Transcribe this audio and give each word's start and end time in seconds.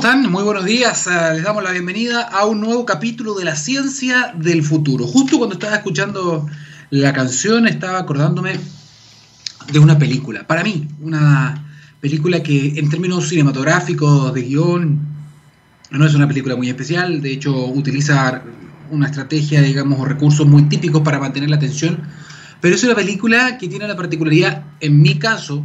están? 0.00 0.30
Muy 0.30 0.42
buenos 0.44 0.64
días. 0.64 1.06
Uh, 1.06 1.34
les 1.34 1.44
damos 1.44 1.62
la 1.62 1.72
bienvenida 1.72 2.22
a 2.22 2.46
un 2.46 2.58
nuevo 2.58 2.86
capítulo 2.86 3.34
de 3.34 3.44
la 3.44 3.54
ciencia 3.54 4.32
del 4.34 4.62
futuro. 4.62 5.06
Justo 5.06 5.36
cuando 5.36 5.56
estaba 5.56 5.76
escuchando 5.76 6.48
la 6.88 7.12
canción 7.12 7.68
estaba 7.68 7.98
acordándome 7.98 8.58
de 9.70 9.78
una 9.78 9.98
película. 9.98 10.46
Para 10.46 10.64
mí, 10.64 10.88
una 11.02 11.70
película 12.00 12.42
que 12.42 12.78
en 12.78 12.88
términos 12.88 13.28
cinematográficos, 13.28 14.32
de 14.32 14.40
guion, 14.40 15.00
no 15.90 16.06
es 16.06 16.14
una 16.14 16.26
película 16.26 16.56
muy 16.56 16.70
especial. 16.70 17.20
De 17.20 17.32
hecho, 17.32 17.66
utiliza 17.66 18.42
una 18.90 19.04
estrategia, 19.04 19.60
digamos, 19.60 20.00
o 20.00 20.06
recursos 20.06 20.46
muy 20.46 20.62
típicos 20.62 21.02
para 21.02 21.18
mantener 21.18 21.50
la 21.50 21.56
atención. 21.56 22.00
Pero 22.62 22.74
es 22.74 22.82
una 22.84 22.94
película 22.94 23.58
que 23.58 23.68
tiene 23.68 23.86
la 23.86 23.96
particularidad, 23.96 24.64
en 24.80 25.02
mi 25.02 25.18
caso, 25.18 25.62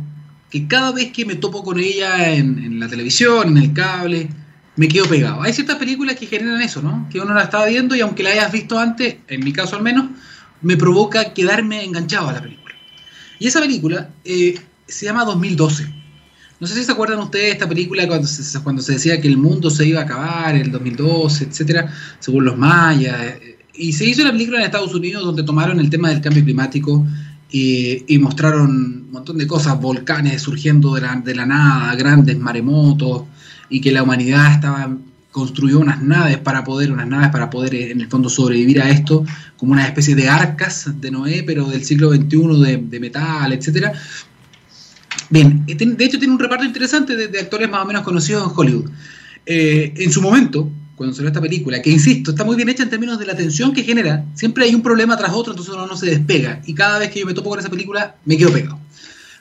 que 0.56 0.68
cada 0.68 0.94
vez 0.94 1.12
que 1.12 1.26
me 1.26 1.36
topo 1.36 1.66
con 1.66 1.78
ella 1.78 2.34
en, 2.34 2.80
la 2.80 2.88
televisión, 2.88 3.50
en 3.50 3.58
el 3.58 3.74
cable, 3.74 4.30
me 4.78 4.88
quedo 4.88 5.04
pegado. 5.04 5.42
Hay 5.42 5.52
ciertas 5.52 5.76
películas 5.76 6.16
que 6.16 6.28
generan 6.28 6.62
eso, 6.62 6.82
¿no? 6.82 7.10
Que 7.12 7.20
uno 7.20 7.34
la 7.34 7.44
estaba 7.44 7.66
viendo 7.66 7.94
y 7.94 8.00
aunque 8.00 8.24
la 8.24 8.30
hayas 8.30 8.54
visto 8.54 8.80
antes, 8.80 9.18
en 9.28 9.44
mi 9.44 9.52
caso 9.52 9.76
al 9.76 9.84
menos, 9.84 10.06
me 10.62 10.78
provoca 10.78 11.34
quedarme 11.34 11.84
enganchado 11.84 12.30
a 12.30 12.32
la 12.32 12.42
película. 12.42 12.74
Y 13.38 13.48
esa 13.48 13.60
película 13.60 14.12
eh, 14.24 14.58
se 14.88 15.06
llama 15.06 15.26
2012. 15.26 15.94
No 16.62 16.68
sé 16.68 16.76
si 16.76 16.86
se 16.86 16.92
acuerdan 16.94 17.20
ustedes 17.20 17.48
de 17.48 17.52
esta 17.52 17.68
película 17.68 18.08
cuando 18.08 18.26
se, 18.26 18.58
cuando 18.62 18.82
se 18.82 18.94
decía 18.94 19.20
que 19.20 19.28
el 19.28 19.38
mundo 19.38 19.70
se 19.70 19.86
iba 19.86 20.00
a 20.00 20.04
acabar 20.04 20.56
el 20.56 20.72
2012, 20.72 21.48
etcétera, 21.50 21.94
según 22.20 22.46
los 22.46 22.58
mayas. 22.58 23.20
Y 23.74 23.92
se 23.92 24.06
hizo 24.06 24.24
la 24.24 24.32
película 24.32 24.60
en 24.60 24.64
Estados 24.64 24.96
Unidos 24.96 25.26
donde 25.26 25.44
tomaron 25.44 25.82
el 25.82 25.90
tema 25.90 26.12
del 26.12 26.22
cambio 26.22 26.46
climático 26.46 27.06
y, 27.58 28.18
mostraron 28.20 28.70
un 28.70 29.12
montón 29.12 29.38
de 29.38 29.48
cosas, 29.48 29.80
volcanes 29.80 30.42
surgiendo 30.42 30.94
de 30.96 31.02
la, 31.02 31.16
de 31.16 31.34
la 31.34 31.46
nada, 31.46 31.96
grandes 31.96 32.38
maremotos, 32.38 33.24
y 33.70 33.80
que 33.80 33.92
la 33.92 34.04
humanidad 34.04 34.52
estaba 34.52 34.96
construyó 35.32 35.80
unas 35.80 36.02
naves 36.02 36.38
para 36.38 36.64
poder, 36.64 36.92
unas 36.94 37.08
naves 37.08 37.30
para 37.30 37.50
poder 37.50 37.76
en 37.76 38.00
el 38.00 38.08
fondo 38.08 38.30
sobrevivir 38.30 38.82
a 38.82 38.90
esto, 38.90 39.26
como 39.58 39.74
una 39.74 39.86
especie 39.86 40.16
de 40.16 40.30
arcas 40.30 40.90
de 41.02 41.12
Noé, 41.12 41.44
pero 41.46 41.66
del 41.68 41.84
siglo 41.84 42.14
XXI 42.14 42.80
de, 42.90 43.00
metal, 43.00 43.52
etcétera. 43.52 43.92
Bien, 45.30 45.66
de 45.66 46.06
hecho 46.06 46.20
tiene 46.20 46.34
un 46.34 46.40
reparto 46.40 46.64
interesante 46.64 47.16
de, 47.16 47.28
de 47.28 47.40
actores 47.40 47.70
más 47.70 47.84
o 47.84 47.86
menos 47.86 48.04
conocidos 48.04 48.50
en 48.50 48.52
Hollywood. 48.58 48.90
Eh, 49.46 49.94
en 49.98 50.12
su 50.12 50.22
momento, 50.22 50.70
cuando 50.96 51.16
salió 51.16 51.30
esta 51.30 51.42
película, 51.42 51.82
que 51.82 51.90
insisto, 51.90 52.32
está 52.32 52.44
muy 52.44 52.56
bien 52.56 52.70
hecha 52.70 52.84
en 52.84 52.90
términos 52.90 53.20
de 53.20 53.26
la 53.26 53.36
tensión 53.36 53.74
que 53.74 53.84
genera, 53.84 54.26
siempre 54.34 54.66
hay 54.66 54.76
un 54.76 54.82
problema 54.82 55.18
tras 55.18 55.34
otro, 55.34 55.54
entonces 55.54 55.74
uno 55.74 55.88
no 55.88 55.98
se 55.98 56.06
despega. 56.08 56.62
Y 56.66 56.74
cada 56.74 57.00
vez 57.00 57.12
que 57.12 57.20
yo 57.20 57.26
me 57.26 57.34
topo 57.34 57.50
con 57.50 57.60
esa 57.60 57.70
película, 57.70 58.16
me 58.26 58.38
quedo 58.38 58.52
pegado. 58.52 58.80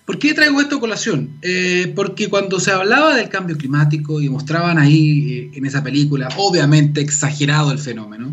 ¿Por 0.05 0.19
qué 0.19 0.35
traigo 0.35 0.61
esto 0.61 0.77
a 0.77 0.81
colación? 0.81 1.31
Eh, 1.41 1.93
porque 1.97 2.29
cuando 2.29 2.61
se 2.61 2.71
hablaba 2.71 3.15
del 3.15 3.29
cambio 3.29 3.57
climático 3.57 4.21
y 4.21 4.29
mostraban 4.29 4.79
ahí 4.79 5.33
eh, 5.33 5.51
en 5.55 5.65
esa 5.65 5.83
película, 5.83 6.29
obviamente 6.37 7.01
exagerado 7.01 7.73
el 7.73 7.79
fenómeno, 7.79 8.33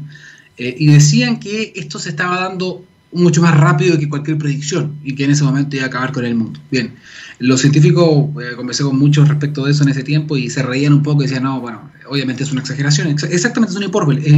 eh, 0.57 0.75
y 0.77 0.87
decían 0.87 1.39
que 1.39 1.73
esto 1.75 1.97
se 1.97 2.09
estaba 2.09 2.39
dando 2.39 2.85
mucho 3.13 3.41
más 3.41 3.57
rápido 3.57 3.97
que 3.97 4.09
cualquier 4.09 4.37
predicción 4.37 4.95
y 5.03 5.15
que 5.15 5.25
en 5.25 5.31
ese 5.31 5.43
momento 5.43 5.75
iba 5.75 5.85
a 5.85 5.87
acabar 5.87 6.11
con 6.11 6.25
el 6.25 6.35
mundo. 6.35 6.59
Bien, 6.69 6.93
los 7.39 7.61
científicos, 7.61 8.29
eh, 8.41 8.55
conversé 8.55 8.83
con 8.83 8.97
muchos 8.97 9.27
respecto 9.27 9.65
de 9.65 9.71
eso 9.71 9.83
en 9.83 9.89
ese 9.89 10.03
tiempo 10.03 10.37
y 10.37 10.49
se 10.49 10.63
reían 10.63 10.93
un 10.93 11.03
poco 11.03 11.21
y 11.21 11.25
decían, 11.25 11.43
no, 11.43 11.59
bueno, 11.59 11.89
obviamente 12.11 12.43
es 12.43 12.51
una 12.51 12.61
exageración, 12.61 13.07
exactamente 13.07 13.71
es 13.71 13.77
una 13.77 13.85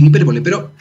hipérbole, 0.07 0.41
pero 0.41 0.71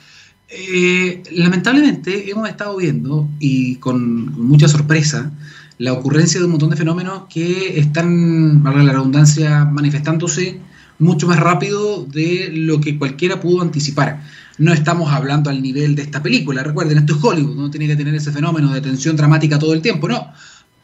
eh, 0.48 1.22
lamentablemente 1.32 2.30
hemos 2.30 2.46
estado 2.46 2.76
viendo 2.76 3.26
y 3.38 3.76
con 3.76 4.26
mucha 4.46 4.68
sorpresa 4.68 5.32
la 5.78 5.94
ocurrencia 5.94 6.38
de 6.38 6.44
un 6.44 6.52
montón 6.52 6.68
de 6.68 6.76
fenómenos 6.76 7.22
que 7.30 7.80
están, 7.80 8.62
valga 8.62 8.82
la 8.82 8.92
redundancia, 8.92 9.64
manifestándose 9.64 10.60
mucho 10.98 11.26
más 11.26 11.40
rápido 11.40 12.04
de 12.04 12.50
lo 12.52 12.80
que 12.80 12.98
cualquiera 12.98 13.40
pudo 13.40 13.62
anticipar. 13.62 14.22
No 14.58 14.74
estamos 14.74 15.10
hablando 15.10 15.48
al 15.48 15.62
nivel 15.62 15.94
de 15.94 16.02
esta 16.02 16.22
película, 16.22 16.62
recuerden, 16.62 16.98
esto 16.98 17.16
es 17.16 17.24
Hollywood, 17.24 17.56
no 17.56 17.70
tiene 17.70 17.86
que 17.86 17.96
tener 17.96 18.14
ese 18.14 18.30
fenómeno 18.30 18.72
de 18.72 18.82
tensión 18.82 19.16
dramática 19.16 19.58
todo 19.58 19.72
el 19.72 19.80
tiempo, 19.80 20.06
no. 20.06 20.30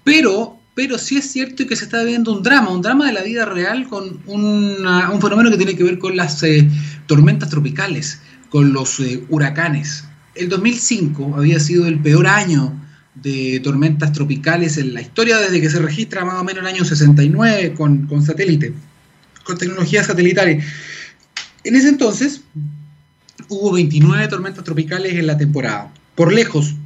Pero, 0.02 0.57
pero 0.78 0.96
sí 0.96 1.16
es 1.16 1.32
cierto 1.32 1.66
que 1.66 1.74
se 1.74 1.86
está 1.86 2.04
viendo 2.04 2.32
un 2.32 2.40
drama, 2.40 2.70
un 2.70 2.82
drama 2.82 3.06
de 3.06 3.12
la 3.12 3.24
vida 3.24 3.44
real 3.44 3.88
con 3.88 4.20
un 4.26 5.20
fenómeno 5.20 5.50
que 5.50 5.56
tiene 5.56 5.74
que 5.74 5.82
ver 5.82 5.98
con 5.98 6.16
las 6.16 6.40
eh, 6.44 6.70
tormentas 7.08 7.50
tropicales, 7.50 8.20
con 8.48 8.72
los 8.72 9.00
eh, 9.00 9.24
huracanes. 9.28 10.04
El 10.36 10.48
2005 10.48 11.34
había 11.36 11.58
sido 11.58 11.88
el 11.88 11.98
peor 11.98 12.28
año 12.28 12.80
de 13.16 13.60
tormentas 13.64 14.12
tropicales 14.12 14.78
en 14.78 14.94
la 14.94 15.00
historia 15.00 15.38
desde 15.38 15.60
que 15.60 15.68
se 15.68 15.80
registra 15.80 16.24
más 16.24 16.36
o 16.36 16.44
menos 16.44 16.62
el 16.62 16.68
año 16.68 16.84
69 16.84 17.74
con, 17.76 18.06
con 18.06 18.24
satélite, 18.24 18.72
con 19.42 19.58
tecnología 19.58 20.04
satelital. 20.04 20.60
En 21.64 21.74
ese 21.74 21.88
entonces 21.88 22.42
hubo 23.48 23.72
29 23.72 24.28
tormentas 24.28 24.62
tropicales 24.62 25.14
en 25.14 25.26
la 25.26 25.36
temporada. 25.36 25.92
Por 26.14 26.32
lejos, 26.32 26.76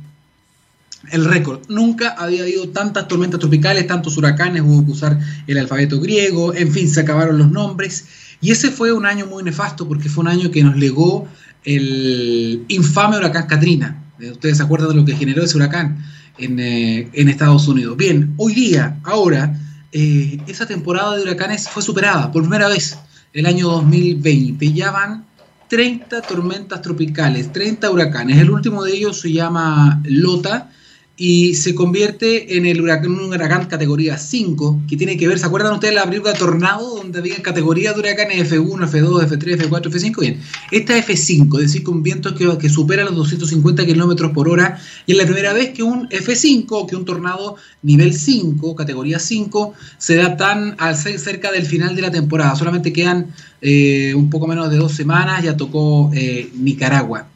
el 1.11 1.25
récord. 1.25 1.61
Nunca 1.69 2.11
había 2.11 2.43
habido 2.43 2.69
tantas 2.69 3.09
tormentas 3.09 3.41
tropicales, 3.41 3.87
tantos 3.87 4.17
huracanes, 4.17 4.63
hubo 4.63 4.85
que 4.85 4.93
usar 4.93 5.19
el 5.47 5.59
alfabeto 5.59 6.01
griego, 6.01 6.55
en 6.55 6.73
fin, 6.73 6.89
se 6.89 7.01
acabaron 7.01 7.39
los 7.39 7.51
nombres. 7.51 8.07
Y 8.41 8.51
ese 8.51 8.71
fue 8.71 8.93
un 8.93 9.07
año 9.07 9.27
muy 9.27 9.43
nefasto 9.43 9.87
porque 9.87 10.09
fue 10.09 10.23
un 10.23 10.29
año 10.29 10.51
que 10.51 10.63
nos 10.63 10.77
legó 10.77 11.29
el 11.65 12.65
infame 12.69 13.17
huracán 13.17 13.47
Katrina. 13.47 14.03
Ustedes 14.21 14.59
se 14.59 14.63
acuerdan 14.63 14.91
de 14.91 14.95
lo 14.97 15.05
que 15.05 15.17
generó 15.17 15.43
ese 15.43 15.57
huracán 15.57 16.05
en, 16.39 16.59
eh, 16.61 17.09
en 17.13 17.29
Estados 17.29 17.67
Unidos. 17.67 17.97
Bien, 17.97 18.35
hoy 18.37 18.55
día, 18.55 18.99
ahora, 19.05 19.59
eh, 19.93 20.39
esa 20.47 20.67
temporada 20.67 21.17
de 21.17 21.23
huracanes 21.23 21.69
fue 21.69 21.83
superada 21.83 22.31
por 22.31 22.43
primera 22.43 22.69
vez 22.69 22.99
el 23.33 23.47
año 23.47 23.69
2020. 23.69 24.73
Ya 24.73 24.91
van 24.91 25.25
30 25.69 26.21
tormentas 26.23 26.83
tropicales, 26.83 27.53
30 27.53 27.91
huracanes. 27.91 28.39
El 28.39 28.51
último 28.51 28.85
de 28.85 28.93
ellos 28.97 29.21
se 29.21 29.33
llama 29.33 30.01
Lota 30.05 30.71
y 31.17 31.55
se 31.55 31.75
convierte 31.75 32.57
en 32.57 32.65
el 32.65 32.81
huracán, 32.81 33.13
un 33.13 33.33
huracán 33.33 33.67
categoría 33.67 34.17
5, 34.17 34.83
que 34.89 34.97
tiene 34.97 35.17
que 35.17 35.29
ver, 35.29 35.39
¿se 35.39 35.47
acuerdan 35.47 35.75
ustedes 35.75 35.95
de 35.95 36.01
la 36.01 36.07
película 36.07 36.33
Tornado, 36.33 36.97
donde 36.97 37.19
había 37.19 37.43
categorías 37.43 37.95
de 37.95 38.01
huracanes 38.01 38.51
F1, 38.51 38.91
F2, 38.91 39.29
F3, 39.29 39.69
F4, 39.69 39.91
F5? 39.91 40.21
Bien, 40.21 40.41
esta 40.71 40.97
F5, 40.97 41.57
es 41.57 41.67
decir, 41.67 41.83
con 41.83 42.03
vientos 42.03 42.33
que, 42.33 42.57
que 42.59 42.69
superan 42.69 43.07
los 43.07 43.17
250 43.17 43.85
kilómetros 43.85 44.33
por 44.33 44.49
hora, 44.49 44.81
y 45.07 45.13
es 45.13 45.19
la 45.19 45.25
primera 45.25 45.53
vez 45.53 45.71
que 45.71 45.83
un 45.83 46.09
F5, 46.09 46.89
que 46.89 46.97
un 46.97 47.05
tornado 47.05 47.57
nivel 47.83 48.15
5, 48.15 48.75
categoría 48.75 49.19
5, 49.19 49.75
se 49.99 50.17
da 50.17 50.37
tan 50.37 50.77
al 50.79 50.97
cerca 50.97 51.53
del 51.53 51.67
final 51.67 51.95
de 51.95 52.03
la 52.03 52.11
temporada. 52.11 52.57
Solamente 52.57 52.93
quedan 52.93 53.35
eh, 53.61 54.15
un 54.15 54.31
poco 54.31 54.47
menos 54.47 54.71
de 54.71 54.77
dos 54.77 54.93
semanas, 54.93 55.45
ya 55.45 55.57
tocó 55.57 56.11
eh, 56.15 56.49
Nicaragua. 56.55 57.32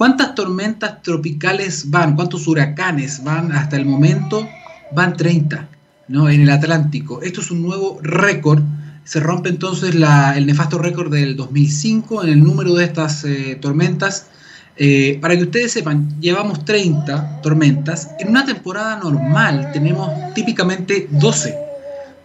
¿Cuántas 0.00 0.34
tormentas 0.34 1.02
tropicales 1.02 1.90
van? 1.90 2.16
¿Cuántos 2.16 2.48
huracanes 2.48 3.22
van 3.22 3.52
hasta 3.52 3.76
el 3.76 3.84
momento? 3.84 4.48
Van 4.92 5.14
30, 5.14 5.68
¿no? 6.08 6.30
En 6.30 6.40
el 6.40 6.48
Atlántico. 6.48 7.20
Esto 7.20 7.42
es 7.42 7.50
un 7.50 7.60
nuevo 7.60 7.98
récord. 8.02 8.62
Se 9.04 9.20
rompe 9.20 9.50
entonces 9.50 9.94
el 9.94 10.46
nefasto 10.46 10.78
récord 10.78 11.12
del 11.12 11.36
2005 11.36 12.24
en 12.24 12.30
el 12.30 12.42
número 12.42 12.72
de 12.76 12.84
estas 12.84 13.24
eh, 13.24 13.58
tormentas. 13.60 14.28
Eh, 14.78 15.18
para 15.20 15.36
que 15.36 15.42
ustedes 15.42 15.72
sepan, 15.72 16.18
llevamos 16.18 16.64
30 16.64 17.42
tormentas. 17.42 18.08
En 18.20 18.30
una 18.30 18.46
temporada 18.46 18.96
normal 18.96 19.68
tenemos 19.70 20.08
típicamente 20.32 21.08
12. 21.10 21.54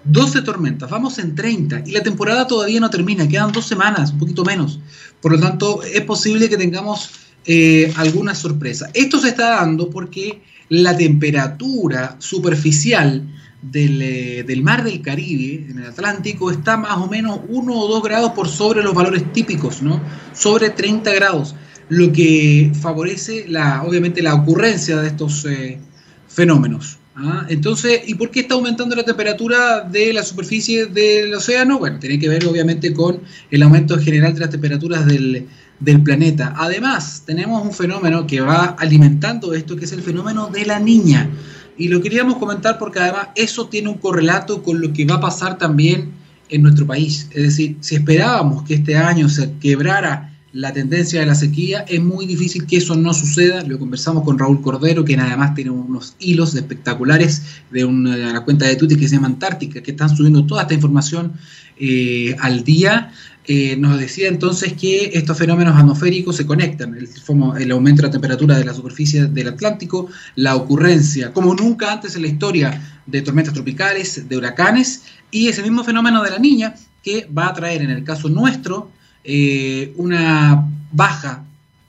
12 0.05 0.43
tormentas, 0.43 0.89
vamos 0.89 1.19
en 1.19 1.35
30 1.35 1.81
y 1.87 1.91
la 1.91 2.03
temporada 2.03 2.45
todavía 2.47 2.79
no 2.79 2.91
termina, 2.91 3.27
quedan 3.27 3.51
dos 3.51 3.65
semanas, 3.65 4.11
un 4.11 4.19
poquito 4.19 4.45
menos. 4.45 4.79
Por 5.19 5.31
lo 5.31 5.39
tanto, 5.39 5.81
es 5.83 6.01
posible 6.01 6.47
que 6.47 6.57
tengamos 6.57 7.24
eh, 7.45 7.91
alguna 7.97 8.33
sorpresa. 8.33 8.89
Esto 8.93 9.19
se 9.19 9.29
está 9.29 9.51
dando 9.51 9.89
porque 9.89 10.41
la 10.69 10.97
temperatura 10.97 12.15
superficial 12.19 13.23
del, 13.61 14.01
eh, 14.01 14.43
del, 14.43 14.63
mar 14.63 14.83
del 14.83 15.01
Caribe, 15.01 15.65
en 15.69 15.79
el 15.79 15.85
Atlántico, 15.85 16.51
está 16.51 16.77
más 16.77 16.97
o 16.97 17.07
menos 17.07 17.39
1 17.47 17.73
o 17.73 17.87
2 17.87 18.03
grados 18.03 18.31
por 18.31 18.47
sobre 18.47 18.83
los 18.83 18.93
valores 18.93 19.31
típicos, 19.33 19.81
¿no? 19.81 20.01
Sobre 20.33 20.69
30 20.71 21.13
grados, 21.13 21.55
lo 21.89 22.11
que 22.11 22.71
favorece, 22.79 23.45
la, 23.47 23.83
obviamente, 23.83 24.21
la 24.21 24.35
ocurrencia 24.35 24.97
de 24.97 25.07
estos 25.07 25.45
eh, 25.45 25.79
fenómenos. 26.27 26.97
¿ah? 27.15 27.45
Entonces, 27.49 28.01
¿y 28.07 28.15
por 28.15 28.31
qué 28.31 28.41
está 28.41 28.55
aumentando 28.55 28.95
la 28.95 29.03
temperatura 29.03 29.81
de 29.81 30.13
la 30.13 30.23
superficie 30.23 30.87
del 30.87 31.33
océano? 31.33 31.79
Bueno, 31.79 31.99
tiene 31.99 32.19
que 32.19 32.29
ver 32.29 32.45
obviamente 32.45 32.93
con 32.93 33.21
el 33.51 33.63
aumento 33.63 33.97
general 33.99 34.33
de 34.33 34.41
las 34.41 34.49
temperaturas 34.49 35.05
del, 35.05 35.47
del 35.79 36.01
planeta. 36.01 36.53
Además, 36.57 37.23
tenemos 37.25 37.63
un 37.63 37.73
fenómeno 37.73 38.25
que 38.25 38.41
va 38.41 38.75
alimentando 38.79 39.53
esto, 39.53 39.75
que 39.75 39.85
es 39.85 39.91
el 39.91 40.01
fenómeno 40.01 40.47
de 40.47 40.65
la 40.65 40.79
niña. 40.79 41.29
Y 41.77 41.89
lo 41.89 42.01
queríamos 42.01 42.37
comentar 42.37 42.77
porque 42.77 42.99
además 42.99 43.29
eso 43.35 43.67
tiene 43.67 43.89
un 43.89 43.97
correlato 43.97 44.63
con 44.63 44.81
lo 44.81 44.93
que 44.93 45.05
va 45.05 45.15
a 45.15 45.19
pasar 45.19 45.57
también 45.57 46.11
en 46.49 46.61
nuestro 46.61 46.85
país. 46.85 47.27
Es 47.31 47.43
decir, 47.43 47.77
si 47.81 47.95
esperábamos 47.95 48.63
que 48.63 48.75
este 48.75 48.95
año 48.95 49.27
se 49.27 49.51
quebrara 49.59 50.31
la 50.53 50.71
tendencia 50.71 51.19
de 51.19 51.25
la 51.25 51.35
sequía, 51.35 51.81
es 51.81 52.01
muy 52.01 52.25
difícil 52.25 52.65
que 52.65 52.77
eso 52.77 52.95
no 52.95 53.13
suceda. 53.13 53.61
Lo 53.63 53.77
conversamos 53.77 54.23
con 54.23 54.39
Raúl 54.39 54.61
Cordero, 54.61 55.03
que 55.03 55.15
además 55.15 55.53
tiene 55.53 55.71
unos 55.71 56.15
hilos 56.17 56.55
espectaculares 56.55 57.43
de 57.71 57.83
una, 57.83 58.39
cuenta 58.45 58.65
de 58.65 58.77
Twitter 58.77 58.97
que 58.97 59.09
se 59.09 59.15
llama 59.15 59.27
Antártica, 59.27 59.83
que 59.83 59.91
están 59.91 60.15
subiendo 60.15 60.45
toda 60.45 60.61
esta 60.61 60.73
información 60.73 61.33
eh, 61.77 62.37
al 62.39 62.63
día 62.63 63.11
eh, 63.47 63.75
nos 63.77 63.99
decía 63.99 64.27
entonces 64.27 64.73
que 64.73 65.11
estos 65.13 65.37
fenómenos 65.37 65.77
atmosféricos 65.77 66.35
se 66.35 66.45
conectan, 66.45 66.95
el, 66.95 67.71
aumento 67.71 68.01
de 68.01 68.07
la 68.07 68.11
temperatura 68.11 68.57
de 68.57 68.65
la 68.65 68.73
superficie 68.73 69.25
del 69.25 69.49
Atlántico, 69.49 70.07
la 70.35 70.55
ocurrencia, 70.55 71.31
como 71.31 71.53
nunca 71.53 71.91
antes 71.91 72.15
en 72.15 72.23
la 72.23 72.27
historia, 72.27 72.81
de 73.05 73.21
tormentas 73.21 73.53
tropicales, 73.53 74.27
de 74.27 74.37
huracanes, 74.37 75.03
y 75.29 75.47
ese 75.47 75.61
mismo 75.61 75.83
fenómeno 75.83 76.23
de 76.23 76.31
la 76.31 76.39
niña 76.39 76.75
que 77.03 77.27
va 77.37 77.47
a 77.47 77.53
traer 77.53 77.83
en 77.83 77.91
el 77.91 78.03
caso 78.03 78.29
nuestro 78.29 78.89
eh, 79.23 79.93
una 79.97 80.67
baja 80.91 81.43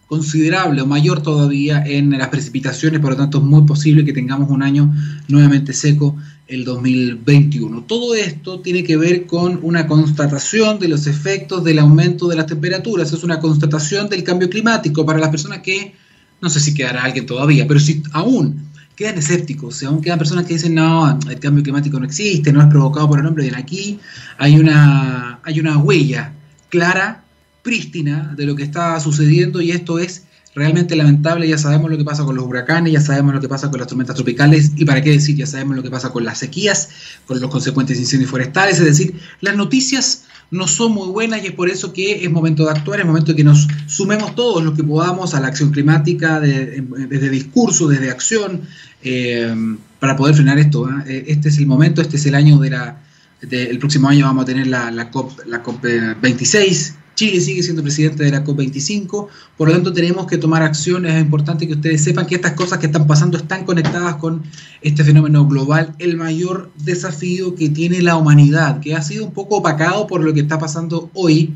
considerable 0.09 0.83
o 0.83 0.87
mayor 0.87 1.23
todavía 1.23 1.83
en 1.87 2.11
las 2.11 2.29
precipitaciones, 2.29 3.01
por 3.01 3.11
lo 3.13 3.17
tanto 3.17 3.39
es 3.39 3.45
muy 3.45 3.63
posible 3.63 4.05
que 4.05 4.13
tengamos 4.13 4.51
un 4.51 4.63
año 4.63 4.95
nuevamente 5.29 5.73
seco 5.73 6.17
el 6.49 6.65
2021. 6.65 7.83
Todo 7.83 8.15
esto 8.15 8.61
tiene 8.61 8.85
que 8.85 8.97
ver 8.97 9.27
con 9.27 9.59
una 9.63 9.87
constatación 9.87 10.79
de 10.79 10.89
los 10.89 11.07
efectos 11.07 11.65
del 11.65 11.79
aumento 11.79 12.29
de 12.29 12.37
las 12.37 12.47
temperaturas, 12.47 13.13
es 13.13 13.25
una 13.25 13.41
constatación 13.41 14.09
del 14.09 14.23
cambio 14.23 14.49
climático 14.49 15.05
para 15.05 15.19
las 15.19 15.31
personas 15.31 15.61
que, 15.61 15.95
no 16.41 16.49
sé 16.49 16.61
si 16.61 16.75
quedará 16.75 17.03
alguien 17.03 17.27
todavía, 17.27 17.67
pero 17.67 17.81
si 17.81 18.03
aún 18.13 18.67
quedan 18.95 19.19
escépticos, 19.19 19.77
si 19.77 19.87
aún 19.87 20.01
quedan 20.01 20.19
personas 20.19 20.47
que 20.47 20.55
dicen, 20.55 20.75
no, 20.75 21.19
el 21.29 21.39
cambio 21.41 21.63
climático 21.63 21.99
no 21.99 22.07
existe, 22.07 22.53
no 22.53 22.63
es 22.63 22.69
provocado 22.69 23.09
por 23.09 23.19
el 23.19 23.27
hombre, 23.27 23.45
bien 23.45 23.57
aquí 23.57 23.99
hay 24.39 24.59
una, 24.59 25.41
hay 25.43 25.61
una 25.61 25.77
huella 25.79 26.33
clara, 26.69 27.25
prístina 27.63 28.33
de 28.37 28.47
lo 28.47 28.55
que 28.55 28.63
está 28.63 28.99
sucediendo 29.01 29.61
y 29.61 29.73
esto 29.73 29.99
es 29.99 30.26
realmente 30.57 30.97
lamentable. 30.97 31.47
Ya 31.47 31.59
sabemos 31.59 31.91
lo 31.91 31.99
que 31.99 32.05
pasa 32.05 32.25
con 32.25 32.35
los 32.35 32.45
huracanes, 32.45 32.93
ya 32.93 33.01
sabemos 33.01 33.35
lo 33.35 33.41
que 33.41 33.49
pasa 33.49 33.71
con 33.71 33.79
las 33.79 33.87
tormentas 33.87 34.17
tropicales 34.17 34.73
y 34.75 34.85
para 34.85 35.03
qué 35.03 35.11
decir, 35.11 35.37
ya 35.37 35.47
sabemos 35.47 35.77
lo 35.77 35.83
que 35.83 35.91
pasa 35.91 36.11
con 36.11 36.25
las 36.25 36.39
sequías, 36.39 36.89
con 37.27 37.39
los 37.39 37.51
consecuentes 37.51 37.99
incendios 38.01 38.31
forestales. 38.31 38.79
Es 38.79 38.85
decir, 38.87 39.21
las 39.43 39.55
noticias 39.55 40.25
no 40.51 40.67
son 40.67 40.93
muy 40.93 41.09
buenas 41.09 41.45
y 41.45 41.49
es 41.49 41.53
por 41.53 41.69
eso 41.69 41.93
que 41.93 42.25
es 42.25 42.31
momento 42.31 42.65
de 42.65 42.71
actuar, 42.71 43.01
es 43.01 43.07
momento 43.07 43.33
de 43.33 43.37
que 43.37 43.45
nos 43.45 43.69
sumemos 43.87 44.35
todos 44.35 44.65
los 44.65 44.75
que 44.75 44.83
podamos 44.83 45.35
a 45.35 45.41
la 45.41 45.49
acción 45.49 45.71
climática, 45.71 46.41
desde 46.41 47.29
discurso, 47.29 47.87
desde 47.87 48.11
acción, 48.11 48.63
eh, 49.03 49.55
para 50.01 50.17
poder 50.17 50.35
frenar 50.35 50.59
esto. 50.59 50.89
¿eh? 51.07 51.25
Este 51.29 51.51
es 51.51 51.59
el 51.59 51.67
momento, 51.67 52.01
este 52.01 52.17
es 52.17 52.25
el 52.27 52.35
año 52.35 52.59
de 52.59 52.71
la... 52.71 53.03
el 53.43 53.79
próximo 53.79 54.09
año 54.09 54.25
vamos 54.25 54.45
a 54.45 54.47
tener 54.47 54.69
la, 54.69 54.91
la 54.91 55.11
COP, 55.11 55.39
la 55.47 55.63
COP 55.63 55.85
26 56.23 56.95
Chile 57.17 57.41
sigue 57.41 57.63
siendo 57.63 57.83
presidente 57.83 58.23
de 58.23 58.31
la 58.31 58.45
COP25, 58.45 59.27
por 59.57 59.69
lo 59.69 59.75
tanto 59.75 59.93
tenemos 59.93 60.27
que 60.27 60.37
tomar 60.37 60.63
acciones. 60.63 61.15
Es 61.15 61.23
importante 61.23 61.67
que 61.67 61.73
ustedes 61.73 62.05
sepan 62.05 62.27
que 62.27 62.35
estas 62.35 62.53
cosas 62.53 62.79
que 62.79 62.87
están 62.87 63.07
pasando 63.07 63.39
están 63.39 63.65
conectadas 63.65 64.17
con 64.17 64.43
este 64.83 65.03
fenómeno 65.03 65.47
global, 65.49 65.95
el 65.99 66.17
mayor 66.17 66.71
desafío 66.85 67.55
que 67.55 67.71
tiene 67.71 68.03
la 68.03 68.17
humanidad, 68.17 68.81
que 68.81 68.95
ha 68.95 69.03
sido 69.03 69.25
un 69.25 69.33
poco 69.33 69.57
opacado 69.57 70.07
por 70.07 70.23
lo 70.23 70.35
que 70.35 70.41
está 70.41 70.59
pasando 70.59 71.11
hoy 71.15 71.55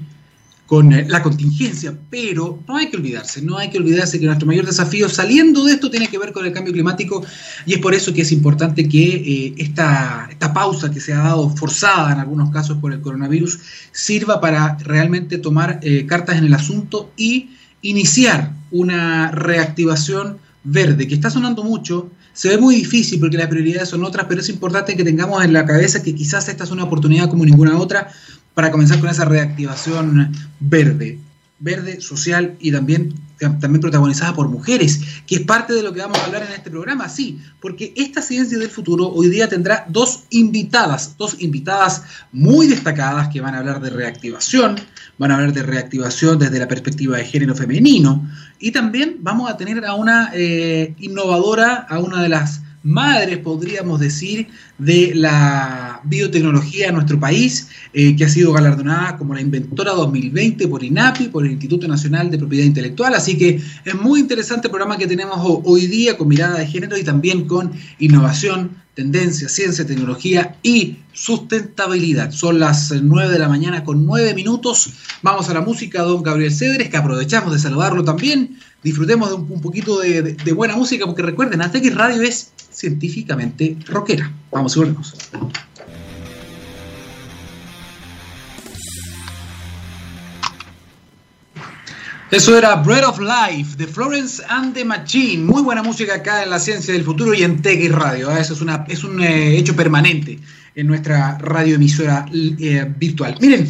con 0.70 0.92
eh, 0.92 1.04
la 1.08 1.20
contingencia, 1.20 1.92
pero 2.10 2.62
no 2.68 2.76
hay 2.76 2.88
que 2.88 2.96
olvidarse, 2.96 3.42
no 3.42 3.58
hay 3.58 3.70
que 3.70 3.78
olvidarse 3.78 4.20
que 4.20 4.26
nuestro 4.26 4.46
mayor 4.46 4.66
desafío 4.66 5.08
saliendo 5.08 5.64
de 5.64 5.72
esto 5.72 5.90
tiene 5.90 6.06
que 6.06 6.16
ver 6.16 6.30
con 6.30 6.46
el 6.46 6.52
cambio 6.52 6.72
climático 6.72 7.26
y 7.66 7.72
es 7.74 7.80
por 7.80 7.92
eso 7.92 8.14
que 8.14 8.22
es 8.22 8.30
importante 8.30 8.88
que 8.88 9.04
eh, 9.16 9.54
esta, 9.56 10.28
esta 10.30 10.52
pausa 10.52 10.88
que 10.88 11.00
se 11.00 11.12
ha 11.12 11.18
dado 11.18 11.50
forzada 11.56 12.12
en 12.12 12.20
algunos 12.20 12.50
casos 12.50 12.78
por 12.78 12.92
el 12.92 13.00
coronavirus 13.00 13.58
sirva 13.90 14.40
para 14.40 14.78
realmente 14.78 15.38
tomar 15.38 15.80
eh, 15.82 16.06
cartas 16.06 16.38
en 16.38 16.44
el 16.44 16.54
asunto 16.54 17.10
y 17.16 17.50
iniciar 17.82 18.52
una 18.70 19.32
reactivación 19.32 20.38
verde, 20.62 21.08
que 21.08 21.14
está 21.14 21.30
sonando 21.30 21.64
mucho, 21.64 22.12
se 22.32 22.48
ve 22.48 22.58
muy 22.58 22.76
difícil 22.76 23.18
porque 23.18 23.38
las 23.38 23.48
prioridades 23.48 23.88
son 23.88 24.04
otras, 24.04 24.26
pero 24.28 24.40
es 24.40 24.48
importante 24.48 24.96
que 24.96 25.02
tengamos 25.02 25.44
en 25.44 25.52
la 25.52 25.66
cabeza 25.66 26.00
que 26.00 26.14
quizás 26.14 26.48
esta 26.48 26.62
es 26.62 26.70
una 26.70 26.84
oportunidad 26.84 27.28
como 27.28 27.44
ninguna 27.44 27.76
otra 27.76 28.12
para 28.54 28.70
comenzar 28.70 29.00
con 29.00 29.08
esa 29.08 29.24
reactivación 29.24 30.32
verde, 30.58 31.18
verde, 31.60 32.00
social 32.00 32.56
y 32.58 32.72
también, 32.72 33.14
también 33.38 33.80
protagonizada 33.80 34.34
por 34.34 34.48
mujeres, 34.48 35.00
que 35.26 35.36
es 35.36 35.40
parte 35.42 35.74
de 35.74 35.82
lo 35.82 35.92
que 35.92 36.00
vamos 36.00 36.18
a 36.18 36.24
hablar 36.24 36.42
en 36.42 36.52
este 36.52 36.70
programa, 36.70 37.08
sí, 37.08 37.38
porque 37.60 37.92
esta 37.96 38.22
ciencia 38.22 38.58
del 38.58 38.70
futuro 38.70 39.08
hoy 39.08 39.28
día 39.28 39.48
tendrá 39.48 39.84
dos 39.88 40.24
invitadas, 40.30 41.16
dos 41.18 41.36
invitadas 41.38 42.02
muy 42.32 42.66
destacadas 42.66 43.28
que 43.28 43.42
van 43.42 43.54
a 43.54 43.58
hablar 43.58 43.80
de 43.80 43.90
reactivación, 43.90 44.76
van 45.18 45.30
a 45.30 45.34
hablar 45.34 45.52
de 45.52 45.62
reactivación 45.62 46.38
desde 46.38 46.58
la 46.58 46.66
perspectiva 46.66 47.18
de 47.18 47.26
género 47.26 47.54
femenino, 47.54 48.26
y 48.58 48.72
también 48.72 49.18
vamos 49.20 49.50
a 49.50 49.56
tener 49.58 49.84
a 49.84 49.94
una 49.94 50.30
eh, 50.32 50.94
innovadora, 50.98 51.86
a 51.88 51.98
una 51.98 52.22
de 52.22 52.30
las 52.30 52.62
madres, 52.82 53.38
podríamos 53.38 54.00
decir, 54.00 54.48
de 54.78 55.12
la 55.14 56.00
biotecnología 56.04 56.88
en 56.88 56.94
nuestro 56.94 57.20
país, 57.20 57.68
eh, 57.92 58.16
que 58.16 58.24
ha 58.24 58.28
sido 58.28 58.52
galardonada 58.52 59.16
como 59.18 59.34
la 59.34 59.40
inventora 59.40 59.92
2020 59.92 60.66
por 60.68 60.82
INAPI, 60.82 61.28
por 61.28 61.44
el 61.44 61.52
Instituto 61.52 61.86
Nacional 61.86 62.30
de 62.30 62.38
Propiedad 62.38 62.64
Intelectual. 62.64 63.14
Así 63.14 63.36
que 63.36 63.60
es 63.84 63.94
muy 63.94 64.20
interesante 64.20 64.68
el 64.68 64.70
programa 64.70 64.96
que 64.96 65.06
tenemos 65.06 65.38
hoy 65.64 65.86
día 65.86 66.16
con 66.16 66.28
mirada 66.28 66.58
de 66.58 66.66
género 66.66 66.96
y 66.96 67.04
también 67.04 67.46
con 67.46 67.72
innovación, 67.98 68.70
tendencia, 68.94 69.48
ciencia, 69.48 69.86
tecnología 69.86 70.56
y 70.62 70.96
sustentabilidad. 71.12 72.30
Son 72.32 72.58
las 72.58 72.90
9 72.90 73.32
de 73.32 73.38
la 73.38 73.48
mañana 73.48 73.84
con 73.84 74.06
9 74.06 74.34
minutos. 74.34 74.90
Vamos 75.22 75.48
a 75.48 75.54
la 75.54 75.60
música, 75.60 76.02
don 76.02 76.22
Gabriel 76.22 76.52
Cedres, 76.52 76.88
que 76.88 76.96
aprovechamos 76.96 77.52
de 77.52 77.58
saludarlo 77.58 78.04
también. 78.04 78.58
Disfrutemos 78.82 79.28
de 79.28 79.34
un, 79.34 79.60
poquito 79.60 80.00
de, 80.00 80.52
buena 80.54 80.76
música, 80.76 81.04
porque 81.04 81.22
recuerden, 81.22 81.60
que 81.70 81.90
Radio 81.90 82.22
es 82.22 82.52
científicamente 82.70 83.76
rockera. 83.86 84.30
Vamos 84.50 84.76
a 84.76 84.80
vernos. 84.80 85.14
Eso 92.30 92.56
era 92.56 92.76
Bread 92.76 93.04
of 93.04 93.18
Life 93.18 93.76
de 93.76 93.88
Florence 93.88 94.40
and 94.48 94.72
the 94.72 94.84
Machine. 94.84 95.42
Muy 95.42 95.62
buena 95.62 95.82
música 95.82 96.14
acá 96.14 96.44
en 96.44 96.50
la 96.50 96.60
ciencia 96.60 96.94
del 96.94 97.02
futuro 97.02 97.34
y 97.34 97.42
en 97.42 97.60
Tegui 97.60 97.88
Radio. 97.88 98.30
¿eh? 98.30 98.40
Eso 98.40 98.54
es, 98.54 98.60
una, 98.60 98.84
es 98.86 99.02
un 99.02 99.20
eh, 99.20 99.58
hecho 99.58 99.74
permanente 99.74 100.38
en 100.76 100.86
nuestra 100.86 101.38
radioemisora 101.38 102.26
eh, 102.32 102.86
virtual. 102.96 103.36
Miren, 103.40 103.66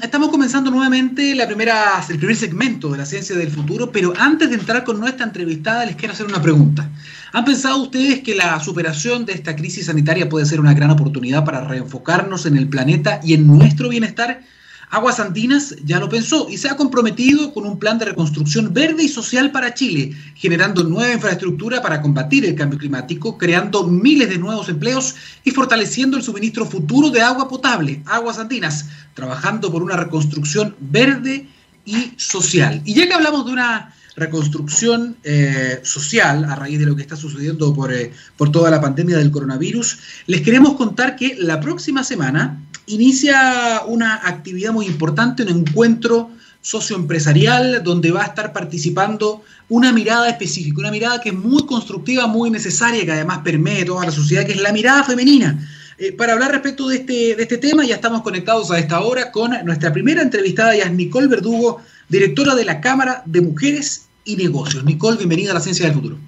estamos 0.00 0.28
comenzando 0.28 0.70
nuevamente 0.70 1.34
la 1.34 1.48
primera, 1.48 2.04
el 2.08 2.18
primer 2.18 2.36
segmento 2.36 2.88
de 2.90 2.98
la 2.98 3.04
ciencia 3.04 3.34
del 3.34 3.50
futuro, 3.50 3.90
pero 3.90 4.12
antes 4.16 4.48
de 4.48 4.54
entrar 4.54 4.84
con 4.84 5.00
nuestra 5.00 5.26
entrevistada 5.26 5.84
les 5.86 5.96
quiero 5.96 6.14
hacer 6.14 6.26
una 6.26 6.40
pregunta. 6.40 6.88
¿Han 7.36 7.44
pensado 7.44 7.82
ustedes 7.82 8.22
que 8.22 8.34
la 8.34 8.58
superación 8.60 9.26
de 9.26 9.34
esta 9.34 9.54
crisis 9.54 9.84
sanitaria 9.84 10.26
puede 10.26 10.46
ser 10.46 10.58
una 10.58 10.72
gran 10.72 10.90
oportunidad 10.90 11.44
para 11.44 11.68
reenfocarnos 11.68 12.46
en 12.46 12.56
el 12.56 12.66
planeta 12.66 13.20
y 13.22 13.34
en 13.34 13.46
nuestro 13.46 13.90
bienestar? 13.90 14.40
Aguas 14.88 15.20
Andinas 15.20 15.76
ya 15.84 16.00
lo 16.00 16.08
pensó 16.08 16.48
y 16.48 16.56
se 16.56 16.70
ha 16.70 16.78
comprometido 16.78 17.52
con 17.52 17.66
un 17.66 17.78
plan 17.78 17.98
de 17.98 18.06
reconstrucción 18.06 18.72
verde 18.72 19.02
y 19.02 19.08
social 19.08 19.52
para 19.52 19.74
Chile, 19.74 20.16
generando 20.34 20.82
nueva 20.82 21.12
infraestructura 21.12 21.82
para 21.82 22.00
combatir 22.00 22.46
el 22.46 22.54
cambio 22.54 22.78
climático, 22.78 23.36
creando 23.36 23.86
miles 23.86 24.30
de 24.30 24.38
nuevos 24.38 24.70
empleos 24.70 25.14
y 25.44 25.50
fortaleciendo 25.50 26.16
el 26.16 26.22
suministro 26.22 26.64
futuro 26.64 27.10
de 27.10 27.20
agua 27.20 27.50
potable. 27.50 28.02
Aguas 28.06 28.38
Andinas, 28.38 28.86
trabajando 29.12 29.70
por 29.70 29.82
una 29.82 29.98
reconstrucción 29.98 30.74
verde 30.80 31.46
y 31.84 32.12
social. 32.16 32.80
Y 32.86 32.94
ya 32.94 33.06
que 33.06 33.12
hablamos 33.12 33.44
de 33.44 33.52
una 33.52 33.92
reconstrucción 34.16 35.16
eh, 35.24 35.80
social 35.82 36.44
a 36.44 36.56
raíz 36.56 36.78
de 36.78 36.86
lo 36.86 36.96
que 36.96 37.02
está 37.02 37.16
sucediendo 37.16 37.74
por, 37.74 37.92
eh, 37.92 38.12
por 38.36 38.50
toda 38.50 38.70
la 38.70 38.80
pandemia 38.80 39.18
del 39.18 39.30
coronavirus, 39.30 39.98
les 40.26 40.40
queremos 40.40 40.74
contar 40.74 41.16
que 41.16 41.36
la 41.38 41.60
próxima 41.60 42.02
semana 42.02 42.62
inicia 42.86 43.82
una 43.86 44.14
actividad 44.14 44.72
muy 44.72 44.86
importante, 44.86 45.42
un 45.42 45.50
encuentro 45.50 46.30
socioempresarial 46.62 47.84
donde 47.84 48.10
va 48.10 48.22
a 48.22 48.26
estar 48.26 48.52
participando 48.52 49.42
una 49.68 49.92
mirada 49.92 50.28
específica, 50.28 50.80
una 50.80 50.90
mirada 50.90 51.20
que 51.20 51.28
es 51.28 51.34
muy 51.34 51.64
constructiva, 51.66 52.26
muy 52.26 52.50
necesaria, 52.50 53.04
que 53.04 53.12
además 53.12 53.40
permee 53.44 53.84
toda 53.84 54.04
la 54.06 54.10
sociedad, 54.10 54.44
que 54.44 54.52
es 54.52 54.60
la 54.60 54.72
mirada 54.72 55.04
femenina. 55.04 55.68
Eh, 55.98 56.12
para 56.12 56.32
hablar 56.32 56.52
respecto 56.52 56.88
de 56.88 56.96
este, 56.96 57.36
de 57.36 57.42
este 57.42 57.58
tema, 57.58 57.84
ya 57.84 57.94
estamos 57.94 58.22
conectados 58.22 58.70
a 58.70 58.78
esta 58.78 59.00
hora 59.00 59.30
con 59.30 59.52
nuestra 59.64 59.92
primera 59.92 60.22
entrevistada, 60.22 60.74
ya 60.74 60.84
es 60.84 60.92
Nicole 60.92 61.28
Verdugo, 61.28 61.82
directora 62.08 62.54
de 62.54 62.64
la 62.64 62.80
Cámara 62.80 63.22
de 63.26 63.40
Mujeres 63.42 64.05
y 64.26 64.36
Negocios. 64.36 64.84
Nicole, 64.84 65.16
bienvenida 65.16 65.52
a 65.52 65.54
la 65.54 65.60
Ciencia 65.60 65.86
del 65.86 65.94
Futuro. 65.94 66.18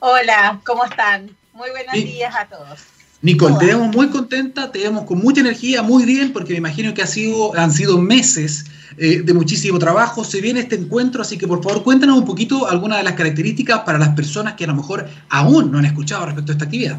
Hola, 0.00 0.60
¿cómo 0.64 0.84
están? 0.84 1.30
Muy 1.52 1.70
buenos 1.70 1.92
días 1.92 2.34
a 2.34 2.46
todos. 2.46 2.80
Nicole, 3.22 3.56
te 3.58 3.66
vemos 3.66 3.94
muy 3.94 4.08
contenta, 4.08 4.72
te 4.72 4.80
vemos 4.80 5.04
con 5.04 5.18
mucha 5.18 5.40
energía, 5.40 5.82
muy 5.82 6.04
bien, 6.04 6.32
porque 6.32 6.52
me 6.52 6.58
imagino 6.58 6.92
que 6.92 7.02
ha 7.02 7.06
sido, 7.06 7.56
han 7.56 7.72
sido 7.72 7.98
meses 7.98 8.66
eh, 8.98 9.22
de 9.22 9.32
muchísimo 9.32 9.78
trabajo. 9.78 10.24
Se 10.24 10.40
viene 10.40 10.60
este 10.60 10.76
encuentro, 10.76 11.22
así 11.22 11.38
que 11.38 11.46
por 11.46 11.62
favor 11.62 11.84
cuéntanos 11.84 12.18
un 12.18 12.24
poquito 12.24 12.66
algunas 12.66 12.98
de 12.98 13.04
las 13.04 13.14
características 13.14 13.80
para 13.80 13.98
las 13.98 14.10
personas 14.10 14.54
que 14.54 14.64
a 14.64 14.66
lo 14.66 14.74
mejor 14.74 15.08
aún 15.28 15.70
no 15.70 15.78
han 15.78 15.84
escuchado 15.84 16.26
respecto 16.26 16.52
a 16.52 16.54
esta 16.54 16.64
actividad. 16.64 16.98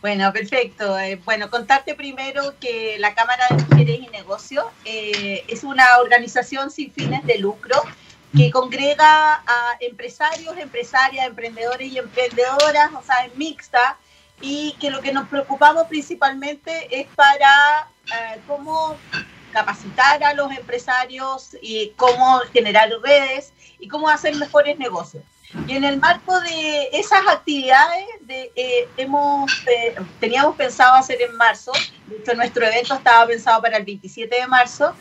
Bueno, 0.00 0.32
perfecto. 0.32 0.98
Eh, 0.98 1.20
bueno, 1.24 1.50
contarte 1.50 1.94
primero 1.94 2.54
que 2.60 2.96
la 2.98 3.14
Cámara 3.14 3.44
de 3.50 3.64
Mujeres 3.64 4.00
y 4.06 4.10
Negocios 4.10 4.64
eh, 4.84 5.44
es 5.48 5.64
una 5.64 5.84
organización 6.00 6.70
sin 6.70 6.92
fines 6.92 7.24
de 7.26 7.38
lucro 7.38 7.74
que 8.36 8.50
congrega 8.50 9.42
a 9.46 9.76
empresarios, 9.80 10.56
empresarias, 10.58 11.26
emprendedores 11.26 11.90
y 11.90 11.98
emprendedoras, 11.98 12.92
o 12.94 13.02
sea, 13.02 13.24
es 13.24 13.34
mixta 13.36 13.96
y 14.40 14.74
que 14.80 14.90
lo 14.90 15.00
que 15.00 15.12
nos 15.12 15.28
preocupamos 15.28 15.86
principalmente 15.86 17.00
es 17.00 17.06
para 17.14 17.88
eh, 18.06 18.40
cómo 18.46 18.96
capacitar 19.52 20.22
a 20.22 20.34
los 20.34 20.52
empresarios 20.52 21.56
y 21.62 21.92
cómo 21.96 22.40
generar 22.52 22.90
redes 23.02 23.52
y 23.78 23.88
cómo 23.88 24.08
hacer 24.08 24.34
mejores 24.36 24.78
negocios. 24.78 25.22
Y 25.66 25.76
en 25.76 25.84
el 25.84 25.98
marco 25.98 26.38
de 26.40 26.90
esas 26.92 27.26
actividades 27.28 28.04
de, 28.22 28.52
eh, 28.56 28.88
hemos, 28.98 29.50
eh, 29.66 29.94
teníamos 30.20 30.56
pensado 30.56 30.96
hacer 30.96 31.22
en 31.22 31.34
marzo, 31.36 31.72
nuestro 32.36 32.66
evento 32.66 32.94
estaba 32.94 33.26
pensado 33.26 33.62
para 33.62 33.78
el 33.78 33.84
27 33.84 34.34
de 34.34 34.46
marzo 34.46 34.94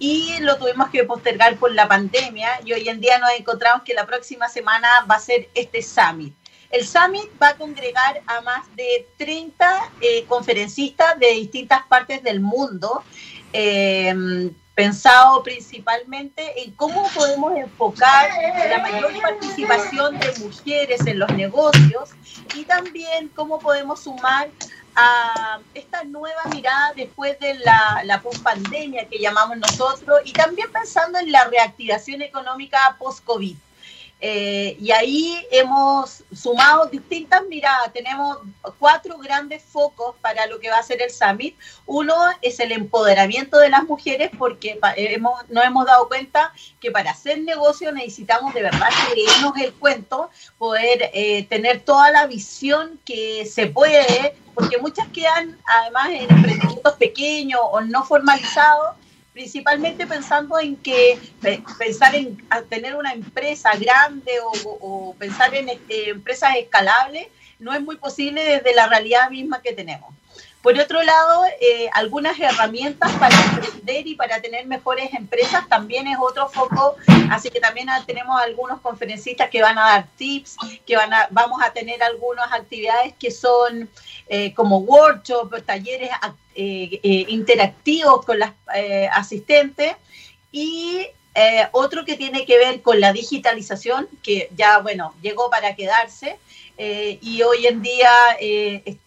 y 0.00 0.38
lo 0.40 0.56
tuvimos 0.56 0.88
que 0.88 1.04
postergar 1.04 1.56
por 1.58 1.72
la 1.72 1.86
pandemia 1.86 2.48
y 2.64 2.72
hoy 2.72 2.88
en 2.88 3.00
día 3.00 3.18
nos 3.18 3.30
encontramos 3.38 3.82
que 3.82 3.92
la 3.92 4.06
próxima 4.06 4.48
semana 4.48 4.88
va 5.08 5.16
a 5.16 5.20
ser 5.20 5.48
este 5.54 5.82
summit. 5.82 6.34
El 6.70 6.86
summit 6.86 7.28
va 7.40 7.48
a 7.48 7.56
congregar 7.56 8.22
a 8.26 8.40
más 8.40 8.74
de 8.74 9.06
30 9.18 9.92
eh, 10.00 10.24
conferencistas 10.24 11.18
de 11.18 11.32
distintas 11.32 11.82
partes 11.86 12.22
del 12.22 12.40
mundo 12.40 13.04
pensado 14.74 15.42
principalmente 15.42 16.62
en 16.62 16.70
cómo 16.70 17.06
podemos 17.14 17.54
enfocar 17.54 18.30
la 18.70 18.78
mayor 18.78 19.12
participación 19.20 20.18
de 20.18 20.32
mujeres 20.38 21.06
en 21.06 21.18
los 21.18 21.30
negocios 21.34 22.10
y 22.54 22.64
también 22.64 23.28
cómo 23.34 23.58
podemos 23.58 24.00
sumar 24.00 24.48
a 24.94 25.62
esta 25.74 26.04
nueva 26.04 26.46
mirada 26.48 26.92
después 26.96 27.38
de 27.38 27.54
la, 27.54 28.20
post-pandemia 28.22 29.08
que 29.08 29.18
llamamos 29.18 29.56
nosotros 29.58 30.20
y 30.24 30.34
también 30.34 30.68
pensando 30.72 31.18
en 31.18 31.30
la 31.32 31.44
reactivación 31.44 32.22
económica 32.22 32.96
post-COVID. 32.98 33.58
Eh, 34.22 34.76
y 34.78 34.90
ahí 34.90 35.46
hemos 35.50 36.22
sumado 36.32 36.86
distintas 36.86 37.42
miradas. 37.46 37.92
Tenemos 37.92 38.38
cuatro 38.78 39.16
grandes 39.18 39.62
focos 39.62 40.14
para 40.20 40.46
lo 40.46 40.60
que 40.60 40.68
va 40.68 40.76
a 40.76 40.82
ser 40.82 41.00
el 41.00 41.10
Summit. 41.10 41.56
Uno 41.86 42.14
es 42.42 42.60
el 42.60 42.72
empoderamiento 42.72 43.58
de 43.58 43.70
las 43.70 43.84
mujeres, 43.84 44.30
porque 44.38 44.78
hemos, 44.96 45.48
nos 45.48 45.64
hemos 45.64 45.86
dado 45.86 46.08
cuenta 46.08 46.52
que 46.80 46.90
para 46.90 47.12
hacer 47.12 47.40
negocio 47.40 47.92
necesitamos 47.92 48.52
de 48.52 48.62
verdad 48.62 48.88
creernos 49.10 49.56
el 49.56 49.72
cuento, 49.74 50.30
poder 50.58 51.10
eh, 51.14 51.46
tener 51.46 51.80
toda 51.80 52.10
la 52.10 52.26
visión 52.26 53.00
que 53.04 53.46
se 53.46 53.66
puede, 53.66 54.36
porque 54.54 54.76
muchas 54.78 55.08
quedan 55.08 55.58
además 55.64 56.10
en 56.10 56.30
emprendimientos 56.30 56.94
pequeños 56.94 57.60
o 57.62 57.80
no 57.80 58.04
formalizados 58.04 58.96
principalmente 59.40 60.06
pensando 60.06 60.58
en 60.58 60.76
que 60.76 61.18
pensar 61.78 62.14
en 62.14 62.36
tener 62.68 62.94
una 62.94 63.14
empresa 63.14 63.70
grande 63.74 64.32
o, 64.42 65.14
pensar 65.18 65.54
en 65.54 65.70
este, 65.70 66.10
empresas 66.10 66.56
escalables 66.56 67.28
no 67.58 67.72
es 67.72 67.80
muy 67.80 67.96
posible 67.96 68.44
desde 68.44 68.74
la 68.74 68.86
realidad 68.86 69.30
misma 69.30 69.62
que 69.62 69.72
tenemos. 69.72 70.14
Por 70.62 70.78
otro 70.78 71.02
lado, 71.02 71.44
eh, 71.58 71.88
algunas 71.94 72.38
herramientas 72.38 73.10
para 73.12 73.34
emprender 73.34 74.06
y 74.06 74.14
para 74.14 74.42
tener 74.42 74.66
mejores 74.66 75.12
empresas 75.14 75.66
también 75.70 76.06
es 76.06 76.18
otro 76.20 76.50
foco, 76.50 76.96
así 77.30 77.48
que 77.48 77.60
también 77.60 77.88
tenemos 78.06 78.38
algunos 78.38 78.78
conferencistas 78.80 79.48
que 79.48 79.62
van 79.62 79.78
a 79.78 79.82
dar 79.82 80.06
tips, 80.18 80.56
que 80.86 80.96
van 80.96 81.14
a, 81.14 81.28
vamos 81.30 81.62
a 81.62 81.72
tener 81.72 82.02
algunas 82.02 82.52
actividades 82.52 83.14
que 83.18 83.30
son 83.30 83.88
eh, 84.28 84.52
como 84.52 84.80
workshops, 84.80 85.64
talleres 85.64 86.10
eh, 86.54 87.00
interactivos 87.28 88.26
con 88.26 88.38
las 88.38 88.52
asistentes 89.12 89.94
y 90.52 91.06
otro 91.72 92.04
que 92.04 92.16
tiene 92.16 92.44
que 92.44 92.58
ver 92.58 92.82
con 92.82 93.00
la 93.00 93.14
digitalización, 93.14 94.08
que 94.22 94.50
ya, 94.54 94.78
bueno, 94.80 95.14
llegó 95.22 95.48
para 95.48 95.74
quedarse. 95.74 96.38
Y 97.20 97.42
hoy 97.42 97.66
en 97.66 97.82
día 97.82 98.10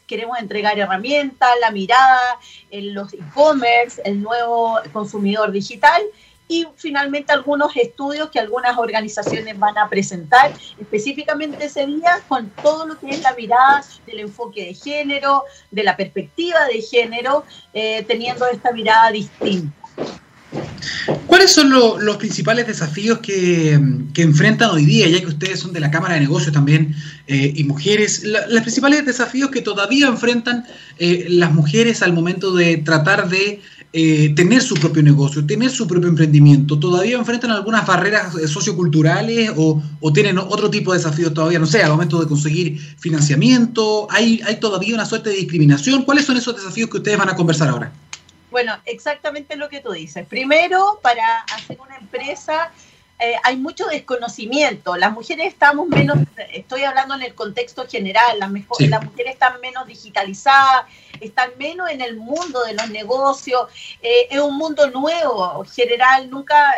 queremos 0.05 0.37
entregar 0.39 0.77
herramientas, 0.77 1.49
la 1.59 1.71
mirada 1.71 2.37
en 2.69 2.93
los 2.93 3.11
e-commerce, 3.13 4.01
el 4.05 4.21
nuevo 4.21 4.79
consumidor 4.91 5.51
digital 5.51 6.03
y 6.47 6.67
finalmente 6.75 7.31
algunos 7.31 7.75
estudios 7.75 8.29
que 8.29 8.39
algunas 8.39 8.77
organizaciones 8.77 9.57
van 9.57 9.77
a 9.77 9.89
presentar 9.89 10.53
específicamente 10.79 11.65
ese 11.65 11.87
día 11.87 12.21
con 12.27 12.49
todo 12.61 12.85
lo 12.85 12.99
que 12.99 13.09
es 13.09 13.21
la 13.21 13.33
mirada 13.33 13.83
del 14.05 14.19
enfoque 14.19 14.65
de 14.65 14.73
género, 14.73 15.43
de 15.71 15.83
la 15.83 15.97
perspectiva 15.97 16.65
de 16.65 16.81
género, 16.81 17.43
eh, 17.73 18.03
teniendo 18.07 18.45
esta 18.47 18.71
mirada 18.71 19.11
distinta. 19.11 19.73
¿Cuáles 21.25 21.51
son 21.51 21.71
los 21.71 22.17
principales 22.17 22.67
desafíos 22.67 23.19
que, 23.19 23.79
enfrentan 24.15 24.69
hoy 24.69 24.85
día, 24.85 25.07
ya 25.07 25.19
que 25.19 25.27
ustedes 25.27 25.59
son 25.59 25.73
de 25.73 25.79
la 25.79 25.89
Cámara 25.89 26.13
de 26.15 26.21
Negocios 26.21 26.53
también 26.53 26.95
eh, 27.27 27.53
y 27.55 27.63
mujeres? 27.63 28.23
los 28.23 28.61
principales 28.61 29.05
desafíos 29.05 29.49
que 29.49 29.61
todavía 29.61 30.07
enfrentan 30.07 30.65
eh, 30.99 31.25
las 31.29 31.53
mujeres 31.53 32.01
al 32.01 32.13
momento 32.13 32.53
de 32.53 32.77
tratar 32.77 33.29
de 33.29 33.61
eh, 33.95 34.33
tener 34.35 34.61
su 34.61 34.73
propio 34.75 35.03
negocio, 35.03 35.45
tener 35.45 35.69
su 35.69 35.87
propio 35.87 36.09
emprendimiento. 36.09 36.79
¿Todavía 36.79 37.15
enfrentan 37.15 37.51
algunas 37.51 37.85
barreras 37.85 38.33
socioculturales 38.49 39.51
o, 39.55 39.81
o, 39.99 40.13
tienen 40.13 40.39
otro 40.39 40.69
tipo 40.69 40.91
de 40.91 40.97
desafíos 40.97 41.33
todavía? 41.33 41.59
No 41.59 41.67
sé, 41.67 41.83
al 41.83 41.91
momento 41.91 42.19
de 42.19 42.27
conseguir 42.27 42.79
financiamiento, 42.97 44.07
¿hay, 44.09 44.41
¿hay 44.45 44.55
todavía 44.59 44.95
una 44.95 45.05
suerte 45.05 45.29
de 45.29 45.35
discriminación? 45.35 46.03
¿Cuáles 46.03 46.25
son 46.25 46.37
esos 46.37 46.55
desafíos 46.55 46.89
que 46.89 46.97
ustedes 46.97 47.17
van 47.17 47.29
a 47.29 47.35
conversar 47.35 47.69
ahora? 47.69 47.91
Bueno, 48.49 48.73
exactamente 48.85 49.55
lo 49.55 49.69
que 49.69 49.79
tú 49.79 49.91
dices. 49.91 50.27
Primero, 50.27 50.99
para 51.01 51.41
hacer 51.55 51.77
una 51.79 51.97
empresa 51.97 52.71
eh, 53.23 53.35
hay 53.41 53.55
mucho 53.55 53.85
desconocimiento. 53.85 54.97
Las 54.97 55.13
mujeres 55.13 55.47
estamos 55.47 55.87
menos, 55.87 56.17
estoy 56.51 56.83
hablando 56.83 57.15
en 57.15 57.21
el 57.21 57.33
contexto 57.33 57.87
general, 57.87 58.37
las, 58.37 58.51
las 58.51 59.03
mujeres 59.05 59.33
están 59.33 59.61
menos 59.61 59.87
digitalizadas, 59.87 60.87
están 61.21 61.51
menos 61.57 61.89
en 61.89 62.01
el 62.01 62.17
mundo 62.17 62.63
de 62.65 62.73
los 62.73 62.89
negocios. 62.89 63.69
Eh, 64.01 64.27
es 64.29 64.41
un 64.41 64.57
mundo 64.57 64.89
nuevo, 64.89 65.63
general, 65.73 66.29
nunca, 66.29 66.73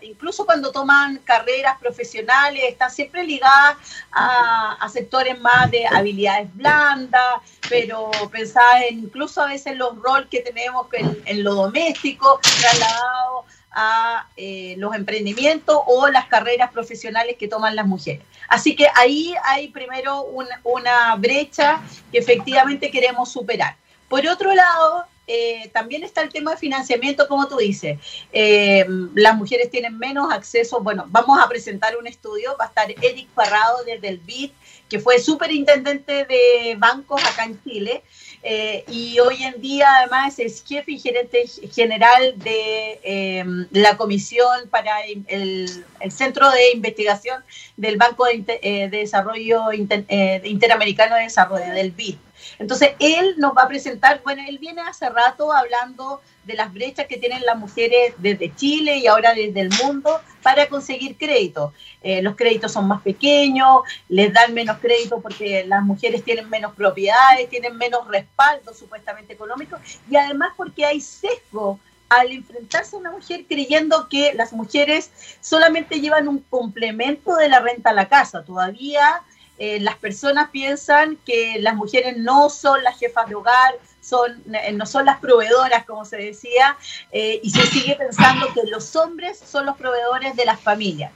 incluso 0.00 0.46
cuando 0.46 0.72
toman 0.72 1.18
carreras 1.18 1.78
profesionales, 1.78 2.62
están 2.68 2.90
siempre 2.90 3.24
ligadas 3.24 3.76
a, 4.12 4.88
sectores 4.90 5.38
más 5.40 5.70
de 5.70 5.86
habilidades 5.86 6.54
blandas, 6.54 7.40
pero 7.68 8.10
pensar 8.30 8.82
en 8.82 9.00
incluso 9.00 9.42
a 9.42 9.46
veces 9.46 9.76
los 9.76 9.96
roles 10.00 10.28
que 10.30 10.40
tenemos 10.40 10.86
en, 10.92 11.22
en 11.26 11.44
lo 11.44 11.54
doméstico, 11.54 12.40
trasladado 12.42 13.44
a 13.74 14.28
eh, 14.36 14.74
los 14.78 14.94
emprendimientos 14.94 15.78
o 15.86 16.08
las 16.08 16.26
carreras 16.26 16.70
profesionales 16.72 17.36
que 17.38 17.48
toman 17.48 17.76
las 17.76 17.86
mujeres. 17.86 18.22
Así 18.48 18.76
que 18.76 18.86
ahí 18.94 19.34
hay 19.44 19.68
primero 19.68 20.24
una, 20.24 21.16
brecha 21.16 21.80
que 22.10 22.18
efectivamente 22.18 22.90
queremos 22.90 23.32
superar. 23.32 23.76
Por 24.08 24.26
otro 24.26 24.54
lado, 24.54 25.06
eh, 25.26 25.70
también 25.72 26.02
está 26.02 26.20
el 26.20 26.28
tema 26.28 26.50
de 26.50 26.56
financiamiento, 26.58 27.28
como 27.28 27.48
tú 27.48 27.56
dices. 27.56 27.98
Eh, 28.32 28.84
las 29.14 29.36
mujeres 29.36 29.70
tienen 29.70 29.96
menos 29.96 30.32
acceso. 30.32 30.80
Bueno, 30.80 31.06
vamos 31.08 31.38
a 31.40 31.48
presentar 31.48 31.96
un 31.96 32.06
estudio. 32.06 32.56
Va 32.60 32.66
a 32.66 32.68
estar 32.68 32.90
Eric 32.90 33.28
Parrado 33.28 33.84
desde 33.84 34.08
el 34.08 34.18
BID, 34.18 34.50
que 34.88 34.98
fue 34.98 35.18
superintendente 35.18 36.26
de 36.26 36.76
bancos 36.78 37.24
acá 37.24 37.44
en 37.44 37.62
Chile. 37.62 38.02
Eh, 38.44 38.84
y 38.88 39.20
hoy 39.20 39.40
en 39.44 39.60
día 39.60 39.86
además 39.98 40.36
es 40.40 40.64
jefe 40.66 40.92
y 40.92 40.98
gerente 40.98 41.44
general 41.72 42.34
de 42.38 42.98
em, 43.04 43.68
la 43.70 43.96
comisión 43.96 44.68
para 44.68 45.02
el, 45.28 45.84
Centro 46.10 46.50
de 46.50 46.72
Investigación 46.72 47.44
del 47.76 47.96
Banco 47.96 48.24
de, 48.24 48.58
eh, 48.62 48.88
Desarrollo 48.90 49.70
eh, 49.70 50.42
Interamericano 50.44 51.14
de 51.14 51.22
Desarrollo, 51.22 51.72
del 51.72 51.92
BID. 51.92 52.16
Entonces, 52.58 52.90
él 52.98 53.34
nos 53.38 53.52
va 53.56 53.62
a 53.62 53.68
presentar, 53.68 54.20
bueno, 54.22 54.42
él 54.46 54.58
viene 54.58 54.82
hace 54.82 55.08
rato 55.08 55.52
hablando 55.52 56.20
de 56.44 56.54
las 56.54 56.72
brechas 56.72 57.06
que 57.06 57.18
tienen 57.18 57.42
las 57.44 57.56
mujeres 57.56 58.14
desde 58.18 58.54
Chile 58.54 58.98
y 58.98 59.06
ahora 59.06 59.32
desde 59.34 59.60
el 59.60 59.70
mundo 59.82 60.20
para 60.42 60.68
conseguir 60.68 61.16
crédito. 61.16 61.72
Eh, 62.02 62.20
los 62.20 62.34
créditos 62.34 62.72
son 62.72 62.88
más 62.88 63.02
pequeños, 63.02 63.82
les 64.08 64.32
dan 64.32 64.52
menos 64.52 64.78
crédito 64.78 65.20
porque 65.20 65.64
las 65.64 65.82
mujeres 65.82 66.24
tienen 66.24 66.50
menos 66.50 66.74
propiedades, 66.74 67.48
tienen 67.48 67.76
menos 67.76 68.08
respaldo 68.08 68.74
supuestamente 68.74 69.32
económico 69.32 69.78
y 70.10 70.16
además 70.16 70.52
porque 70.56 70.84
hay 70.84 71.00
sesgo 71.00 71.78
al 72.08 72.30
enfrentarse 72.30 72.96
a 72.96 72.98
una 72.98 73.10
mujer 73.10 73.44
creyendo 73.48 74.08
que 74.08 74.34
las 74.34 74.52
mujeres 74.52 75.10
solamente 75.40 76.00
llevan 76.00 76.28
un 76.28 76.40
complemento 76.40 77.36
de 77.36 77.48
la 77.48 77.60
renta 77.60 77.90
a 77.90 77.94
la 77.94 78.08
casa. 78.08 78.44
Todavía 78.44 79.22
eh, 79.64 79.78
las 79.78 79.94
personas 79.94 80.50
piensan 80.50 81.16
que 81.24 81.60
las 81.60 81.76
mujeres 81.76 82.16
no 82.16 82.50
son 82.50 82.82
las 82.82 82.98
jefas 82.98 83.28
de 83.28 83.36
hogar, 83.36 83.78
son, 84.00 84.42
eh, 84.52 84.72
no 84.72 84.86
son 84.86 85.04
las 85.04 85.20
proveedoras, 85.20 85.84
como 85.84 86.04
se 86.04 86.16
decía, 86.16 86.76
eh, 87.12 87.38
y 87.44 87.50
se 87.50 87.64
sigue 87.68 87.94
pensando 87.94 88.52
que 88.52 88.68
los 88.68 88.96
hombres 88.96 89.38
son 89.38 89.64
los 89.64 89.76
proveedores 89.76 90.34
de 90.34 90.46
las 90.46 90.58
familias. 90.58 91.12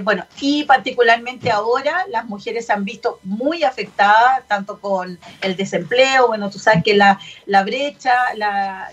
bueno, 0.00 0.24
y 0.40 0.64
particularmente 0.64 1.50
ahora 1.50 2.06
las 2.08 2.24
mujeres 2.24 2.64
se 2.64 2.72
han 2.72 2.86
visto 2.86 3.20
muy 3.24 3.62
afectadas, 3.62 4.48
tanto 4.48 4.80
con 4.80 5.18
el 5.42 5.54
desempleo, 5.54 6.28
bueno, 6.28 6.48
tú 6.48 6.58
sabes 6.58 6.82
que 6.82 6.94
la, 6.94 7.20
la 7.44 7.62
brecha, 7.62 8.14
la, 8.36 8.90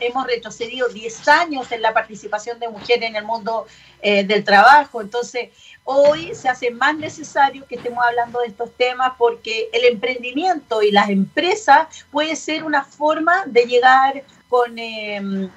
hemos 0.00 0.26
retrocedido 0.26 0.88
10 0.88 1.28
años 1.28 1.70
en 1.70 1.82
la 1.82 1.92
participación 1.94 2.58
de 2.58 2.68
mujeres 2.68 3.08
en 3.08 3.14
el 3.14 3.24
mundo 3.24 3.68
del 4.02 4.42
trabajo, 4.42 5.00
entonces 5.00 5.50
hoy 5.86 6.34
se 6.34 6.48
hace 6.48 6.70
más 6.70 6.96
necesario 6.96 7.64
que 7.66 7.76
estemos 7.76 8.04
hablando 8.04 8.40
de 8.40 8.48
estos 8.48 8.70
temas 8.72 9.12
porque 9.16 9.70
el 9.72 9.84
emprendimiento 9.84 10.82
y 10.82 10.90
las 10.90 11.08
empresas 11.08 12.04
puede 12.10 12.36
ser 12.36 12.64
una 12.64 12.84
forma 12.84 13.44
de 13.46 13.64
llegar 13.64 14.24
con, 14.48 14.78
em, 14.78 15.48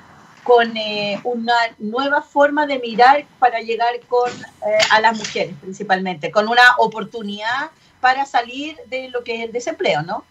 con 0.44 0.78
eh, 0.78 1.20
una 1.24 1.56
nueva 1.80 2.22
forma 2.22 2.68
de 2.68 2.80
mirar 2.80 3.26
para 3.40 3.60
llegar 3.62 4.00
con, 4.08 4.32
eh, 4.32 4.78
a 4.92 5.02
las 5.02 5.18
mujeres 5.18 5.56
principalmente, 5.60 6.32
con 6.32 6.48
una 6.48 6.76
oportunidad 6.78 7.72
para 8.00 8.26
salir 8.26 8.78
de 8.86 9.10
lo 9.10 9.24
que 9.24 9.36
es 9.36 9.42
el 9.46 9.52
desempleo, 9.52 10.04
¿no? 10.04 10.24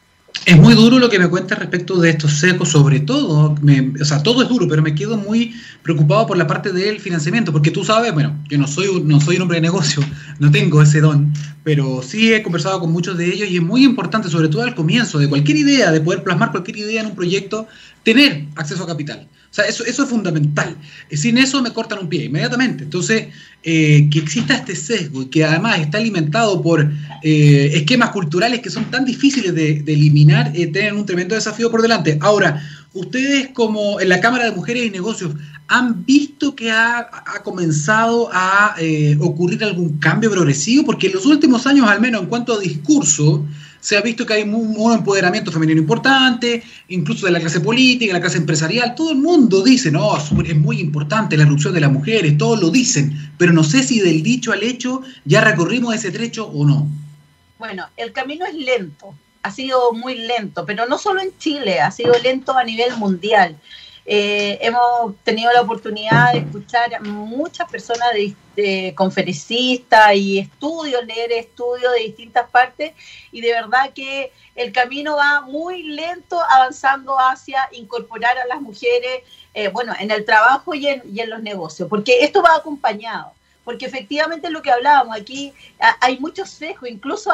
Es 0.45 0.57
muy 0.57 0.75
duro 0.75 0.99
lo 0.99 1.11
que 1.11 1.19
me 1.19 1.29
cuentas 1.29 1.59
respecto 1.59 1.99
de 2.01 2.11
estos 2.11 2.39
secos, 2.39 2.71
sobre 2.71 3.01
todo, 3.01 3.55
o 3.55 4.05
sea, 4.05 4.23
todo 4.23 4.43
es 4.43 4.49
duro, 4.49 4.67
pero 4.67 4.81
me 4.81 4.95
quedo 4.95 5.19
muy 5.19 5.55
preocupado 5.83 6.27
por 6.27 6.39
la 6.39 6.47
parte 6.47 6.73
del 6.73 7.01
financiamiento, 7.01 7.53
porque 7.53 7.71
tú 7.71 7.85
sabes, 7.85 8.15
bueno, 8.15 8.35
yo 8.49 8.57
no 8.57 8.67
soy, 8.67 9.03
no 9.05 9.21
soy 9.21 9.37
un 9.37 9.43
hombre 9.43 9.57
de 9.57 9.63
negocio, 9.63 10.03
no 10.39 10.51
tengo 10.51 10.81
ese 10.81 11.01
don, 11.01 11.35
pero 11.65 12.03
sí 12.03 12.33
he 12.33 12.43
conversado 12.43 12.81
con 12.81 12.93
muchos 12.93 13.19
de 13.19 13.27
ellos 13.27 13.51
y 13.51 13.57
es 13.57 13.63
muy 13.63 13.85
importante, 13.85 14.31
sobre 14.31 14.49
todo 14.49 14.63
al 14.63 14.75
comienzo 14.75 15.19
de 15.19 15.29
cualquier 15.29 15.59
idea, 15.59 15.91
de 15.93 16.01
poder 16.01 16.23
plasmar 16.23 16.51
cualquier 16.51 16.79
idea 16.79 17.03
en 17.03 17.09
un 17.09 17.15
proyecto, 17.15 17.67
tener 18.03 18.47
acceso 18.57 18.85
a 18.85 18.87
capital. 18.87 19.29
O 19.51 19.55
sea, 19.55 19.65
eso, 19.65 19.85
eso 19.85 20.03
es 20.03 20.09
fundamental. 20.09 20.77
Sin 21.11 21.39
eso 21.39 21.63
me 21.63 21.73
cortan 21.73 22.01
un 22.01 22.09
pie 22.09 22.25
inmediatamente. 22.25 22.85
Entonces, 22.85 23.29
eh, 23.65 24.09
que 24.13 24.21
exista 24.21 24.55
este 24.55 24.77
sesgo 24.77 25.23
y 25.23 25.27
que 25.27 25.45
además 25.45 25.81
está 25.81 25.99
alimentado 25.99 26.63
por 26.63 26.93
eh, 27.25 27.71
esquemas 27.75 28.11
culturales 28.11 28.61
que 28.61 28.71
son 28.71 28.85
tan 28.85 29.05
difíciles 29.05 29.53
de, 29.53 29.83
eliminar, 29.87 30.53
eh, 30.55 30.69
tienen 30.69 30.97
un 30.97 31.05
tremendo 31.05 31.35
desafío 31.35 31.71
por 31.71 31.83
delante. 31.83 32.19
Ahora, 32.21 32.63
ustedes 32.93 33.49
como 33.49 34.01
en 34.01 34.11
la 34.11 34.21
Cámara 34.21 34.45
de 34.45 34.53
Mujeres 34.53 34.87
y 34.87 34.91
Negocios, 34.91 35.33
¿han 35.67 36.05
visto 36.05 36.55
que 36.55 36.71
ha, 36.71 36.99
ha 36.99 37.43
comenzado 37.43 38.31
a 38.33 38.77
ocurrir 39.19 39.65
algún 39.65 39.99
cambio 39.99 40.31
progresivo? 40.31 40.85
Porque 40.85 41.09
en 41.09 41.15
los 41.15 41.27
últimos 41.27 41.67
años, 41.67 41.89
al 41.89 42.01
menos 42.01 42.23
en 42.23 42.29
cuanto 42.29 42.55
a 42.55 42.61
discurso, 42.61 43.45
se 43.81 43.97
ha 43.97 44.01
visto 44.01 44.27
que 44.27 44.35
hay 44.35 44.43
un, 44.43 44.93
empoderamiento 44.93 45.53
femenino 45.53 45.81
importante, 45.81 46.63
incluso 46.89 47.27
de 47.27 47.33
la 47.33 47.41
clase 47.41 47.61
política, 47.61 48.13
la 48.13 48.21
clase 48.21 48.39
empresarial. 48.39 48.95
Todo 48.95 49.13
el 49.13 49.19
mundo 49.19 49.63
dice, 49.63 49.91
no, 49.91 50.17
es 50.17 50.57
muy 50.57 50.81
importante 50.81 51.37
la 51.37 51.45
erupción 51.45 51.75
de 51.75 51.81
las 51.81 51.93
mujeres, 51.93 52.37
todos 52.39 52.61
lo 52.61 52.71
dicen, 52.71 53.33
pero 53.39 53.53
no 53.53 53.65
sé 53.65 53.83
si 53.83 54.01
del 54.01 54.23
dicho 54.23 54.53
al 54.53 54.63
hecho 54.63 55.03
ya 55.25 55.43
recorrimos 55.43 55.95
ese 55.95 56.11
trecho 56.11 56.47
o 56.47 56.67
no. 56.67 56.89
Bueno, 57.59 57.87
el 57.97 58.13
camino 58.13 58.47
es 58.47 58.55
lento, 58.55 59.15
ha 59.43 59.51
sido 59.51 59.93
muy 59.93 60.15
lento, 60.17 60.65
pero 60.65 60.87
no 60.87 60.99
solo 60.99 61.21
en 61.21 61.37
Chile, 61.39 61.81
ha 61.81 61.91
sido 61.91 62.13
lento 62.23 62.57
a 62.57 62.65
nivel 62.65 62.97
mundial. 62.97 63.57
Eh, 64.11 64.59
hemos 64.63 65.17
tenido 65.23 65.53
la 65.53 65.61
oportunidad 65.61 66.33
de 66.33 66.39
escuchar 66.39 66.95
a 66.95 67.01
muchas 67.01 67.71
personas, 67.71 68.09
de, 68.57 68.95
conferencistas 68.97 70.15
y 70.15 70.39
estudios, 70.39 71.05
leer 71.05 71.31
estudios 71.31 71.93
de 71.93 72.01
distintas 72.05 72.49
partes 72.49 72.95
y 73.31 73.43
de 73.43 73.53
verdad 73.53 73.93
que 73.95 74.33
el 74.57 74.73
camino 74.73 75.17
va 75.17 75.43
muy 75.43 75.83
lento 75.83 76.41
avanzando 76.41 77.17
hacia 77.19 77.69
incorporar 77.73 78.39
a 78.39 78.47
las 78.47 78.63
mujeres, 78.63 79.25
eh, 79.53 79.69
bueno, 79.69 79.93
en 80.01 80.11
el 80.11 80.25
trabajo 80.25 80.75
y 80.75 80.87
en, 80.87 81.03
los 81.29 81.43
negocios, 81.43 81.87
porque 81.87 82.25
esto 82.25 82.43
va 82.43 82.57
acompañado 82.57 83.33
porque 83.63 83.85
efectivamente 83.85 84.49
lo 84.49 84.63
que 84.63 84.71
hablábamos 84.71 85.15
aquí, 85.15 85.53
hay 86.01 86.19
muchos 86.19 86.49
sesgos, 86.49 86.89
incluso 86.89 87.31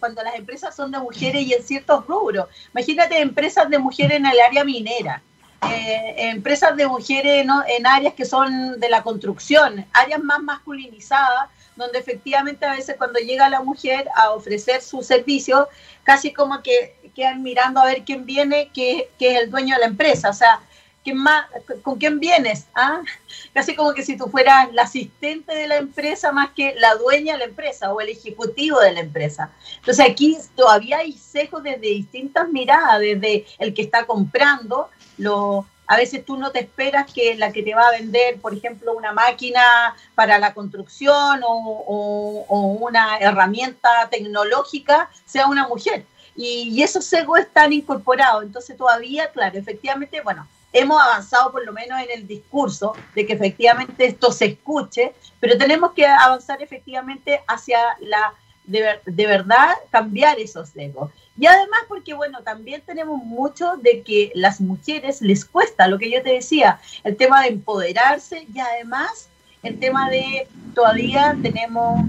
cuando 0.00 0.22
las 0.22 0.34
empresas 0.36 0.74
son 0.74 0.90
de 0.90 0.98
mujeres 0.98 1.42
y 1.42 1.52
en 1.52 1.62
ciertos 1.62 2.06
rubros. 2.06 2.48
Imagínate 2.72 3.20
empresas 3.20 3.68
de 3.68 3.78
mujeres 3.78 4.16
en 4.16 4.24
el 4.24 4.40
área 4.40 4.64
minera. 4.64 5.22
Eh, 5.62 6.14
empresas 6.30 6.76
de 6.76 6.86
mujeres 6.86 7.44
en 7.68 7.86
áreas 7.86 8.14
que 8.14 8.24
son 8.24 8.78
de 8.78 8.88
la 8.88 9.02
construcción, 9.02 9.84
áreas 9.92 10.22
más 10.22 10.40
masculinizadas, 10.40 11.48
donde 11.74 11.98
efectivamente 11.98 12.64
a 12.64 12.74
veces 12.74 12.96
cuando 12.96 13.18
llega 13.18 13.48
la 13.48 13.60
mujer 13.60 14.08
a 14.14 14.30
ofrecer 14.30 14.82
su 14.82 15.02
servicio, 15.02 15.68
casi 16.04 16.32
como 16.32 16.62
que 16.62 17.10
quedan 17.14 17.42
mirando 17.42 17.80
a 17.80 17.86
ver 17.86 18.04
quién 18.04 18.24
viene, 18.24 18.70
que, 18.72 19.10
es 19.18 19.42
el 19.42 19.50
dueño 19.50 19.74
de 19.74 19.80
la 19.80 19.86
empresa. 19.86 20.30
O 20.30 20.32
sea, 20.32 20.60
¿quién 21.04 21.16
más, 21.16 21.46
¿con 21.82 21.98
quién 21.98 22.20
vienes? 22.20 22.66
¿Ah? 22.74 23.02
Casi 23.54 23.74
como 23.74 23.94
que 23.94 24.04
si 24.04 24.16
tú 24.16 24.26
fueras 24.26 24.72
la 24.72 24.82
asistente 24.82 25.54
de 25.54 25.68
la 25.68 25.76
empresa 25.76 26.32
más 26.32 26.50
que 26.50 26.74
la 26.76 26.94
dueña 26.96 27.34
de 27.34 27.40
la 27.40 27.44
empresa 27.46 27.92
o 27.92 28.00
el 28.00 28.08
ejecutivo 28.08 28.80
de 28.80 28.92
la 28.92 29.00
empresa. 29.00 29.50
Entonces 29.76 30.04
aquí 30.08 30.36
todavía 30.54 30.98
hay 30.98 31.12
sesgos 31.12 31.62
desde 31.62 31.80
distintas 31.80 32.48
miradas, 32.48 33.00
desde 33.00 33.46
el 33.58 33.74
que 33.74 33.82
está 33.82 34.06
comprando, 34.06 34.90
a 35.88 35.96
veces 35.96 36.24
tú 36.24 36.36
no 36.36 36.52
te 36.52 36.60
esperas 36.60 37.10
que 37.10 37.34
la 37.36 37.50
que 37.50 37.62
te 37.62 37.74
va 37.74 37.88
a 37.88 37.92
vender, 37.92 38.38
por 38.40 38.52
ejemplo, 38.52 38.92
una 38.92 39.12
máquina 39.12 39.96
para 40.14 40.38
la 40.38 40.52
construcción 40.52 41.40
o, 41.42 42.76
una 42.80 43.16
herramienta 43.18 43.88
tecnológica 44.10 45.08
sea 45.24 45.46
una 45.46 45.66
mujer. 45.66 46.04
Y, 46.36 46.82
esos 46.82 47.10
egos 47.14 47.40
están 47.40 47.72
incorporados. 47.72 48.44
Entonces 48.44 48.76
todavía, 48.76 49.30
claro, 49.32 49.58
efectivamente, 49.58 50.20
bueno, 50.20 50.46
hemos 50.72 51.00
avanzado 51.00 51.52
por 51.52 51.64
lo 51.64 51.72
menos 51.72 52.00
en 52.00 52.10
el 52.10 52.26
discurso 52.26 52.94
de 53.14 53.26
que 53.26 53.32
efectivamente 53.32 54.06
esto 54.06 54.32
se 54.32 54.46
escuche, 54.46 55.14
pero 55.40 55.56
tenemos 55.56 55.92
que 55.92 56.06
avanzar 56.06 56.62
efectivamente 56.62 57.40
hacia 57.46 57.78
la, 58.00 58.34
de, 58.64 59.00
de 59.04 59.26
verdad, 59.26 59.74
cambiar 59.90 60.38
esos 60.38 60.76
egos. 60.76 61.10
Y 61.38 61.46
además 61.46 61.80
porque, 61.88 62.14
bueno, 62.14 62.42
también 62.42 62.82
tenemos 62.84 63.22
mucho 63.22 63.76
de 63.76 64.02
que 64.02 64.32
las 64.34 64.60
mujeres 64.60 65.22
les 65.22 65.44
cuesta, 65.44 65.86
lo 65.86 65.98
que 65.98 66.10
yo 66.10 66.22
te 66.22 66.32
decía, 66.34 66.80
el 67.04 67.16
tema 67.16 67.42
de 67.42 67.48
empoderarse 67.48 68.46
y 68.52 68.58
además 68.58 69.28
el 69.62 69.78
tema 69.78 70.08
de 70.10 70.46
todavía 70.74 71.36
tenemos 71.42 72.04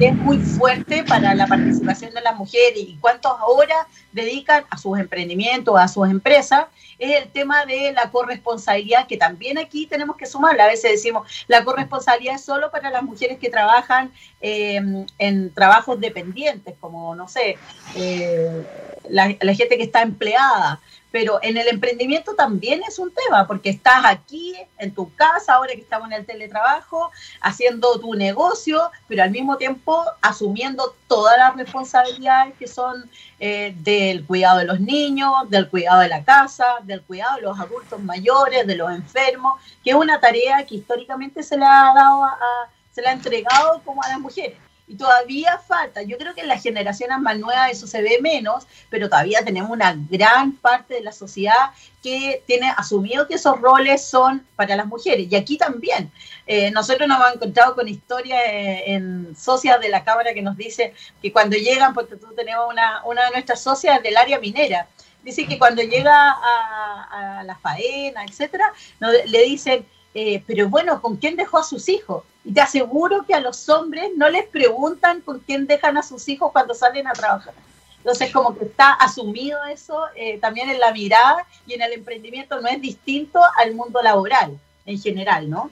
es 0.00 0.14
muy 0.14 0.38
fuerte 0.38 1.04
para 1.04 1.34
la 1.34 1.46
participación 1.46 2.12
de 2.14 2.20
las 2.20 2.34
mujeres 2.36 2.78
y 2.78 2.96
cuántas 3.00 3.32
horas 3.46 3.86
dedican 4.12 4.64
a 4.70 4.78
sus 4.78 4.98
emprendimientos, 4.98 5.78
a 5.78 5.88
sus 5.88 6.08
empresas, 6.08 6.66
es 6.98 7.22
el 7.22 7.28
tema 7.28 7.64
de 7.66 7.92
la 7.92 8.10
corresponsabilidad, 8.10 9.06
que 9.06 9.16
también 9.16 9.58
aquí 9.58 9.86
tenemos 9.86 10.16
que 10.16 10.26
sumar. 10.26 10.60
A 10.60 10.66
veces 10.66 10.92
decimos, 10.92 11.28
la 11.46 11.64
corresponsabilidad 11.64 12.36
es 12.36 12.44
solo 12.44 12.70
para 12.70 12.90
las 12.90 13.02
mujeres 13.02 13.38
que 13.38 13.50
trabajan 13.50 14.10
eh, 14.40 14.80
en 15.18 15.54
trabajos 15.54 16.00
dependientes, 16.00 16.74
como, 16.80 17.14
no 17.14 17.28
sé, 17.28 17.56
eh, 17.94 18.66
la, 19.08 19.36
la 19.40 19.54
gente 19.54 19.76
que 19.76 19.84
está 19.84 20.02
empleada 20.02 20.80
pero 21.10 21.38
en 21.42 21.56
el 21.56 21.68
emprendimiento 21.68 22.34
también 22.34 22.82
es 22.86 22.98
un 22.98 23.12
tema, 23.12 23.46
porque 23.46 23.70
estás 23.70 24.04
aquí 24.04 24.54
en 24.76 24.94
tu 24.94 25.14
casa, 25.14 25.54
ahora 25.54 25.72
que 25.72 25.80
estamos 25.80 26.08
en 26.08 26.14
el 26.14 26.26
teletrabajo, 26.26 27.10
haciendo 27.40 27.98
tu 27.98 28.14
negocio, 28.14 28.90
pero 29.06 29.22
al 29.22 29.30
mismo 29.30 29.56
tiempo 29.56 30.04
asumiendo 30.20 30.94
todas 31.06 31.38
las 31.38 31.56
responsabilidades 31.56 32.54
que 32.58 32.66
son 32.66 33.10
eh, 33.40 33.74
del 33.78 34.26
cuidado 34.26 34.58
de 34.58 34.66
los 34.66 34.80
niños, 34.80 35.32
del 35.48 35.68
cuidado 35.68 36.00
de 36.00 36.08
la 36.08 36.24
casa, 36.24 36.66
del 36.82 37.02
cuidado 37.02 37.36
de 37.36 37.42
los 37.42 37.58
adultos 37.58 38.00
mayores, 38.00 38.66
de 38.66 38.76
los 38.76 38.90
enfermos, 38.90 39.60
que 39.82 39.90
es 39.90 39.96
una 39.96 40.20
tarea 40.20 40.66
que 40.66 40.76
históricamente 40.76 41.42
se 41.42 41.56
le 41.56 41.64
ha 41.64 41.92
dado 41.94 42.24
a, 42.24 42.38
se 42.90 43.00
le 43.00 43.08
ha 43.08 43.12
entregado 43.12 43.80
como 43.84 44.02
a 44.02 44.08
las 44.08 44.20
mujeres 44.20 44.67
y 44.88 44.96
todavía 44.96 45.58
falta. 45.58 46.02
Yo 46.02 46.16
creo 46.16 46.34
que 46.34 46.40
en 46.40 46.48
las 46.48 46.62
generaciones 46.62 47.18
más 47.18 47.38
nuevas 47.38 47.70
eso 47.70 47.86
se 47.86 48.02
ve 48.02 48.18
menos, 48.22 48.66
pero 48.88 49.08
todavía 49.08 49.44
tenemos 49.44 49.70
una 49.70 49.94
gran 50.08 50.52
parte 50.52 50.94
de 50.94 51.02
la 51.02 51.12
sociedad 51.12 51.72
que 52.02 52.42
tiene 52.46 52.72
asumido 52.76 53.28
que 53.28 53.34
esos 53.34 53.60
roles 53.60 54.02
son 54.02 54.46
para 54.56 54.76
las 54.76 54.86
mujeres. 54.86 55.26
Y 55.30 55.36
aquí 55.36 55.58
también. 55.58 56.10
Eh, 56.46 56.70
nosotros 56.70 57.06
nos 57.06 57.18
hemos 57.18 57.34
encontrado 57.34 57.74
con 57.74 57.86
historias 57.86 58.40
eh, 58.46 58.84
en 58.86 59.36
socias 59.36 59.78
de 59.80 59.90
la 59.90 60.04
Cámara 60.04 60.32
que 60.32 60.42
nos 60.42 60.56
dicen 60.56 60.92
que 61.20 61.32
cuando 61.32 61.56
llegan, 61.56 61.92
porque 61.92 62.16
tú 62.16 62.32
tenemos 62.34 62.70
una, 62.70 63.04
una 63.04 63.24
de 63.26 63.30
nuestras 63.32 63.60
socias 63.60 64.02
del 64.02 64.16
área 64.16 64.38
minera, 64.38 64.88
dice 65.22 65.46
que 65.46 65.58
cuando 65.58 65.82
llega 65.82 66.30
a, 66.30 67.42
la 67.44 67.56
faena, 67.56 68.24
etcétera, 68.24 68.72
le 69.26 69.42
dicen, 69.42 69.86
eh, 70.14 70.42
pero 70.46 70.68
bueno, 70.68 71.00
¿con 71.00 71.16
quién 71.16 71.36
dejó 71.36 71.58
a 71.58 71.64
sus 71.64 71.88
hijos? 71.88 72.24
Y 72.44 72.52
te 72.52 72.60
aseguro 72.60 73.24
que 73.26 73.34
a 73.34 73.40
los 73.40 73.68
hombres 73.68 74.10
no 74.16 74.28
les 74.28 74.46
preguntan 74.46 75.20
con 75.20 75.40
quién 75.40 75.66
dejan 75.66 75.96
a 75.96 76.02
sus 76.02 76.28
hijos 76.28 76.52
cuando 76.52 76.74
salen 76.74 77.06
a 77.06 77.12
trabajar. 77.12 77.54
Entonces, 77.98 78.32
como 78.32 78.56
que 78.56 78.64
está 78.64 78.92
asumido 78.92 79.62
eso 79.64 80.06
eh, 80.14 80.38
también 80.38 80.70
en 80.70 80.78
la 80.78 80.92
mirada 80.92 81.46
y 81.66 81.74
en 81.74 81.82
el 81.82 81.92
emprendimiento 81.92 82.60
no 82.60 82.68
es 82.68 82.80
distinto 82.80 83.40
al 83.56 83.74
mundo 83.74 84.00
laboral 84.02 84.58
en 84.88 84.98
general, 85.00 85.48
¿no? 85.50 85.70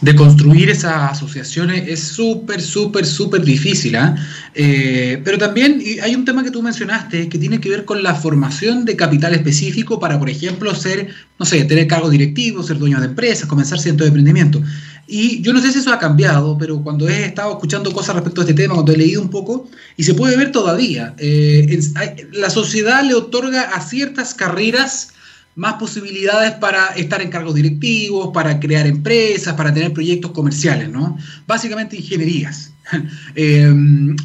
de 0.00 0.14
construir 0.14 0.68
esas 0.68 1.12
asociaciones 1.12 1.88
es 1.88 2.00
súper, 2.00 2.60
súper, 2.60 3.06
súper 3.06 3.42
difícil. 3.42 3.96
¿ah? 3.96 4.14
¿eh? 4.54 5.20
pero 5.24 5.38
también 5.38 5.82
hay 6.02 6.14
un 6.14 6.24
tema 6.24 6.44
que 6.44 6.50
tú 6.50 6.62
mencionaste 6.62 7.28
que 7.28 7.38
tiene 7.38 7.60
que 7.60 7.70
ver 7.70 7.84
con 7.84 8.02
la 8.02 8.14
formación 8.14 8.84
de 8.84 8.94
capital 8.94 9.34
específico 9.34 9.98
para, 9.98 10.18
por 10.18 10.28
ejemplo, 10.28 10.74
ser, 10.74 11.08
no 11.38 11.46
sé, 11.46 11.64
tener 11.64 11.86
cargos 11.86 12.10
directivos, 12.10 12.66
ser 12.66 12.78
dueño 12.78 13.00
de 13.00 13.06
empresas, 13.06 13.48
comenzar 13.48 13.78
cientos 13.78 14.04
de 14.04 14.08
emprendimiento. 14.08 14.62
Y 15.08 15.40
yo 15.40 15.52
no 15.52 15.62
sé 15.62 15.72
si 15.72 15.78
eso 15.78 15.92
ha 15.92 15.98
cambiado, 15.98 16.58
pero 16.58 16.82
cuando 16.82 17.08
he 17.08 17.26
estado 17.26 17.52
escuchando 17.52 17.92
cosas 17.92 18.16
respecto 18.16 18.40
a 18.40 18.44
este 18.44 18.54
tema, 18.54 18.74
cuando 18.74 18.92
he 18.92 18.96
leído 18.96 19.22
un 19.22 19.30
poco, 19.30 19.68
y 19.96 20.02
se 20.02 20.14
puede 20.14 20.36
ver 20.36 20.50
todavía, 20.50 21.14
eh, 21.18 21.80
la 22.32 22.50
sociedad 22.50 23.04
le 23.04 23.14
otorga 23.14 23.62
a 23.62 23.80
ciertas 23.80 24.34
carreras 24.34 25.12
más 25.56 25.74
posibilidades 25.74 26.52
para 26.52 26.88
estar 26.88 27.20
en 27.22 27.30
cargos 27.30 27.54
directivos, 27.54 28.30
para 28.32 28.60
crear 28.60 28.86
empresas, 28.86 29.54
para 29.54 29.72
tener 29.72 29.92
proyectos 29.92 30.30
comerciales, 30.30 30.90
¿no? 30.90 31.18
Básicamente 31.46 31.96
ingenierías. 31.96 32.72
Eh, 33.34 33.74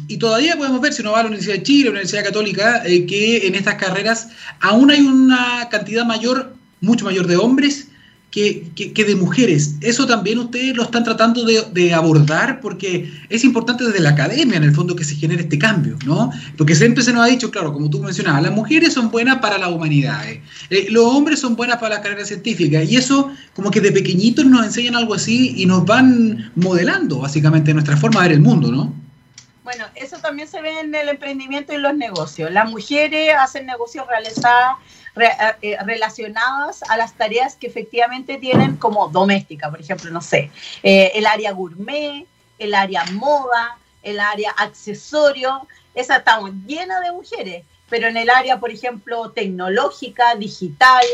y 0.06 0.16
todavía 0.18 0.56
podemos 0.56 0.80
ver, 0.80 0.92
si 0.92 1.02
uno 1.02 1.10
va 1.10 1.18
a 1.18 1.22
la 1.24 1.28
Universidad 1.28 1.56
de 1.56 1.62
Chile, 1.64 1.84
la 1.86 1.90
Universidad 1.90 2.24
Católica, 2.24 2.82
eh, 2.86 3.06
que 3.06 3.48
en 3.48 3.56
estas 3.56 3.74
carreras 3.74 4.28
aún 4.60 4.90
hay 4.92 5.00
una 5.00 5.68
cantidad 5.68 6.06
mayor, 6.06 6.54
mucho 6.80 7.04
mayor 7.04 7.26
de 7.26 7.36
hombres 7.36 7.88
que, 8.32 9.04
de 9.06 9.14
mujeres. 9.14 9.74
Eso 9.82 10.06
también 10.06 10.38
ustedes 10.38 10.74
lo 10.74 10.84
están 10.84 11.04
tratando 11.04 11.44
de, 11.44 11.94
abordar 11.94 12.60
porque 12.62 13.12
es 13.28 13.44
importante 13.44 13.84
desde 13.84 14.00
la 14.00 14.10
academia, 14.10 14.56
en 14.56 14.64
el 14.64 14.74
fondo, 14.74 14.96
que 14.96 15.04
se 15.04 15.14
genere 15.14 15.42
este 15.42 15.58
cambio, 15.58 15.98
¿no? 16.06 16.32
Porque 16.56 16.74
siempre 16.74 17.04
se 17.04 17.12
nos 17.12 17.22
ha 17.22 17.26
dicho, 17.26 17.50
claro, 17.50 17.74
como 17.74 17.90
tú 17.90 18.00
mencionabas, 18.00 18.42
las 18.42 18.52
mujeres 18.52 18.94
son 18.94 19.10
buenas 19.10 19.38
para 19.40 19.58
la 19.58 19.68
humanidad, 19.68 20.24
eh, 20.26 20.86
los 20.88 21.04
hombres 21.04 21.40
son 21.40 21.56
buenas 21.56 21.76
para 21.76 21.96
la 21.96 22.02
carrera 22.02 22.24
científica, 22.24 22.82
y 22.82 22.96
eso 22.96 23.30
como 23.54 23.70
que 23.70 23.82
de 23.82 23.92
pequeñitos 23.92 24.46
nos 24.46 24.64
enseñan 24.64 24.96
algo 24.96 25.12
así 25.12 25.52
y 25.58 25.66
nos 25.66 25.84
van 25.84 26.50
modelando 26.56 27.18
básicamente 27.18 27.74
nuestra 27.74 27.98
forma 27.98 28.22
de 28.22 28.28
ver 28.28 28.36
el 28.38 28.42
mundo, 28.42 28.72
¿no? 28.72 28.94
Bueno, 29.62 29.84
eso 29.94 30.16
también 30.18 30.48
se 30.48 30.60
ve 30.62 30.80
en 30.80 30.94
el 30.94 31.08
emprendimiento 31.08 31.72
y 31.74 31.78
los 31.78 31.94
negocios. 31.94 32.50
Las 32.50 32.68
mujeres 32.68 33.34
hacen 33.38 33.66
negocios 33.66 34.06
realizados 34.08 34.78
eh, 35.14 35.28
eh, 35.60 35.76
relacionadas 35.84 36.82
a 36.84 36.96
las 36.96 37.12
tareas 37.12 37.56
que 37.56 37.66
efectivamente 37.66 38.38
tienen 38.38 38.76
como 38.76 39.08
doméstica, 39.08 39.70
por 39.70 39.78
ejemplo, 39.78 40.10
no 40.10 40.22
sé, 40.22 40.50
eh, 40.82 41.12
el 41.14 41.26
área 41.26 41.52
gourmet, 41.52 42.26
el 42.58 42.74
área 42.74 43.04
moda, 43.12 43.76
el 44.02 44.18
área 44.18 44.52
accesorio, 44.52 45.66
esa 45.94 46.16
está 46.16 46.40
llena 46.66 47.00
de 47.00 47.12
mujeres, 47.12 47.64
pero 47.90 48.08
en 48.08 48.16
el 48.16 48.30
área, 48.30 48.58
por 48.58 48.70
ejemplo, 48.70 49.32
tecnológica, 49.32 50.34
digital, 50.36 51.04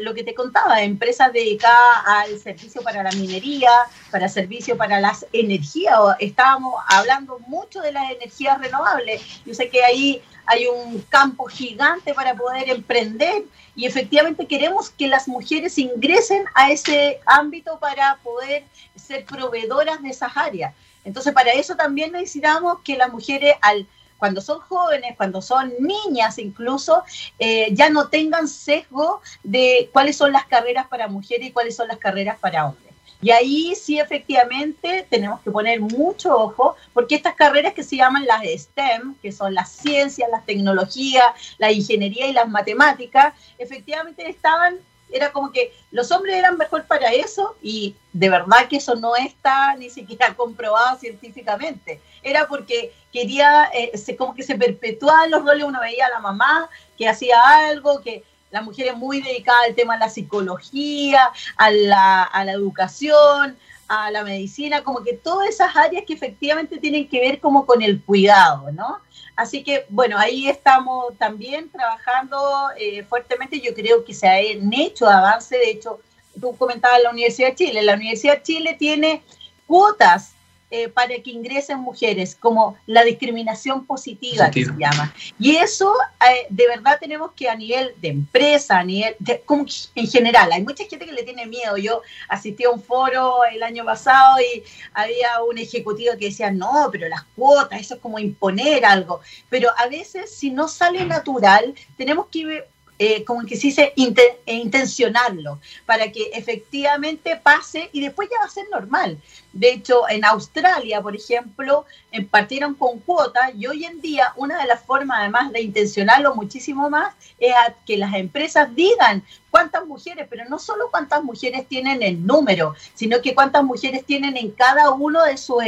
lo 0.00 0.14
que 0.14 0.24
te 0.24 0.34
contaba, 0.34 0.82
empresas 0.82 1.32
dedicadas 1.32 2.02
al 2.06 2.38
servicio 2.38 2.82
para 2.82 3.02
la 3.02 3.10
minería, 3.12 3.70
para 4.10 4.28
servicio 4.28 4.76
para 4.76 5.00
las 5.00 5.26
energías. 5.32 5.98
Estábamos 6.18 6.74
hablando 6.88 7.38
mucho 7.46 7.80
de 7.80 7.92
las 7.92 8.10
energías 8.10 8.60
renovables. 8.60 9.22
Yo 9.44 9.54
sé 9.54 9.68
que 9.68 9.84
ahí 9.84 10.22
hay 10.46 10.66
un 10.66 11.00
campo 11.08 11.46
gigante 11.46 12.14
para 12.14 12.34
poder 12.34 12.70
emprender 12.70 13.44
y 13.74 13.84
efectivamente 13.84 14.46
queremos 14.46 14.90
que 14.90 15.08
las 15.08 15.28
mujeres 15.28 15.76
ingresen 15.76 16.44
a 16.54 16.70
ese 16.70 17.20
ámbito 17.26 17.78
para 17.78 18.16
poder 18.22 18.64
ser 18.94 19.24
proveedoras 19.24 20.00
de 20.02 20.10
esas 20.10 20.34
áreas. 20.36 20.72
Entonces, 21.04 21.32
para 21.32 21.50
eso 21.52 21.76
también 21.76 22.12
necesitamos 22.12 22.78
que 22.82 22.96
las 22.96 23.12
mujeres, 23.12 23.54
al, 23.62 23.86
cuando 24.18 24.40
son 24.40 24.60
jóvenes, 24.60 25.14
cuando 25.16 25.42
son 25.42 25.72
niñas 25.78 26.38
incluso, 26.38 27.02
eh, 27.38 27.68
ya 27.72 27.90
no 27.90 28.08
tengan 28.08 28.48
sesgo 28.48 29.20
de 29.42 29.90
cuáles 29.92 30.16
son 30.16 30.32
las 30.32 30.46
carreras 30.46 30.86
para 30.88 31.08
mujeres 31.08 31.48
y 31.48 31.52
cuáles 31.52 31.76
son 31.76 31.88
las 31.88 31.98
carreras 31.98 32.38
para 32.38 32.66
hombres. 32.66 32.86
Y 33.22 33.30
ahí 33.30 33.74
sí 33.74 33.98
efectivamente 33.98 35.06
tenemos 35.08 35.40
que 35.40 35.50
poner 35.50 35.80
mucho 35.80 36.36
ojo, 36.36 36.76
porque 36.92 37.14
estas 37.14 37.34
carreras 37.34 37.72
que 37.72 37.82
se 37.82 37.96
llaman 37.96 38.26
las 38.26 38.42
STEM, 38.44 39.14
que 39.22 39.32
son 39.32 39.54
las 39.54 39.70
ciencias, 39.70 40.28
las 40.30 40.44
tecnologías, 40.44 41.24
la 41.58 41.72
ingeniería 41.72 42.26
y 42.26 42.32
las 42.32 42.48
matemáticas, 42.48 43.34
efectivamente 43.58 44.28
estaban, 44.28 44.76
era 45.10 45.32
como 45.32 45.52
que 45.52 45.72
los 45.90 46.10
hombres 46.10 46.36
eran 46.36 46.56
mejor 46.56 46.84
para 46.86 47.12
eso 47.12 47.56
y 47.62 47.94
de 48.12 48.28
verdad 48.28 48.68
que 48.68 48.76
eso 48.76 48.94
no 48.96 49.16
está 49.16 49.74
ni 49.76 49.90
siquiera 49.90 50.34
comprobado 50.36 50.98
científicamente. 50.98 52.00
Era 52.22 52.48
porque 52.48 52.92
quería, 53.12 53.70
eh, 53.72 53.96
se, 53.96 54.16
como 54.16 54.34
que 54.34 54.42
se 54.42 54.56
perpetuaban 54.56 55.30
los 55.30 55.44
roles, 55.44 55.64
uno 55.64 55.80
veía 55.80 56.06
a 56.06 56.10
la 56.10 56.20
mamá 56.20 56.68
que 56.98 57.08
hacía 57.08 57.40
algo, 57.68 58.00
que 58.00 58.24
la 58.50 58.62
mujer 58.62 58.88
es 58.88 58.96
muy 58.96 59.20
dedicada 59.20 59.58
al 59.66 59.74
tema 59.74 59.94
de 59.94 60.00
la 60.00 60.08
psicología, 60.08 61.30
a 61.56 61.70
la, 61.70 62.22
a 62.22 62.44
la 62.44 62.52
educación, 62.52 63.56
a 63.88 64.10
la 64.10 64.24
medicina, 64.24 64.82
como 64.82 65.02
que 65.02 65.14
todas 65.14 65.48
esas 65.48 65.74
áreas 65.76 66.04
que 66.06 66.14
efectivamente 66.14 66.78
tienen 66.78 67.08
que 67.08 67.20
ver 67.20 67.40
como 67.40 67.66
con 67.66 67.82
el 67.82 68.02
cuidado, 68.02 68.70
¿no? 68.72 68.98
Así 69.36 69.62
que, 69.62 69.84
bueno, 69.90 70.18
ahí 70.18 70.48
estamos 70.48 71.16
también 71.18 71.70
trabajando 71.70 72.38
eh, 72.78 73.04
fuertemente. 73.04 73.60
Yo 73.60 73.74
creo 73.74 74.04
que 74.04 74.14
se 74.14 74.26
han 74.26 74.72
hecho 74.72 75.06
avances. 75.06 75.60
De 75.60 75.70
hecho, 75.70 76.00
tú 76.40 76.56
comentabas 76.56 77.02
la 77.02 77.10
Universidad 77.10 77.48
de 77.48 77.54
Chile. 77.54 77.82
La 77.82 77.94
Universidad 77.94 78.36
de 78.36 78.42
Chile 78.42 78.76
tiene 78.78 79.22
cuotas 79.66 80.35
eh, 80.68 80.88
para 80.88 81.14
que 81.22 81.30
ingresen 81.30 81.78
mujeres, 81.78 82.34
como 82.34 82.76
la 82.86 83.04
discriminación 83.04 83.86
positiva 83.86 84.50
que 84.50 84.64
se 84.64 84.72
llama. 84.76 85.14
Y 85.38 85.56
eso 85.56 85.94
eh, 86.28 86.46
de 86.50 86.66
verdad 86.66 86.98
tenemos 87.00 87.30
que 87.36 87.48
a 87.48 87.54
nivel 87.54 87.94
de 88.00 88.08
empresa, 88.08 88.78
a 88.78 88.84
nivel, 88.84 89.14
de, 89.20 89.40
como 89.42 89.64
en 89.94 90.06
general, 90.08 90.50
hay 90.50 90.62
mucha 90.62 90.84
gente 90.84 91.06
que 91.06 91.12
le 91.12 91.22
tiene 91.22 91.46
miedo. 91.46 91.76
Yo 91.76 92.02
asistí 92.28 92.64
a 92.64 92.70
un 92.70 92.82
foro 92.82 93.44
el 93.44 93.62
año 93.62 93.84
pasado 93.84 94.38
y 94.40 94.64
había 94.92 95.42
un 95.48 95.56
ejecutivo 95.58 96.14
que 96.18 96.26
decía, 96.26 96.50
no, 96.50 96.88
pero 96.90 97.08
las 97.08 97.22
cuotas, 97.36 97.80
eso 97.80 97.94
es 97.94 98.00
como 98.00 98.18
imponer 98.18 98.84
algo. 98.84 99.20
Pero 99.48 99.70
a 99.76 99.86
veces 99.86 100.34
si 100.34 100.50
no 100.50 100.66
sale 100.66 101.04
natural, 101.04 101.74
tenemos 101.96 102.26
que 102.26 102.64
eh, 102.98 103.24
como 103.24 103.44
que 103.44 103.56
se 103.56 103.68
dice, 103.68 103.92
eh, 103.96 104.54
intencionarlo, 104.54 105.60
para 105.84 106.10
que 106.10 106.30
efectivamente 106.32 107.36
pase 107.36 107.90
y 107.92 108.00
después 108.00 108.28
ya 108.30 108.38
va 108.40 108.46
a 108.46 108.50
ser 108.50 108.66
normal. 108.70 109.18
De 109.52 109.70
hecho, 109.72 110.08
en 110.08 110.24
Australia, 110.24 111.00
por 111.00 111.16
ejemplo, 111.16 111.86
partieron 112.30 112.74
con 112.74 112.98
cuotas 113.00 113.54
y 113.54 113.66
hoy 113.66 113.84
en 113.84 114.00
día 114.00 114.32
una 114.36 114.60
de 114.60 114.66
las 114.66 114.82
formas, 114.82 115.18
además 115.20 115.52
de 115.52 115.62
intencionarlo 115.62 116.34
muchísimo 116.34 116.90
más, 116.90 117.14
es 117.38 117.54
que 117.86 117.96
las 117.96 118.14
empresas 118.14 118.74
digan 118.74 119.22
cuántas 119.50 119.86
mujeres, 119.86 120.26
pero 120.28 120.44
no 120.50 120.58
solo 120.58 120.90
cuántas 120.90 121.24
mujeres 121.24 121.66
tienen 121.66 122.02
en 122.02 122.26
número, 122.26 122.74
sino 122.94 123.22
que 123.22 123.34
cuántas 123.34 123.64
mujeres 123.64 124.04
tienen 124.04 124.36
en 124.36 124.50
cada 124.50 124.90
uno 124.90 125.22
de 125.22 125.38
sus 125.38 125.62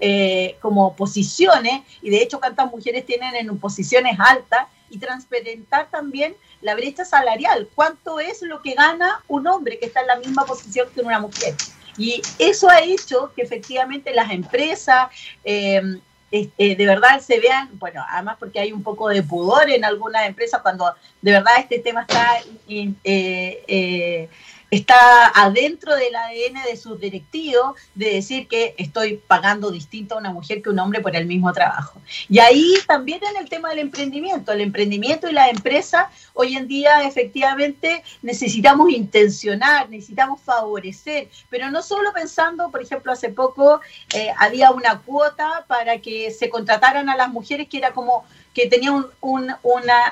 eh, 0.00 0.56
como 0.60 0.96
posiciones 0.96 1.82
y 2.02 2.10
de 2.10 2.22
hecho 2.22 2.40
cuántas 2.40 2.68
mujeres 2.70 3.06
tienen 3.06 3.36
en 3.36 3.56
posiciones 3.58 4.18
altas 4.18 4.66
y 4.90 4.98
transparentar 4.98 5.88
también 5.90 6.34
la 6.60 6.74
brecha 6.74 7.04
salarial, 7.04 7.68
cuánto 7.74 8.20
es 8.20 8.42
lo 8.42 8.60
que 8.62 8.74
gana 8.74 9.22
un 9.28 9.46
hombre 9.46 9.78
que 9.78 9.86
está 9.86 10.00
en 10.00 10.08
la 10.08 10.16
misma 10.16 10.44
posición 10.44 10.88
que 10.94 11.00
una 11.00 11.20
mujer. 11.20 11.54
Y 11.96 12.22
eso 12.38 12.68
ha 12.68 12.80
hecho 12.80 13.32
que 13.34 13.42
efectivamente 13.42 14.14
las 14.14 14.30
empresas 14.30 15.08
eh, 15.44 15.82
este, 16.30 16.76
de 16.76 16.86
verdad 16.86 17.20
se 17.20 17.40
vean, 17.40 17.70
bueno, 17.78 18.04
además 18.08 18.36
porque 18.38 18.60
hay 18.60 18.72
un 18.72 18.82
poco 18.82 19.08
de 19.08 19.22
pudor 19.22 19.70
en 19.70 19.84
algunas 19.84 20.26
empresas 20.26 20.60
cuando 20.60 20.94
de 21.22 21.32
verdad 21.32 21.54
este 21.58 21.78
tema 21.78 22.02
está... 22.02 22.38
Eh, 22.68 22.92
eh, 23.04 24.28
está 24.70 25.28
adentro 25.34 25.94
del 25.96 26.14
ADN 26.14 26.62
de 26.64 26.76
sus 26.76 27.00
directivos 27.00 27.74
de 27.94 28.14
decir 28.14 28.48
que 28.48 28.74
estoy 28.76 29.20
pagando 29.26 29.70
distinto 29.70 30.14
a 30.14 30.18
una 30.18 30.30
mujer 30.30 30.62
que 30.62 30.70
un 30.70 30.78
hombre 30.78 31.00
por 31.00 31.16
el 31.16 31.26
mismo 31.26 31.52
trabajo. 31.52 32.00
Y 32.28 32.38
ahí 32.38 32.74
también 32.86 33.20
en 33.24 33.42
el 33.42 33.48
tema 33.48 33.70
del 33.70 33.78
emprendimiento, 33.80 34.52
el 34.52 34.60
emprendimiento 34.60 35.28
y 35.28 35.32
la 35.32 35.48
empresa, 35.48 36.10
hoy 36.34 36.56
en 36.56 36.68
día 36.68 37.02
efectivamente 37.06 38.02
necesitamos 38.22 38.90
intencionar, 38.90 39.88
necesitamos 39.88 40.40
favorecer, 40.42 41.28
pero 41.48 41.70
no 41.70 41.82
solo 41.82 42.12
pensando, 42.12 42.70
por 42.70 42.82
ejemplo, 42.82 43.12
hace 43.12 43.30
poco 43.30 43.80
eh, 44.14 44.28
había 44.38 44.70
una 44.70 45.00
cuota 45.00 45.64
para 45.66 45.98
que 45.98 46.30
se 46.30 46.50
contrataran 46.50 47.08
a 47.08 47.16
las 47.16 47.30
mujeres 47.30 47.68
que 47.68 47.78
era 47.78 47.92
como 47.92 48.24
que 48.54 48.66
tenía 48.66 48.90
un, 48.90 49.06
un, 49.20 49.52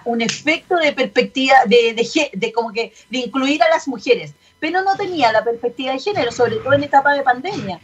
un 0.04 0.22
efecto 0.22 0.76
de 0.76 0.92
perspectiva, 0.92 1.56
de, 1.66 1.94
de, 1.94 2.30
de, 2.32 2.52
como 2.52 2.72
que 2.72 2.92
de 3.10 3.18
incluir 3.18 3.60
a 3.62 3.68
las 3.68 3.88
mujeres 3.88 4.34
pero 4.66 4.82
no 4.82 4.96
tenía 4.96 5.30
la 5.30 5.44
perspectiva 5.44 5.92
de 5.92 6.00
género, 6.00 6.32
sobre 6.32 6.56
todo 6.56 6.72
en 6.72 6.82
etapa 6.82 7.14
de 7.14 7.22
pandemia. 7.22 7.78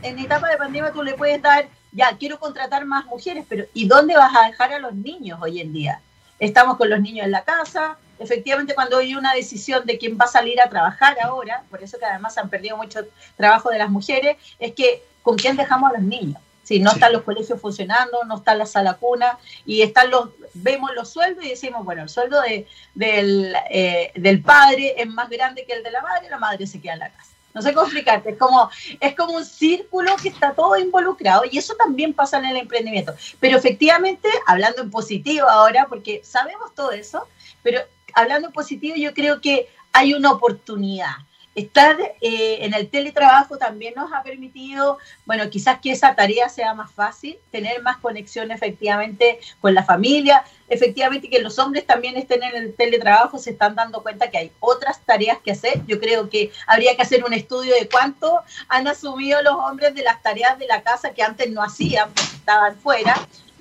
En, 0.00 0.18
etapa 0.20 0.48
de 0.48 0.56
pandemia 0.56 0.92
tú 0.92 1.02
le 1.02 1.14
puedes 1.14 1.42
dar, 1.42 1.66
ya, 1.90 2.16
quiero 2.16 2.38
contratar 2.38 2.84
más 2.84 3.04
mujeres, 3.06 3.44
pero 3.48 3.64
¿y 3.74 3.88
dónde 3.88 4.14
vas 4.14 4.32
a 4.32 4.46
dejar 4.46 4.72
a 4.72 4.78
los 4.78 4.94
niños 4.94 5.40
hoy 5.42 5.60
en 5.60 5.72
día? 5.72 6.00
Estamos 6.38 6.76
con 6.76 6.88
los 6.88 7.00
niños 7.00 7.24
en 7.24 7.32
la 7.32 7.42
casa, 7.42 7.96
efectivamente 8.20 8.76
cuando 8.76 8.98
hay 8.98 9.16
una 9.16 9.34
decisión 9.34 9.84
de 9.86 9.98
quién 9.98 10.16
va 10.16 10.26
a 10.26 10.28
salir 10.28 10.60
a 10.60 10.70
trabajar 10.70 11.16
ahora, 11.20 11.64
por 11.68 11.82
eso 11.82 11.98
que 11.98 12.04
además 12.04 12.38
han 12.38 12.48
perdido 12.48 12.76
mucho 12.76 13.00
trabajo 13.36 13.70
de 13.70 13.78
las 13.78 13.90
mujeres, 13.90 14.36
es 14.60 14.72
que 14.72 15.02
con 15.20 15.36
quién 15.36 15.56
dejamos 15.56 15.90
a 15.90 15.94
los 15.94 16.02
niños. 16.02 16.40
Si 16.64 16.80
no 16.80 16.90
están 16.90 17.12
los 17.12 17.22
colegios 17.22 17.60
funcionando, 17.60 18.24
no 18.24 18.38
está 18.38 18.54
la 18.54 18.66
sala 18.66 18.94
cuna 18.94 19.38
y 19.64 19.82
están 19.82 20.10
los, 20.10 20.30
vemos 20.54 20.90
los 20.94 21.10
sueldos 21.10 21.44
y 21.44 21.50
decimos, 21.50 21.84
bueno, 21.84 22.02
el 22.02 22.08
sueldo 22.08 22.40
de, 22.40 22.66
del, 22.94 23.54
eh, 23.70 24.10
del 24.16 24.42
padre 24.42 24.94
es 24.96 25.06
más 25.06 25.28
grande 25.30 25.64
que 25.64 25.74
el 25.74 25.82
de 25.82 25.90
la 25.90 26.02
madre, 26.02 26.28
la 26.28 26.38
madre 26.38 26.66
se 26.66 26.80
queda 26.80 26.94
en 26.94 26.98
la 27.00 27.10
casa. 27.10 27.30
No 27.54 27.62
sé 27.62 27.72
cómo 27.72 27.86
explicarte, 27.86 28.30
es 28.30 28.36
como, 28.36 28.68
es 28.98 29.14
como 29.14 29.34
un 29.34 29.44
círculo 29.44 30.16
que 30.20 30.28
está 30.28 30.54
todo 30.54 30.76
involucrado 30.76 31.42
y 31.48 31.56
eso 31.56 31.74
también 31.76 32.12
pasa 32.12 32.38
en 32.38 32.46
el 32.46 32.56
emprendimiento. 32.56 33.14
Pero 33.38 33.56
efectivamente, 33.56 34.28
hablando 34.46 34.82
en 34.82 34.90
positivo 34.90 35.48
ahora, 35.48 35.86
porque 35.88 36.20
sabemos 36.24 36.74
todo 36.74 36.90
eso, 36.90 37.28
pero 37.62 37.80
hablando 38.14 38.48
en 38.48 38.52
positivo 38.52 38.96
yo 38.96 39.14
creo 39.14 39.40
que 39.40 39.68
hay 39.92 40.14
una 40.14 40.32
oportunidad 40.32 41.14
Estar 41.54 41.96
eh, 42.20 42.58
en 42.60 42.74
el 42.74 42.88
teletrabajo 42.88 43.56
también 43.58 43.94
nos 43.94 44.12
ha 44.12 44.22
permitido, 44.22 44.98
bueno, 45.24 45.48
quizás 45.50 45.78
que 45.80 45.92
esa 45.92 46.14
tarea 46.14 46.48
sea 46.48 46.74
más 46.74 46.92
fácil, 46.92 47.38
tener 47.52 47.80
más 47.82 47.98
conexión 47.98 48.50
efectivamente 48.50 49.38
con 49.60 49.72
la 49.72 49.84
familia, 49.84 50.44
efectivamente 50.68 51.30
que 51.30 51.40
los 51.40 51.58
hombres 51.58 51.86
también 51.86 52.16
estén 52.16 52.42
en 52.42 52.56
el 52.56 52.74
teletrabajo, 52.74 53.38
se 53.38 53.50
están 53.50 53.76
dando 53.76 54.02
cuenta 54.02 54.30
que 54.30 54.38
hay 54.38 54.52
otras 54.58 55.00
tareas 55.00 55.38
que 55.44 55.52
hacer. 55.52 55.82
Yo 55.86 56.00
creo 56.00 56.28
que 56.28 56.50
habría 56.66 56.96
que 56.96 57.02
hacer 57.02 57.24
un 57.24 57.32
estudio 57.32 57.74
de 57.74 57.88
cuánto 57.88 58.40
han 58.68 58.88
asumido 58.88 59.40
los 59.42 59.54
hombres 59.54 59.94
de 59.94 60.02
las 60.02 60.22
tareas 60.22 60.58
de 60.58 60.66
la 60.66 60.82
casa 60.82 61.10
que 61.10 61.22
antes 61.22 61.50
no 61.50 61.62
hacían, 61.62 62.10
estaban 62.16 62.76
fuera 62.76 63.14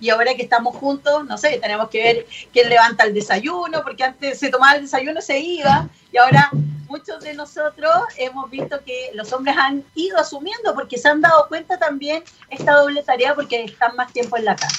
y 0.03 0.09
ahora 0.09 0.35
que 0.35 0.43
estamos 0.43 0.75
juntos, 0.75 1.25
no 1.25 1.37
sé, 1.37 1.59
tenemos 1.61 1.87
que 1.87 2.03
ver 2.03 2.27
quién 2.51 2.67
levanta 2.67 3.05
el 3.05 3.13
desayuno, 3.13 3.83
porque 3.83 4.03
antes 4.03 4.37
se 4.37 4.49
tomaba 4.49 4.75
el 4.75 4.81
desayuno, 4.81 5.21
se 5.21 5.39
iba, 5.39 5.87
y 6.11 6.17
ahora 6.17 6.51
muchos 6.93 7.23
de 7.23 7.33
nosotros 7.33 7.91
hemos 8.19 8.51
visto 8.51 8.79
que 8.85 9.09
los 9.15 9.33
hombres 9.33 9.55
han 9.57 9.83
ido 9.95 10.15
asumiendo 10.19 10.75
porque 10.75 10.99
se 10.99 11.07
han 11.09 11.21
dado 11.21 11.47
cuenta 11.47 11.79
también 11.79 12.21
esta 12.51 12.73
doble 12.73 13.01
tarea 13.01 13.33
porque 13.33 13.63
están 13.63 13.95
más 13.95 14.13
tiempo 14.13 14.37
en 14.37 14.45
la 14.45 14.55
casa. 14.55 14.77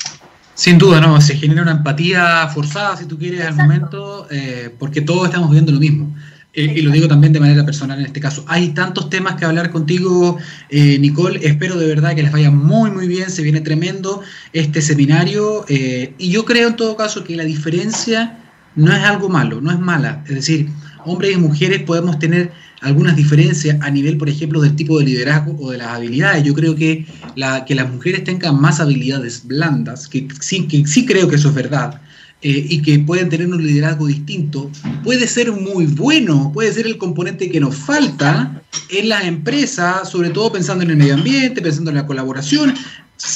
Sin 0.55 0.79
duda, 0.79 1.01
no, 1.01 1.21
se 1.21 1.35
genera 1.35 1.63
una 1.63 1.73
empatía 1.73 2.47
forzada, 2.55 2.97
si 2.97 3.07
tú 3.07 3.19
quieres, 3.19 3.45
al 3.45 3.57
momento, 3.57 4.29
eh, 4.31 4.73
porque 4.79 5.01
todos 5.01 5.27
estamos 5.27 5.51
viendo 5.51 5.73
lo 5.73 5.81
mismo. 5.81 6.15
Eh, 6.53 6.75
y 6.77 6.83
lo 6.83 6.93
digo 6.93 7.09
también 7.09 7.33
de 7.33 7.41
manera 7.41 7.65
personal 7.65 7.99
en 7.99 8.07
este 8.07 8.21
caso. 8.21 8.45
Hay 8.47 8.69
tantos 8.69 9.11
temas 9.11 9.35
que 9.35 9.45
hablar 9.45 9.73
contigo, 9.73 10.39
eh, 10.69 11.01
Nicole. 11.01 11.41
Espero 11.43 11.77
de 11.77 11.89
verdad 11.89 12.15
que 12.15 12.23
les 12.23 12.31
vaya 12.31 12.53
muy, 12.53 12.93
muy 12.93 13.09
bien. 13.09 13.29
Se 13.29 13.43
viene 13.43 13.61
tremendo 13.61 14.23
este 14.53 14.81
seminario. 14.81 15.65
y 15.69 16.31
yo 16.31 16.45
creo 16.45 16.69
en 16.69 16.77
todo 16.77 16.97
caso 16.97 17.25
que 17.25 17.35
la 17.35 17.43
diferencia 17.43 18.39
no 18.77 18.93
es 18.93 19.03
algo 19.03 19.29
malo, 19.29 19.61
no 19.61 19.73
es 19.73 19.81
mala. 19.81 20.23
Es 20.29 20.37
decir, 20.37 20.69
hombres 21.07 21.37
y 21.37 21.39
mujeres 21.39 21.83
podemos 21.83 22.19
tener 22.19 22.53
algunas 22.81 23.17
diferencias 23.17 23.79
a 23.81 23.91
nivel, 23.91 24.19
por 24.19 24.29
ejemplo, 24.29 24.61
del 24.61 24.77
tipo 24.77 24.99
de 24.99 25.07
liderazgo 25.07 25.57
o 25.61 25.71
de 25.71 25.79
las 25.79 25.89
habilidades. 25.89 26.45
Yo 26.45 26.55
creo 26.55 26.75
que, 26.77 27.07
que 27.67 27.75
las 27.75 27.91
mujeres 27.91 28.25
tengan 28.25 28.61
más 28.61 28.79
habilidades 28.81 29.47
blandas, 29.47 30.07
que 30.07 30.29
sí, 30.41 30.67
que 30.67 30.87
sí 30.87 31.07
creo 31.07 31.29
que 31.29 31.37
eso 31.37 31.49
es 31.49 31.55
verdad, 31.55 32.01
eh, 32.43 32.67
y 32.69 32.83
que 32.83 32.99
pueden 32.99 33.31
tener 33.31 33.47
un 33.49 33.67
liderazgo 33.67 34.07
distinto, 34.07 34.71
puede 35.03 35.27
ser 35.27 35.51
muy 35.51 35.87
bueno, 35.87 36.51
puede 36.53 36.75
ser 36.75 36.87
el 36.87 36.99
componente 36.99 37.51
que 37.51 37.59
nos 37.59 37.75
falta 37.75 38.63
en 38.91 39.09
las 39.09 39.25
empresas, 39.25 40.11
sobre 40.11 40.29
todo 40.29 40.53
pensando 40.53 40.85
en 40.85 40.91
el 40.91 40.97
medio 40.99 41.15
ambiente, 41.15 41.63
pensando 41.63 41.91
en 41.91 41.97
la 41.97 42.07
colaboración. 42.07 42.75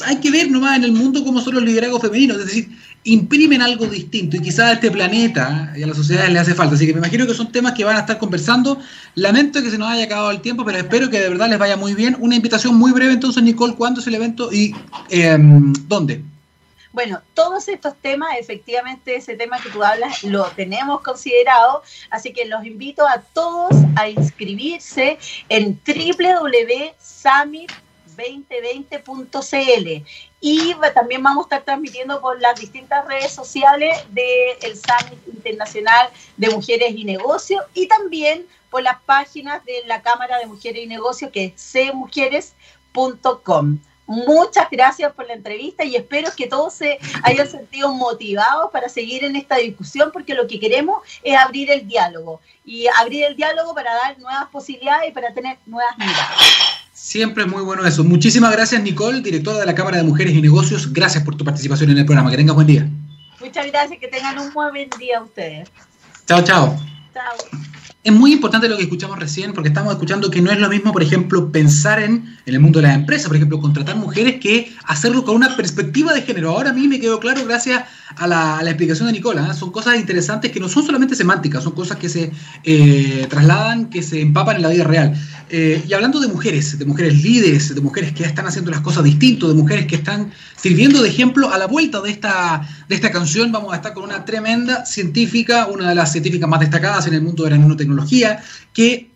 Hay 0.04 0.16
que 0.16 0.30
ver 0.30 0.50
nomás 0.50 0.76
en 0.76 0.84
el 0.84 0.92
mundo 0.92 1.24
cómo 1.24 1.40
son 1.40 1.54
los 1.54 1.64
liderazgos 1.64 2.02
femeninos, 2.02 2.38
es 2.38 2.46
decir, 2.46 2.68
imprimen 3.08 3.62
algo 3.62 3.86
distinto 3.86 4.36
y 4.36 4.40
quizás 4.40 4.66
a 4.66 4.72
este 4.72 4.90
planeta 4.90 5.72
y 5.76 5.82
a 5.82 5.86
la 5.86 5.94
sociedad 5.94 6.28
le 6.28 6.38
hace 6.38 6.54
falta. 6.54 6.74
Así 6.74 6.86
que 6.86 6.92
me 6.92 6.98
imagino 6.98 7.26
que 7.26 7.34
son 7.34 7.50
temas 7.50 7.72
que 7.72 7.84
van 7.84 7.96
a 7.96 8.00
estar 8.00 8.18
conversando. 8.18 8.78
Lamento 9.14 9.62
que 9.62 9.70
se 9.70 9.78
nos 9.78 9.88
haya 9.88 10.04
acabado 10.04 10.30
el 10.30 10.40
tiempo, 10.40 10.64
pero 10.64 10.78
espero 10.78 11.10
que 11.10 11.20
de 11.20 11.28
verdad 11.28 11.48
les 11.48 11.58
vaya 11.58 11.76
muy 11.76 11.94
bien. 11.94 12.16
Una 12.20 12.36
invitación 12.36 12.74
muy 12.76 12.92
breve 12.92 13.12
entonces, 13.12 13.42
Nicole, 13.42 13.74
¿cuándo 13.74 14.00
es 14.00 14.06
el 14.06 14.14
evento 14.14 14.52
y 14.52 14.74
em, 15.10 15.72
dónde? 15.86 16.22
Bueno, 16.92 17.20
todos 17.34 17.68
estos 17.68 17.94
temas, 18.00 18.30
efectivamente, 18.40 19.14
ese 19.16 19.36
tema 19.36 19.60
que 19.60 19.70
tú 19.70 19.84
hablas, 19.84 20.24
lo 20.24 20.44
tenemos 20.56 21.02
considerado, 21.02 21.82
así 22.10 22.32
que 22.32 22.46
los 22.46 22.64
invito 22.64 23.06
a 23.06 23.20
todos 23.20 23.70
a 23.96 24.08
inscribirse 24.08 25.18
en 25.48 25.78
www.summit 25.86 27.70
2020.cl 28.16 30.04
y 30.40 30.74
también 30.94 31.22
vamos 31.22 31.44
a 31.44 31.46
estar 31.46 31.62
transmitiendo 31.64 32.20
por 32.20 32.40
las 32.40 32.58
distintas 32.60 33.06
redes 33.06 33.32
sociales 33.32 34.04
del 34.10 34.76
Summit 34.76 35.26
Internacional 35.26 36.10
de 36.36 36.50
Mujeres 36.50 36.94
y 36.94 37.04
Negocios 37.04 37.64
y 37.74 37.88
también 37.88 38.46
por 38.70 38.82
las 38.82 39.00
páginas 39.02 39.64
de 39.64 39.82
la 39.86 40.02
Cámara 40.02 40.38
de 40.38 40.46
Mujeres 40.46 40.82
y 40.82 40.86
Negocios 40.86 41.30
que 41.32 41.54
es 41.56 41.72
cmujeres.com. 41.92 43.78
Muchas 44.06 44.70
gracias 44.70 45.12
por 45.12 45.26
la 45.26 45.34
entrevista 45.34 45.84
y 45.84 45.94
espero 45.94 46.30
que 46.34 46.46
todos 46.46 46.72
se 46.72 46.98
hayan 47.24 47.46
sentido 47.46 47.92
motivados 47.92 48.70
para 48.70 48.88
seguir 48.88 49.22
en 49.24 49.36
esta 49.36 49.56
discusión 49.56 50.10
porque 50.12 50.32
lo 50.34 50.46
que 50.46 50.58
queremos 50.58 51.02
es 51.22 51.36
abrir 51.36 51.70
el 51.70 51.86
diálogo 51.86 52.40
y 52.64 52.86
abrir 52.86 53.24
el 53.24 53.36
diálogo 53.36 53.74
para 53.74 53.94
dar 53.94 54.18
nuevas 54.18 54.46
posibilidades 54.48 55.10
y 55.10 55.12
para 55.12 55.34
tener 55.34 55.58
nuevas 55.66 55.98
miradas. 55.98 56.87
Siempre 57.00 57.44
es 57.44 57.50
muy 57.50 57.62
bueno 57.62 57.86
eso. 57.86 58.04
Muchísimas 58.04 58.52
gracias, 58.52 58.82
Nicole, 58.82 59.20
directora 59.20 59.60
de 59.60 59.66
la 59.66 59.74
Cámara 59.74 59.96
de 59.96 60.02
Mujeres 60.02 60.34
y 60.34 60.42
Negocios. 60.42 60.92
Gracias 60.92 61.24
por 61.24 61.36
tu 61.36 61.44
participación 61.44 61.90
en 61.90 61.98
el 61.98 62.04
programa. 62.04 62.30
Que 62.30 62.36
tengas 62.36 62.54
buen 62.54 62.66
día. 62.66 62.88
Muchas 63.40 63.66
gracias, 63.68 63.98
que 63.98 64.08
tengan 64.08 64.38
un 64.38 64.52
muy 64.52 64.70
buen 64.70 64.90
día 64.98 65.22
ustedes. 65.22 65.68
Chao, 66.26 66.42
chao. 66.42 66.76
Chao 67.14 67.60
es 68.08 68.14
muy 68.14 68.32
importante 68.32 68.68
lo 68.68 68.76
que 68.76 68.84
escuchamos 68.84 69.18
recién, 69.18 69.52
porque 69.52 69.68
estamos 69.68 69.92
escuchando 69.92 70.30
que 70.30 70.40
no 70.40 70.50
es 70.50 70.58
lo 70.58 70.68
mismo, 70.68 70.92
por 70.92 71.02
ejemplo, 71.02 71.52
pensar 71.52 72.00
en, 72.00 72.38
en 72.46 72.54
el 72.54 72.60
mundo 72.60 72.80
de 72.80 72.86
las 72.86 72.96
empresas, 72.96 73.26
por 73.26 73.36
ejemplo, 73.36 73.60
contratar 73.60 73.96
mujeres, 73.96 74.40
que 74.40 74.72
hacerlo 74.84 75.24
con 75.24 75.36
una 75.36 75.56
perspectiva 75.56 76.14
de 76.14 76.22
género. 76.22 76.50
Ahora 76.50 76.70
a 76.70 76.72
mí 76.72 76.88
me 76.88 77.00
quedó 77.00 77.20
claro 77.20 77.44
gracias 77.44 77.84
a 78.16 78.26
la, 78.26 78.60
explicación 78.64 79.06
de 79.06 79.12
Nicola. 79.12 79.48
¿eh? 79.50 79.54
Son 79.54 79.70
cosas 79.70 79.96
interesantes 79.96 80.50
que 80.50 80.60
no 80.60 80.68
son 80.68 80.84
solamente 80.84 81.14
semánticas, 81.14 81.64
son 81.64 81.72
cosas 81.72 81.98
que 81.98 82.08
se 82.08 82.30
eh, 82.64 83.26
trasladan, 83.28 83.90
que 83.90 84.02
se 84.02 84.20
empapan 84.20 84.56
en 84.56 84.62
la 84.62 84.68
vida 84.68 84.84
real. 84.84 85.14
Eh, 85.50 85.82
y 85.86 85.92
hablando 85.92 86.20
de 86.20 86.28
mujeres, 86.28 86.78
de 86.78 86.84
mujeres 86.84 87.22
líderes, 87.22 87.74
de 87.74 87.80
mujeres 87.80 88.12
que 88.12 88.24
están 88.24 88.46
haciendo 88.46 88.70
las 88.70 88.80
cosas 88.80 89.04
distintas, 89.04 89.48
de 89.48 89.54
mujeres 89.54 89.86
que 89.86 89.96
están 89.96 90.32
sirviendo 90.56 91.02
de 91.02 91.08
ejemplo, 91.08 91.52
a 91.52 91.58
la 91.58 91.66
vuelta 91.66 92.00
de 92.00 92.10
esta, 92.10 92.66
de 92.88 92.94
esta 92.94 93.10
canción 93.10 93.52
vamos 93.52 93.72
a 93.72 93.76
estar 93.76 93.94
con 93.94 94.04
una 94.04 94.24
tremenda 94.24 94.84
científica, 94.84 95.66
una 95.66 95.88
de 95.88 95.94
las 95.94 96.12
científicas 96.12 96.48
más 96.48 96.60
destacadas 96.60 97.06
en 97.06 97.14
el 97.14 97.22
mundo 97.22 97.44
de 97.44 97.50
la 97.50 97.58
nanotecnología, 97.58 98.42
que 98.72 99.10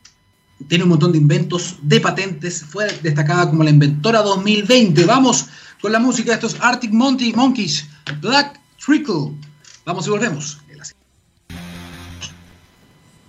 tiene 0.68 0.85
un 0.85 0.90
montón 0.90 1.12
de 1.12 1.18
inventos, 1.18 1.76
de 1.83 2.00
patentes, 2.00 2.62
fue 2.62 2.87
destacada 3.02 3.50
como 3.50 3.64
la 3.64 3.70
inventora 3.70 4.22
2020. 4.22 5.05
Vamos 5.05 5.46
con 5.81 5.92
la 5.92 5.98
música 5.98 6.31
de 6.31 6.35
estos 6.35 6.57
Arctic 6.61 6.92
Monkeys, 6.92 7.87
Black 8.20 8.62
Trickle. 8.84 9.32
Vamos 9.84 10.06
y 10.06 10.10
volvemos. 10.10 10.58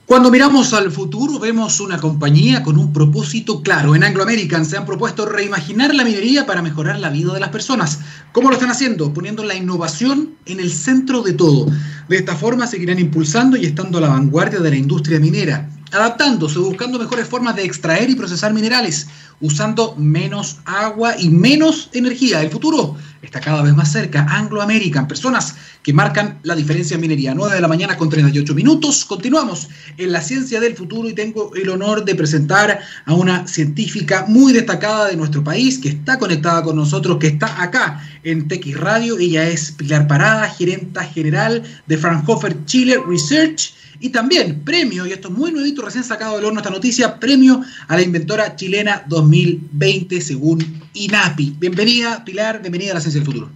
Cuando 0.05 0.29
miramos 0.29 0.73
al 0.73 0.91
futuro 0.91 1.39
vemos 1.39 1.79
una 1.79 1.97
compañía 1.97 2.61
con 2.61 2.77
un 2.77 2.91
propósito 2.91 3.61
claro. 3.61 3.95
En 3.95 4.03
Anglo 4.03 4.23
American 4.23 4.65
se 4.65 4.77
han 4.77 4.85
propuesto 4.85 5.25
reimaginar 5.25 5.95
la 5.95 6.03
minería 6.03 6.45
para 6.45 6.61
mejorar 6.61 6.99
la 6.99 7.09
vida 7.09 7.33
de 7.33 7.39
las 7.39 7.49
personas. 7.49 7.99
¿Cómo 8.31 8.49
lo 8.49 8.55
están 8.55 8.69
haciendo? 8.69 9.13
Poniendo 9.13 9.43
la 9.43 9.55
innovación 9.55 10.35
en 10.45 10.59
el 10.59 10.71
centro 10.71 11.21
de 11.21 11.33
todo. 11.33 11.67
De 12.09 12.17
esta 12.17 12.35
forma 12.35 12.67
seguirán 12.67 12.99
impulsando 12.99 13.55
y 13.57 13.65
estando 13.65 13.97
a 13.97 14.01
la 14.01 14.09
vanguardia 14.09 14.59
de 14.59 14.69
la 14.69 14.75
industria 14.75 15.19
minera 15.19 15.69
adaptándose, 15.93 16.59
buscando 16.59 16.97
mejores 16.97 17.27
formas 17.27 17.55
de 17.55 17.63
extraer 17.63 18.09
y 18.09 18.15
procesar 18.15 18.51
minerales, 18.53 19.07
usando 19.41 19.95
menos 19.95 20.57
agua 20.65 21.15
y 21.19 21.29
menos 21.29 21.89
energía. 21.93 22.41
El 22.41 22.49
futuro 22.49 22.95
está 23.23 23.39
cada 23.39 23.61
vez 23.61 23.73
más 23.73 23.91
cerca. 23.91 24.25
Anglo 24.29 24.61
American, 24.61 25.07
personas 25.07 25.55
que 25.81 25.93
marcan 25.93 26.39
la 26.43 26.55
diferencia 26.55 26.95
en 26.95 27.01
minería. 27.01 27.33
9 27.33 27.55
de 27.55 27.61
la 27.61 27.67
mañana 27.67 27.97
con 27.97 28.09
38 28.09 28.53
minutos. 28.53 29.05
Continuamos 29.05 29.69
en 29.97 30.11
la 30.11 30.21
ciencia 30.21 30.59
del 30.59 30.75
futuro 30.75 31.09
y 31.09 31.13
tengo 31.13 31.55
el 31.55 31.69
honor 31.69 32.03
de 32.05 32.15
presentar 32.15 32.81
a 33.05 33.13
una 33.13 33.47
científica 33.47 34.25
muy 34.27 34.53
destacada 34.53 35.07
de 35.07 35.15
nuestro 35.15 35.43
país 35.43 35.79
que 35.79 35.89
está 35.89 36.19
conectada 36.19 36.63
con 36.63 36.75
nosotros, 36.75 37.17
que 37.17 37.27
está 37.27 37.61
acá 37.61 38.01
en 38.23 38.47
TX 38.47 38.79
Radio. 38.79 39.17
Ella 39.17 39.47
es 39.47 39.71
Pilar 39.71 40.07
Parada, 40.07 40.49
gerenta 40.49 41.03
general 41.03 41.63
de 41.87 41.97
Fraunhofer 41.97 42.65
Chile 42.65 42.97
Research 43.07 43.73
y 43.99 44.09
también 44.09 44.63
premio, 44.63 45.05
y 45.05 45.11
esto 45.11 45.29
es 45.29 45.33
muy 45.33 45.51
nuevito, 45.51 45.81
recién 45.81 46.03
sacado 46.03 46.35
del 46.35 46.45
horno 46.45 46.59
esta 46.59 46.69
noticia, 46.69 47.19
premio 47.19 47.61
a 47.87 47.95
la 47.95 48.01
inventora 48.01 48.55
chilena 48.55 49.03
2020 49.07 50.21
según 50.21 50.81
INAPI. 50.93 51.55
Bienvenida, 51.59 52.23
Pilar, 52.23 52.61
bienvenida 52.61 52.91
a 52.91 52.95
la 52.95 53.01
Ciencia 53.01 53.21
del 53.21 53.25
Futuro. 53.25 53.51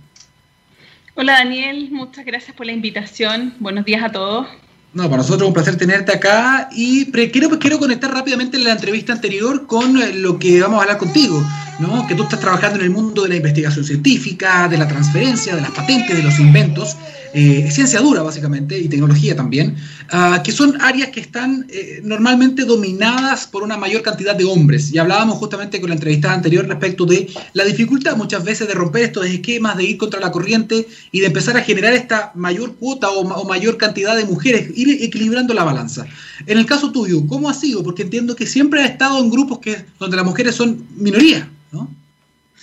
Hola 1.15 1.33
Daniel, 1.33 1.89
muchas 1.91 2.25
gracias 2.25 2.55
por 2.55 2.65
la 2.65 2.73
invitación. 2.73 3.55
Buenos 3.59 3.85
días 3.85 4.03
a 4.03 4.11
todos. 4.11 4.47
No, 4.93 5.03
para 5.03 5.17
nosotros 5.17 5.41
es 5.41 5.47
un 5.47 5.53
placer 5.53 5.75
tenerte 5.75 6.11
acá 6.11 6.69
y 6.71 7.11
quiero, 7.11 7.49
quiero 7.59 7.77
conectar 7.77 8.11
rápidamente 8.11 8.57
en 8.57 8.63
la 8.63 8.71
entrevista 8.71 9.13
anterior 9.13 9.67
con 9.67 10.01
eh, 10.01 10.13
lo 10.13 10.39
que 10.39 10.61
vamos 10.61 10.79
a 10.79 10.83
hablar 10.83 10.97
contigo, 10.97 11.43
¿no? 11.79 12.07
que 12.07 12.15
tú 12.15 12.23
estás 12.23 12.39
trabajando 12.39 12.79
en 12.79 12.85
el 12.85 12.89
mundo 12.91 13.23
de 13.23 13.29
la 13.29 13.35
investigación 13.35 13.83
científica, 13.83 14.67
de 14.67 14.77
la 14.77 14.87
transferencia, 14.87 15.55
de 15.55 15.61
las 15.61 15.71
patentes, 15.71 16.15
de 16.15 16.23
los 16.23 16.39
inventos, 16.39 16.95
eh, 17.39 17.69
ciencia 17.69 18.01
dura 18.01 18.23
básicamente 18.23 18.79
y 18.79 18.87
tecnología 18.87 19.35
también, 19.35 19.75
ah, 20.09 20.41
que 20.43 20.51
son 20.51 20.81
áreas 20.81 21.09
que 21.09 21.19
están 21.19 21.67
eh, 21.69 22.01
normalmente 22.03 22.65
dominadas 22.65 23.45
por 23.45 23.61
una 23.61 23.77
mayor 23.77 24.01
cantidad 24.01 24.35
de 24.35 24.43
hombres. 24.43 24.91
Y 24.91 24.97
hablábamos 24.97 25.37
justamente 25.37 25.79
con 25.79 25.89
la 25.89 25.93
entrevista 25.93 26.33
anterior 26.33 26.65
respecto 26.65 27.05
de 27.05 27.29
la 27.53 27.63
dificultad 27.63 28.17
muchas 28.17 28.43
veces 28.43 28.67
de 28.67 28.73
romper 28.73 29.03
estos 29.03 29.27
esquemas, 29.27 29.77
de 29.77 29.83
ir 29.83 29.97
contra 29.97 30.19
la 30.19 30.31
corriente 30.31 30.87
y 31.11 31.19
de 31.19 31.27
empezar 31.27 31.55
a 31.57 31.61
generar 31.61 31.93
esta 31.93 32.31
mayor 32.33 32.73
cuota 32.73 33.11
o, 33.11 33.45
mayor 33.45 33.77
cantidad 33.77 34.17
de 34.17 34.25
mujeres, 34.25 34.71
ir 34.75 35.03
equilibrando 35.03 35.53
la 35.53 35.63
balanza. 35.63 36.07
En 36.47 36.57
el 36.57 36.65
caso 36.65 36.91
tuyo, 36.91 37.27
¿cómo 37.27 37.51
ha 37.51 37.53
sido? 37.53 37.83
Porque 37.83 38.01
entiendo 38.01 38.35
que 38.35 38.47
siempre 38.47 38.81
has 38.81 38.89
estado 38.89 39.19
en 39.19 39.29
grupos 39.29 39.59
que, 39.59 39.85
donde 39.99 40.17
las 40.17 40.25
mujeres 40.25 40.55
son 40.55 40.87
minoría, 40.95 41.47
¿no? 41.71 41.87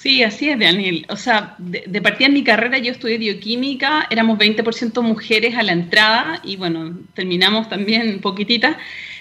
Sí, 0.05 0.23
así 0.23 0.51
es, 0.51 0.59
Daniel. 0.59 1.07
O 1.09 1.17
sea, 1.17 1.55
de, 1.57 2.03
partida 2.03 2.27
en 2.27 2.35
mi 2.35 2.45
carrera 2.45 2.77
yo 2.77 2.93
estudié 2.93 3.17
bioquímica, 3.17 4.07
éramos 4.11 4.39
20% 4.39 5.01
mujeres 5.01 5.57
a 5.57 5.63
la 5.63 5.73
entrada 5.73 6.43
y 6.45 6.57
bueno, 6.57 6.99
terminamos 7.15 7.71
también 7.71 8.21
poquitita. 8.21 8.77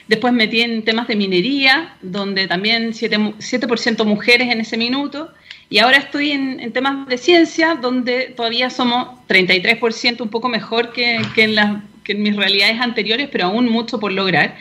Después 0.09 0.33
metí 0.33 0.59
en 0.59 0.83
temas 0.83 1.07
de 1.07 1.15
minería, 1.15 1.95
donde 2.01 2.47
también 2.47 2.91
7%, 2.91 3.35
7 3.39 4.03
mujeres 4.03 4.51
en 4.51 4.59
ese 4.59 4.75
minuto. 4.75 5.31
Y 5.69 5.77
ahora 5.77 5.99
estoy 5.99 6.31
en, 6.31 6.73
temas 6.73 7.07
de 7.07 7.17
ciencia, 7.17 7.75
donde 7.75 8.33
todavía 8.35 8.69
somos 8.69 9.19
33%, 9.29 10.19
un 10.19 10.29
poco 10.29 10.49
mejor 10.49 10.91
que, 10.91 11.21
que, 11.33 11.43
en 11.45 11.81
que 12.03 12.11
en 12.11 12.23
mis 12.23 12.35
realidades 12.35 12.81
anteriores, 12.81 13.29
pero 13.31 13.45
aún 13.45 13.69
mucho 13.69 14.01
por 14.01 14.11
lograr. 14.11 14.57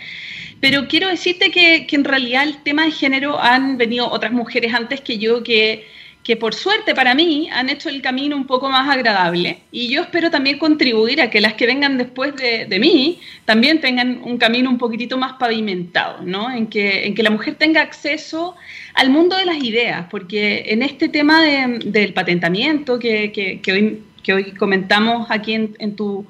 Pero 0.61 0.87
quiero 0.87 1.09
decirte 1.09 1.51
que, 1.51 1.89
que 1.89 1.97
en 1.97 2.05
realidad 2.05 2.45
el 2.45 2.59
tema 2.63 2.85
de 2.85 2.93
género 2.93 3.41
han 3.41 3.77
venido 3.77 4.09
otras 4.09 4.31
mujeres 4.31 4.73
antes 4.73 5.01
que 5.01 5.19
yo 5.19 5.43
que 5.43 5.85
que 6.23 6.37
por 6.37 6.55
suerte 6.55 6.95
para 6.95 7.15
mí 7.15 7.49
han 7.53 7.69
hecho 7.69 7.89
el 7.89 8.01
camino 8.01 8.37
un 8.37 8.47
poco 8.47 8.69
más 8.69 8.89
agradable 8.89 9.59
y 9.73 9.89
yo 9.89 10.03
espero 10.03 10.31
también 10.31 10.59
contribuir 10.59 11.21
a 11.21 11.31
que 11.31 11.41
las 11.41 11.55
que 11.55 11.67
vengan 11.67 11.99
después 11.99 12.35
de, 12.37 12.79
mí 12.79 13.19
también 13.45 13.81
tengan 13.81 14.21
un 14.23 14.39
camino 14.39 14.71
un 14.71 14.79
poquitito 14.79 15.19
más 15.19 15.33
pavimentado, 15.35 16.23
¿no? 16.23 16.51
En 16.51 16.69
que, 16.69 17.07
en 17.07 17.15
que 17.15 17.23
la 17.23 17.31
mujer 17.31 17.57
tenga 17.57 17.83
acceso 17.83 18.55
al 18.95 19.11
mundo 19.11 19.37
de 19.37 19.47
las 19.47 19.63
ideas, 19.63 20.07
porque 20.11 20.65
en 20.69 20.83
este 20.83 21.09
tema 21.09 21.43
del 21.43 22.13
patentamiento 22.13 22.99
que, 22.99 23.33
que, 23.33 23.73
hoy, 23.73 24.03
que 24.23 24.33
hoy 24.33 24.53
comentamos 24.53 25.27
aquí 25.31 25.55
en, 25.55 25.97
tu, 25.97 26.27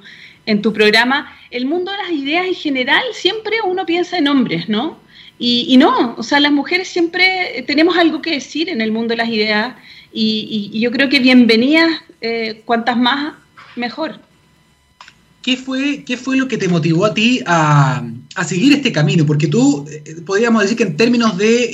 en 0.46 0.62
tu 0.62 0.72
programa, 0.72 1.36
el 1.50 1.66
mundo 1.66 1.90
de 1.90 1.98
las 1.98 2.10
ideas 2.10 2.46
en 2.46 2.54
general 2.54 3.02
siempre 3.12 3.56
uno 3.64 3.84
piensa 3.84 4.16
en 4.16 4.28
hombres, 4.28 4.68
¿no? 4.68 4.98
Y, 5.38 5.76
no, 5.76 6.14
o 6.16 6.22
sea, 6.22 6.38
las 6.38 6.52
mujeres 6.52 6.88
siempre 6.88 7.64
tenemos 7.66 7.96
algo 7.96 8.22
que 8.22 8.30
decir 8.30 8.68
en 8.68 8.80
el 8.80 8.92
mundo 8.92 9.12
de 9.12 9.16
las 9.16 9.28
ideas 9.28 9.74
y, 10.12 10.78
yo 10.78 10.90
creo 10.92 11.08
que 11.08 11.18
bienvenidas, 11.18 11.90
eh, 12.20 12.62
cuantas 12.64 12.96
más, 12.96 13.34
mejor. 13.74 14.20
¿Qué 15.42 15.56
fue, 15.56 16.04
¿Qué 16.04 16.16
fue 16.16 16.36
lo 16.36 16.46
que 16.46 16.56
te 16.56 16.68
motivó 16.68 17.04
a 17.04 17.14
ti 17.14 17.40
a, 17.46 18.04
seguir 18.46 18.72
este 18.72 18.92
camino? 18.92 19.26
Porque 19.26 19.48
tú, 19.48 19.84
eh, 19.90 20.20
podríamos 20.24 20.62
decir 20.62 20.76
que 20.76 20.84
en 20.84 20.96
términos 20.96 21.36
de, 21.36 21.64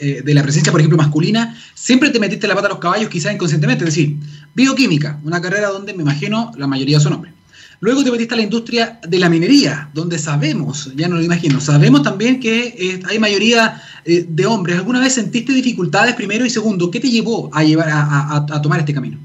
eh, 0.00 0.22
de 0.22 0.34
la 0.34 0.42
presencia, 0.42 0.72
por 0.72 0.80
ejemplo, 0.80 0.96
masculina, 0.96 1.54
siempre 1.74 2.08
te 2.08 2.18
metiste 2.18 2.48
la 2.48 2.54
pata 2.54 2.68
a 2.68 2.70
los 2.70 2.78
caballos, 2.78 3.10
quizás 3.10 3.34
inconscientemente. 3.34 3.84
Es 3.84 3.94
decir, 3.94 4.16
bioquímica, 4.54 5.20
una 5.24 5.42
carrera 5.42 5.68
donde 5.68 5.92
me 5.92 6.02
imagino 6.02 6.52
la 6.56 6.66
mayoría 6.66 6.98
son 6.98 7.12
hombres. 7.12 7.34
Luego 7.80 8.04
te 8.04 8.10
metiste 8.10 8.34
a 8.34 8.36
la 8.36 8.42
industria 8.42 9.00
de 9.08 9.18
la 9.18 9.30
minería, 9.30 9.88
donde 9.94 10.18
sabemos, 10.18 10.92
ya 10.96 11.08
no 11.08 11.16
lo 11.16 11.22
imagino, 11.22 11.60
sabemos 11.60 12.02
también 12.02 12.38
que 12.38 12.74
eh, 12.78 13.02
hay 13.08 13.18
mayoría 13.18 13.82
eh, 14.04 14.26
de 14.28 14.46
hombres. 14.46 14.76
¿Alguna 14.76 15.00
vez 15.00 15.14
sentiste 15.14 15.54
dificultades 15.54 16.14
primero 16.14 16.44
y 16.44 16.50
segundo? 16.50 16.90
¿Qué 16.90 17.00
te 17.00 17.10
llevó 17.10 17.50
a, 17.54 17.64
llevar 17.64 17.88
a 17.90 18.62
tomar 18.62 18.80
este 18.80 18.92
camino? 18.92 19.18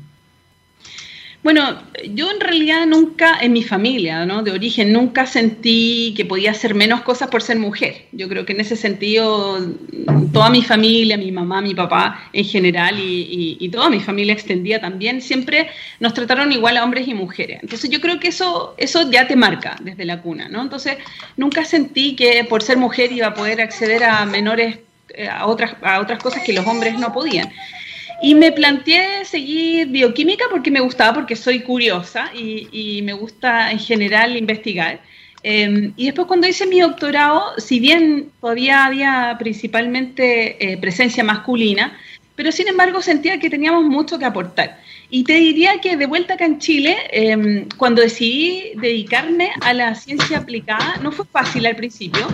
Bueno, 1.45 1.77
yo 2.09 2.31
en 2.31 2.39
realidad 2.39 2.87
nunca, 2.87 3.37
en 3.39 3.53
mi 3.53 3.61
familia, 3.61 4.25
¿no? 4.25 4.41
De 4.41 4.49
origen, 4.49 4.91
nunca 4.91 5.27
sentí 5.27 6.15
que 6.17 6.25
podía 6.25 6.49
hacer 6.49 6.73
menos 6.73 7.01
cosas 7.01 7.29
por 7.29 7.43
ser 7.43 7.59
mujer. 7.59 8.07
Yo 8.13 8.27
creo 8.27 8.47
que 8.47 8.53
en 8.53 8.61
ese 8.61 8.75
sentido, 8.75 9.59
toda 10.33 10.49
mi 10.49 10.63
familia, 10.63 11.17
mi 11.19 11.31
mamá, 11.31 11.61
mi 11.61 11.75
papá 11.75 12.31
en 12.33 12.45
general 12.45 12.95
y, 12.97 13.69
toda 13.71 13.91
mi 13.91 13.99
familia 13.99 14.33
extendida 14.33 14.81
también, 14.81 15.21
siempre 15.21 15.69
nos 15.99 16.15
trataron 16.15 16.51
igual 16.51 16.77
a 16.77 16.83
hombres 16.83 17.07
y 17.07 17.13
mujeres. 17.13 17.59
Entonces 17.61 17.91
yo 17.91 18.01
creo 18.01 18.19
que 18.19 18.29
eso, 18.29 18.73
eso 18.79 19.11
ya 19.11 19.27
te 19.27 19.35
marca 19.35 19.75
desde 19.81 20.03
la 20.03 20.23
cuna, 20.23 20.49
¿no? 20.49 20.63
Entonces 20.63 20.97
nunca 21.37 21.63
sentí 21.63 22.15
que 22.15 22.43
por 22.45 22.63
ser 22.63 22.77
mujer 22.77 23.11
iba 23.11 23.27
a 23.27 23.33
poder 23.35 23.61
acceder 23.61 24.03
a 24.03 24.25
menores, 24.25 24.79
eh, 25.09 25.27
a 25.27 25.45
otras, 25.45 25.75
a 25.83 25.99
otras 25.99 26.23
cosas 26.23 26.41
que 26.43 26.53
los 26.53 26.65
hombres 26.65 26.97
no 26.97 27.13
podían. 27.13 27.51
Y 28.25 28.33
me 28.33 28.51
planteé 28.51 29.23
seguir 29.23 29.89
bioquímica 29.89 30.45
porque 30.49 30.71
me 30.71 30.79
gustaba, 30.79 31.13
porque 31.13 31.35
soy 31.35 31.59
curiosa 31.59 32.31
y, 32.33 33.03
me 33.03 33.13
gusta 33.13 33.71
en 33.71 33.77
general 33.77 34.35
investigar. 34.35 34.99
Em, 35.43 35.93
y 35.95 36.05
después 36.05 36.25
cuando 36.25 36.47
hice 36.47 36.65
mi 36.65 36.79
doctorado, 36.79 37.53
si 37.59 37.79
bien 37.79 38.31
todavía 38.41 38.85
había 38.85 39.35
principalmente 39.37 40.57
eh, 40.57 40.77
presencia 40.77 41.23
masculina, 41.23 41.95
pero 42.35 42.51
sin 42.51 42.67
embargo 42.67 42.99
sentía 43.03 43.37
que 43.37 43.51
teníamos 43.51 43.83
mucho 43.83 44.17
que 44.17 44.25
aportar. 44.25 44.79
Y 45.11 45.23
te 45.23 45.33
diría 45.33 45.79
que 45.79 45.95
de 45.95 46.07
vuelta 46.07 46.33
acá 46.33 46.45
en 46.45 46.57
Chile, 46.57 46.97
em, 47.11 47.69
cuando 47.77 48.01
decidí 48.01 48.71
dedicarme 48.81 49.51
a 49.61 49.71
la 49.73 49.93
ciencia 49.93 50.39
aplicada, 50.39 50.95
no 51.03 51.11
fue 51.11 51.25
fácil 51.27 51.67
al 51.67 51.75
principio, 51.75 52.27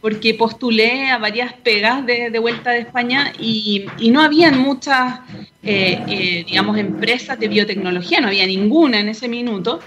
porque 0.00 0.34
postulé 0.34 1.10
a 1.10 1.18
varias 1.18 1.52
pegas 1.52 2.06
de, 2.06 2.38
vuelta 2.38 2.70
de 2.70 2.80
España 2.80 3.32
y, 3.38 3.86
no 4.10 4.22
habían 4.22 4.58
muchas, 4.58 5.20
eh, 5.62 6.00
eh, 6.08 6.44
digamos, 6.46 6.78
empresas 6.78 7.38
de 7.38 7.48
biotecnología, 7.48 8.20
no 8.20 8.28
había 8.28 8.46
ninguna 8.46 9.00
en 9.00 9.08
ese 9.08 9.28
minuto, 9.28 9.80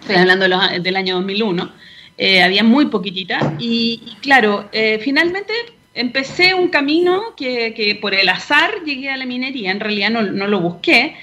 estoy 0.00 0.16
hablando 0.16 0.46
del 0.80 0.96
año 0.96 1.16
2001, 1.16 1.72
eh, 2.16 2.42
había 2.42 2.62
muy 2.62 2.86
poquititas 2.86 3.54
y, 3.58 4.16
claro, 4.22 4.70
finalmente 5.00 5.52
empecé 5.94 6.54
un 6.54 6.68
camino 6.68 7.34
que, 7.36 7.98
por 8.00 8.14
el 8.14 8.28
azar 8.28 8.70
llegué 8.84 9.10
a 9.10 9.16
la 9.16 9.26
minería, 9.26 9.72
en 9.72 9.80
realidad 9.80 10.10
no, 10.10 10.22
no 10.22 10.46
lo 10.46 10.60
busqué, 10.60 11.16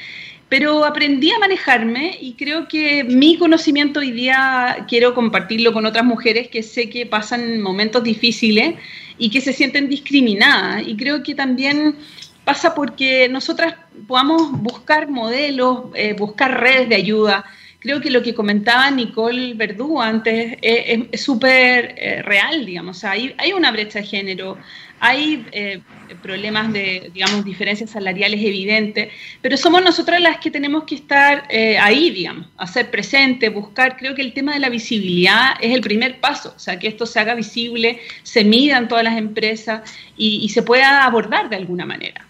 pero 0.49 0.85
aprendí 0.85 1.31
a 1.31 1.39
manejarme 1.39 2.17
y 2.21 2.33
creo 2.33 2.67
que 2.67 3.03
mi 3.03 3.37
conocimiento 3.37 3.99
hoy 3.99 4.11
día 4.11 4.85
quiero 4.87 5.15
compartirlo 5.15 5.73
con 5.73 5.85
otras 5.85 6.05
mujeres 6.05 6.49
que 6.49 6.61
sé 6.61 6.89
que 6.89 7.05
pasan 7.05 7.61
momentos 7.61 8.03
difíciles 8.03 8.75
y 9.17 9.29
que 9.31 9.41
se 9.41 9.53
sienten 9.53 9.89
discriminadas. 9.89 10.87
Y 10.87 10.95
creo 10.95 11.23
que 11.23 11.33
también 11.33 11.95
pasa 12.43 12.75
porque 12.75 13.27
nosotras 13.27 13.75
podamos 14.07 14.51
buscar 14.61 15.09
modelos, 15.09 15.85
eh, 15.95 16.13
buscar 16.13 16.59
redes 16.59 16.89
de 16.89 16.95
ayuda. 16.95 17.43
Creo 17.79 17.99
que 17.99 18.11
lo 18.11 18.21
que 18.21 18.35
comentaba 18.35 18.89
Nicole 18.91 19.55
Verdú 19.55 19.99
antes 19.99 20.57
es 20.61 21.21
súper 21.21 21.95
eh, 21.97 22.21
real, 22.23 22.65
digamos. 22.65 23.03
hay, 23.03 23.33
hay 23.37 23.53
una 23.53 23.71
brecha 23.71 23.99
de 23.99 24.05
género, 24.05 24.57
hay 25.05 25.45
eh, 25.51 25.81
problemas 26.21 26.73
de, 26.73 27.11
digamos, 27.13 27.45
diferencias 27.45 27.91
salariales 27.91 28.41
evidentes, 28.41 29.09
pero 29.41 29.57
somos 29.57 29.83
nosotras 29.83 30.21
las 30.21 30.37
que 30.39 30.51
tenemos 30.51 30.83
que 30.83 30.95
estar 30.95 31.45
eh, 31.49 31.77
ahí, 31.77 32.09
digamos, 32.09 32.47
hacer 32.57 32.89
presente, 32.89 33.49
buscar. 33.49 33.97
Creo 33.97 34.15
que 34.15 34.21
el 34.21 34.33
tema 34.33 34.53
de 34.53 34.59
la 34.59 34.69
visibilidad 34.69 35.51
es 35.61 35.73
el 35.73 35.81
primer 35.81 36.19
paso, 36.19 36.53
o 36.55 36.59
sea, 36.59 36.79
que 36.79 36.87
esto 36.87 37.05
se 37.05 37.19
haga 37.19 37.35
visible, 37.35 37.99
se 38.23 38.43
mida 38.43 38.77
en 38.77 38.87
todas 38.87 39.03
las 39.03 39.17
empresas 39.17 39.81
y 40.17 40.47
se 40.49 40.61
pueda 40.61 41.03
abordar 41.05 41.49
de 41.49 41.57
alguna 41.57 41.85
manera. 41.85 42.25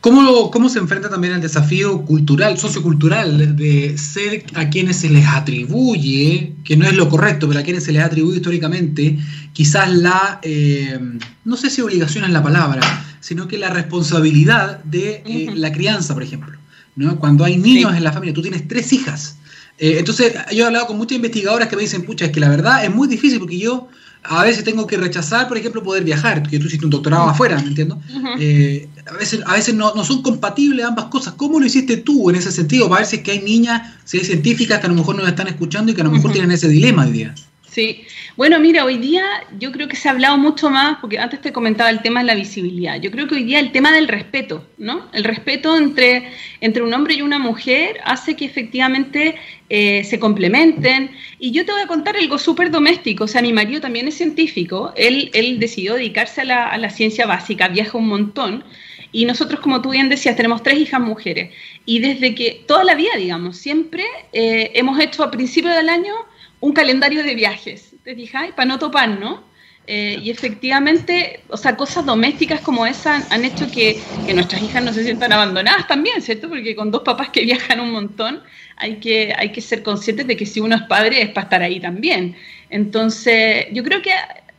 ¿Cómo, 0.00 0.50
¿Cómo, 0.50 0.68
se 0.68 0.78
enfrenta 0.78 1.08
también 1.08 1.34
el 1.34 1.40
desafío 1.40 2.04
cultural, 2.04 2.58
sociocultural, 2.58 3.56
de 3.56 3.96
ser 3.96 4.44
a 4.54 4.68
quienes 4.68 4.96
se 4.96 5.10
les 5.10 5.26
atribuye, 5.26 6.54
que 6.64 6.76
no 6.76 6.86
es 6.86 6.94
lo 6.94 7.08
correcto, 7.08 7.46
pero 7.46 7.60
a 7.60 7.62
quienes 7.62 7.84
se 7.84 7.92
les 7.92 8.02
atribuye 8.02 8.38
históricamente, 8.38 9.16
quizás 9.52 9.92
la, 9.92 10.38
eh, 10.42 10.98
no 11.44 11.56
sé 11.56 11.70
si 11.70 11.80
obligación 11.80 12.24
es 12.24 12.30
la 12.30 12.42
palabra, 12.42 12.80
sino 13.20 13.48
que 13.48 13.58
la 13.58 13.70
responsabilidad 13.70 14.82
de 14.84 15.22
eh, 15.26 15.52
la 15.54 15.72
crianza, 15.72 16.14
por 16.14 16.22
ejemplo? 16.22 16.58
¿no? 16.96 17.18
Cuando 17.18 17.44
hay 17.44 17.56
niños 17.56 17.94
en 17.94 18.04
la 18.04 18.12
familia, 18.12 18.34
tú 18.34 18.42
tienes 18.42 18.66
tres 18.66 18.92
hijas. 18.92 19.36
Eh, 19.78 19.96
entonces, 19.98 20.34
yo 20.52 20.64
he 20.64 20.66
hablado 20.66 20.86
con 20.86 20.98
muchas 20.98 21.16
investigadoras 21.16 21.68
que 21.68 21.76
me 21.76 21.82
dicen, 21.82 22.02
pucha, 22.02 22.26
es 22.26 22.32
que 22.32 22.40
la 22.40 22.48
verdad 22.48 22.84
es 22.84 22.94
muy 22.94 23.08
difícil 23.08 23.38
porque 23.38 23.58
yo 23.58 23.88
a 24.22 24.44
veces 24.44 24.64
tengo 24.64 24.86
que 24.86 24.98
rechazar, 24.98 25.48
por 25.48 25.56
ejemplo, 25.56 25.82
poder 25.82 26.04
viajar, 26.04 26.42
que 26.42 26.58
tú 26.58 26.66
hiciste 26.66 26.84
un 26.84 26.90
doctorado 26.90 27.28
afuera, 27.30 27.56
¿me 27.56 27.68
entiendo? 27.68 27.98
Eh, 28.38 28.86
a 29.06 29.14
veces, 29.14 29.40
a 29.46 29.54
veces 29.54 29.74
no, 29.74 29.94
no, 29.94 30.04
son 30.04 30.20
compatibles 30.20 30.84
ambas 30.84 31.06
cosas. 31.06 31.34
¿Cómo 31.34 31.58
lo 31.58 31.64
hiciste 31.64 31.96
tú 31.96 32.28
en 32.28 32.36
ese 32.36 32.52
sentido? 32.52 32.88
Para 32.88 33.00
ver 33.00 33.08
si 33.08 33.16
es 33.16 33.22
que 33.22 33.30
hay 33.30 33.40
niñas, 33.40 33.94
si 34.04 34.18
hay 34.18 34.24
científicas 34.24 34.80
que 34.80 34.86
a 34.86 34.90
lo 34.90 34.96
mejor 34.96 35.16
nos 35.16 35.26
están 35.26 35.48
escuchando 35.48 35.90
y 35.90 35.94
que 35.94 36.02
a 36.02 36.04
lo 36.04 36.10
mejor 36.10 36.32
tienen 36.32 36.50
ese 36.50 36.68
dilema 36.68 37.06
hoy 37.06 37.12
día. 37.12 37.34
Sí, 37.70 38.04
bueno, 38.36 38.58
mira, 38.58 38.84
hoy 38.84 38.98
día 38.98 39.22
yo 39.60 39.70
creo 39.70 39.86
que 39.86 39.94
se 39.94 40.08
ha 40.08 40.10
hablado 40.10 40.36
mucho 40.36 40.70
más, 40.70 40.98
porque 41.00 41.20
antes 41.20 41.40
te 41.40 41.52
comentaba 41.52 41.88
el 41.88 42.02
tema 42.02 42.18
de 42.18 42.26
la 42.26 42.34
visibilidad. 42.34 43.00
Yo 43.00 43.12
creo 43.12 43.28
que 43.28 43.36
hoy 43.36 43.44
día 43.44 43.60
el 43.60 43.70
tema 43.70 43.92
del 43.92 44.08
respeto, 44.08 44.66
¿no? 44.76 45.08
El 45.12 45.22
respeto 45.22 45.76
entre, 45.76 46.32
entre 46.60 46.82
un 46.82 46.92
hombre 46.92 47.14
y 47.14 47.22
una 47.22 47.38
mujer 47.38 48.00
hace 48.04 48.34
que 48.34 48.44
efectivamente 48.44 49.36
eh, 49.68 50.02
se 50.02 50.18
complementen. 50.18 51.12
Y 51.38 51.52
yo 51.52 51.64
te 51.64 51.70
voy 51.70 51.82
a 51.82 51.86
contar 51.86 52.16
algo 52.16 52.38
súper 52.38 52.72
doméstico. 52.72 53.22
O 53.24 53.28
sea, 53.28 53.40
mi 53.40 53.52
marido 53.52 53.80
también 53.80 54.08
es 54.08 54.16
científico. 54.16 54.92
Él, 54.96 55.30
él 55.32 55.60
decidió 55.60 55.94
dedicarse 55.94 56.40
a 56.40 56.44
la, 56.44 56.66
a 56.66 56.76
la 56.76 56.90
ciencia 56.90 57.24
básica, 57.24 57.68
viaja 57.68 57.96
un 57.96 58.08
montón. 58.08 58.64
Y 59.12 59.26
nosotros, 59.26 59.60
como 59.60 59.80
tú 59.80 59.90
bien 59.90 60.08
decías, 60.08 60.34
tenemos 60.34 60.64
tres 60.64 60.80
hijas 60.80 61.00
mujeres. 61.00 61.54
Y 61.86 62.00
desde 62.00 62.34
que 62.34 62.64
toda 62.66 62.82
la 62.82 62.96
vida, 62.96 63.10
digamos, 63.16 63.58
siempre 63.58 64.04
eh, 64.32 64.72
hemos 64.74 64.98
hecho 64.98 65.22
a 65.22 65.30
principio 65.30 65.70
del 65.70 65.88
año 65.88 66.14
un 66.60 66.72
calendario 66.72 67.22
de 67.22 67.34
viajes, 67.34 67.94
¿te 68.04 68.14
fijáis? 68.14 68.52
Para 68.52 68.66
no 68.66 68.78
topar, 68.78 69.08
¿no? 69.08 69.50
Eh, 69.86 70.20
y 70.22 70.30
efectivamente, 70.30 71.40
o 71.48 71.56
sea, 71.56 71.76
cosas 71.76 72.06
domésticas 72.06 72.60
como 72.60 72.86
esa 72.86 73.26
han 73.30 73.44
hecho 73.44 73.68
que, 73.70 74.00
nuestras 74.34 74.62
hijas 74.62 74.84
no 74.84 74.92
se 74.92 75.02
sientan 75.02 75.32
abandonadas 75.32 75.88
también, 75.88 76.22
¿cierto? 76.22 76.48
Porque 76.48 76.76
con 76.76 76.90
dos 76.90 77.02
papás 77.02 77.30
que 77.30 77.40
viajan 77.44 77.80
un 77.80 77.90
montón, 77.90 78.42
hay 78.76 78.96
que, 78.96 79.34
hay 79.36 79.50
que 79.50 79.60
ser 79.60 79.82
conscientes 79.82 80.26
de 80.26 80.36
que 80.36 80.46
si 80.46 80.60
uno 80.60 80.76
es 80.76 80.82
padre 80.82 81.22
es 81.22 81.30
para 81.30 81.44
estar 81.44 81.62
ahí 81.62 81.80
también. 81.80 82.36
Entonces, 82.68 83.66
yo 83.72 83.82
creo 83.82 84.00
que 84.02 84.12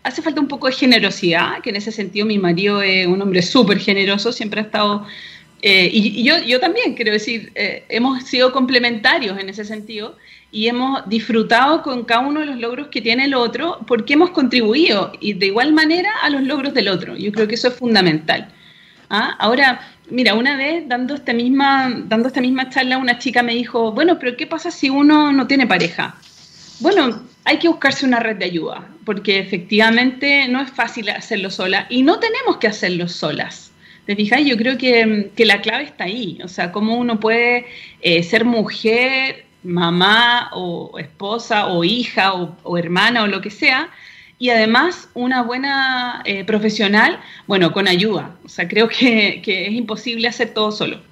hace 0.04 0.22
falta 0.22 0.42
un 0.42 0.48
poco 0.48 0.68
de 0.68 0.74
generosidad, 0.74 1.62
que 1.62 1.70
en 1.70 1.78
ese 1.78 1.92
sentido 1.92 2.26
mi 2.26 2.40
marido 2.40 2.82
es 2.82 3.08
un 3.08 3.22
hombre 3.22 3.42
súper 3.42 3.80
generoso, 3.80 4.32
siempre 4.32 4.62
ha 4.62 4.64
estado... 4.64 5.06
Eh, 5.62 5.90
y, 5.94 6.24
yo, 6.24 6.40
yo 6.40 6.60
también, 6.60 6.96
quiero 6.96 7.12
decir, 7.12 7.52
eh, 7.56 7.86
hemos 7.90 8.24
sido 8.24 8.52
complementarios 8.52 9.40
en 9.40 9.50
ese 9.50 9.64
sentido 9.64 10.18
y 10.52 10.68
hemos 10.68 11.08
disfrutado 11.08 11.84
con 11.84 12.04
cada 12.04 12.22
uno 12.22 12.40
de 12.40 12.48
los 12.48 12.58
logros 12.58 12.88
que 12.88 13.02
tiene 13.02 13.26
el 13.26 13.36
otro 13.36 13.80
porque 13.88 14.14
hemos 14.14 14.32
contribuido 14.32 15.14
y 15.20 15.34
de 15.34 15.48
igual 15.48 15.74
manera 15.74 16.12
a 16.24 16.30
los 16.30 16.42
logros 16.42 16.74
del 16.74 16.88
otro. 16.88 17.16
Yo 17.16 17.32
creo 17.32 17.48
que 17.48 17.56
eso 17.56 17.68
es 17.68 17.76
fundamental. 17.76 18.52
¿Ah? 19.10 19.36
Ahora, 19.40 19.82
mira, 20.10 20.34
una 20.34 20.58
vez 20.58 20.88
dando 20.88 21.16
esta, 21.16 21.34
misma, 21.34 21.94
dando 22.06 22.28
esta 22.28 22.42
misma 22.42 22.70
charla, 22.70 22.98
una 22.98 23.20
chica 23.20 23.44
me 23.44 23.54
dijo, 23.54 23.92
bueno, 23.92 24.18
pero 24.20 24.36
¿qué 24.38 24.48
pasa 24.48 24.72
si 24.72 24.90
uno 24.90 25.32
no 25.32 25.48
tiene 25.48 25.68
pareja? 25.68 26.16
Bueno, 26.80 27.22
hay 27.44 27.60
que 27.60 27.68
buscarse 27.68 28.06
una 28.06 28.20
red 28.20 28.38
de 28.38 28.46
ayuda, 28.46 28.88
porque 29.06 29.40
efectivamente 29.40 30.48
no 30.48 30.62
es 30.62 30.72
fácil 30.72 31.10
hacerlo 31.10 31.50
sola 31.50 31.86
y 31.90 32.04
no 32.04 32.20
tenemos 32.20 32.58
que 32.58 32.68
hacerlo 32.68 33.08
solas. 33.08 33.71
¿Te? 34.16 34.46
Yo 34.46 34.58
creo 34.58 34.78
que, 34.78 35.32
la 35.46 35.62
clave 35.62 35.84
está 35.84 36.06
ahí. 36.06 36.40
O 36.44 36.48
sea, 36.48 36.72
cómo 36.72 36.98
uno 36.98 37.20
puede 37.20 37.66
eh, 38.02 38.24
ser 38.24 38.46
mujer, 38.46 39.46
mamá 39.64 40.50
o 40.54 40.98
esposa 41.00 41.68
o 41.68 41.84
hija 41.84 42.34
o, 42.34 42.78
hermana 42.78 43.24
o 43.24 43.28
lo 43.28 43.42
que 43.42 43.50
sea, 43.50 43.90
y 44.40 44.50
además 44.50 45.10
una 45.14 45.44
buena 45.44 46.22
eh, 46.26 46.44
profesional, 46.46 47.20
bueno, 47.48 47.72
con 47.74 47.88
ayuda. 47.88 48.36
O 48.44 48.50
sea, 48.50 48.68
creo 48.68 48.88
que, 48.88 49.42
que 49.44 49.68
es 49.68 49.74
imposible 49.74 50.28
hacer 50.28 50.54
todo 50.54 50.72
solo. 50.72 51.11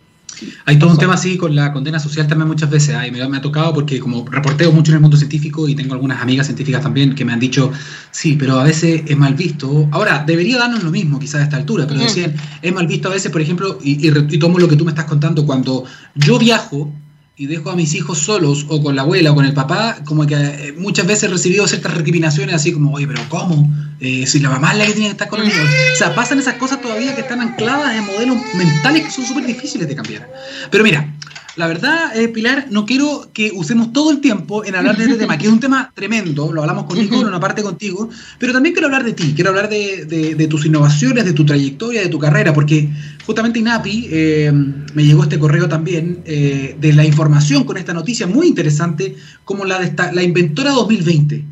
Hay 0.66 0.80
todo 0.80 0.92
un 0.92 0.98
tema 0.98 1.16
así 1.16 1.38
con 1.38 1.56
la 1.56 1.74
condena 1.74 2.00
social 2.00 2.28
también 2.28 2.48
muchas 2.48 2.70
veces. 2.70 2.96
¿ah? 2.96 3.04
me, 3.12 3.38
ha 3.38 3.42
tocado 3.42 3.74
porque 3.74 4.00
como 4.00 4.26
reporteo 4.26 4.72
mucho 4.72 4.92
en 4.92 4.96
el 4.96 5.02
mundo 5.02 5.18
científico 5.18 5.68
y 5.68 5.76
tengo 5.76 5.94
algunas 5.94 6.22
amigas 6.22 6.48
científicas 6.48 6.82
también 6.82 7.16
que 7.16 7.26
me 7.26 7.34
han 7.34 7.40
dicho, 7.40 7.72
sí, 8.12 8.36
pero 8.40 8.60
a 8.60 8.64
veces 8.64 9.04
es 9.06 9.18
mal 9.18 9.34
visto. 9.34 9.88
Ahora, 9.92 10.24
debería 10.26 10.58
darnos 10.58 10.84
lo 10.84 10.92
mismo 10.92 11.20
quizás 11.20 11.42
a 11.42 11.44
esta 11.44 11.58
altura, 11.58 11.88
pero 11.88 12.00
decían, 12.00 12.34
es 12.62 12.74
mal 12.74 12.88
visto 12.88 13.10
a 13.10 13.12
veces, 13.12 13.32
por 13.32 13.42
ejemplo, 13.42 13.80
y, 13.84 14.08
y 14.08 14.40
tomo 14.40 14.60
lo 14.60 14.68
que 14.68 14.76
tú 14.76 14.86
me 14.86 14.92
estás 14.92 15.06
contando, 15.06 15.46
cuando 15.46 15.84
yo 16.16 16.40
viajo, 16.40 16.92
y 17.40 17.48
dejo 17.48 17.70
a 17.70 17.76
mis 17.78 17.96
hijos 17.96 18.18
solos 18.18 18.66
o 18.68 18.84
con 18.84 18.98
la 18.98 19.04
abuela 19.04 19.32
o 19.32 19.36
con 19.36 19.46
el 19.46 19.54
papá, 19.54 20.00
como 20.04 20.28
que 20.28 20.36
eh, 20.36 20.74
muchas 20.78 21.08
veces 21.08 21.24
he 21.24 21.28
recibido 21.30 21.66
ciertas 21.70 21.94
recriminaciones 21.94 22.54
así 22.54 22.74
como, 22.74 22.92
oye, 22.92 23.08
pero 23.08 23.22
¿cómo? 23.30 23.66
Eh, 24.02 24.28
si 24.28 24.42
la 24.42 24.50
mamá 24.50 24.74
es 24.74 24.78
la 24.78 24.86
que 24.86 24.92
tiene 24.92 25.08
que 25.08 25.12
estar 25.14 25.30
con 25.30 25.40
los 25.40 25.48
niños. 25.48 25.66
O 25.94 25.96
sea, 25.96 26.14
pasan 26.14 26.40
esas 26.40 26.56
cosas 26.56 26.82
todavía 26.82 27.16
que 27.16 27.22
están 27.22 27.40
ancladas 27.40 27.96
en 27.96 28.06
modelos 28.06 28.36
mentales 28.56 29.06
que 29.06 29.12
son 29.12 29.26
súper 29.26 29.46
difíciles 29.46 29.88
de 29.88 29.96
cambiar. 29.96 30.30
Pero 30.70 30.84
mira, 30.84 31.16
la 31.60 31.68
verdad, 31.68 32.18
eh, 32.18 32.30
Pilar, 32.30 32.68
no 32.72 32.86
quiero 32.86 33.32
que 33.34 33.52
usemos 33.54 33.92
todo 33.92 34.12
el 34.12 34.22
tiempo 34.22 34.64
en 34.64 34.76
hablar 34.76 34.96
de 34.96 35.04
este 35.04 35.16
tema, 35.20 35.38
que 35.38 35.48
es 35.48 35.52
un 35.52 35.60
tema 35.60 35.92
tremendo, 35.94 36.54
lo 36.54 36.62
hablamos 36.62 36.86
con 36.86 36.98
Nico, 36.98 37.16
en 37.22 37.28
una 37.28 37.42
parte 37.42 37.62
contigo, 37.62 38.10
pero 38.40 38.54
también 38.54 38.74
quiero 38.74 38.88
hablar 38.88 39.04
de 39.04 39.12
ti, 39.12 39.34
quiero 39.36 39.50
hablar 39.50 39.68
de, 39.68 40.48
tus 40.50 40.66
innovaciones, 40.66 41.26
de 41.26 41.34
tu 41.34 41.46
trayectoria, 41.46 42.02
de 42.02 42.08
tu 42.08 42.18
carrera, 42.18 42.54
porque 42.54 42.88
justamente 43.26 43.60
INAPI 43.60 44.08
eh, 44.10 44.52
me 44.94 45.04
llegó 45.04 45.24
este 45.24 45.38
correo 45.38 45.68
también 45.68 46.22
eh, 46.24 46.78
de 46.80 46.94
la 46.94 47.04
información 47.04 47.66
con 47.66 47.76
esta 47.76 47.94
noticia 47.94 48.26
muy 48.26 48.48
interesante, 48.48 49.18
como 49.44 49.66
la 49.66 49.80
de 49.80 49.88
esta, 49.88 50.14
la 50.14 50.24
Inventora 50.24 50.72
2020. 50.72 51.44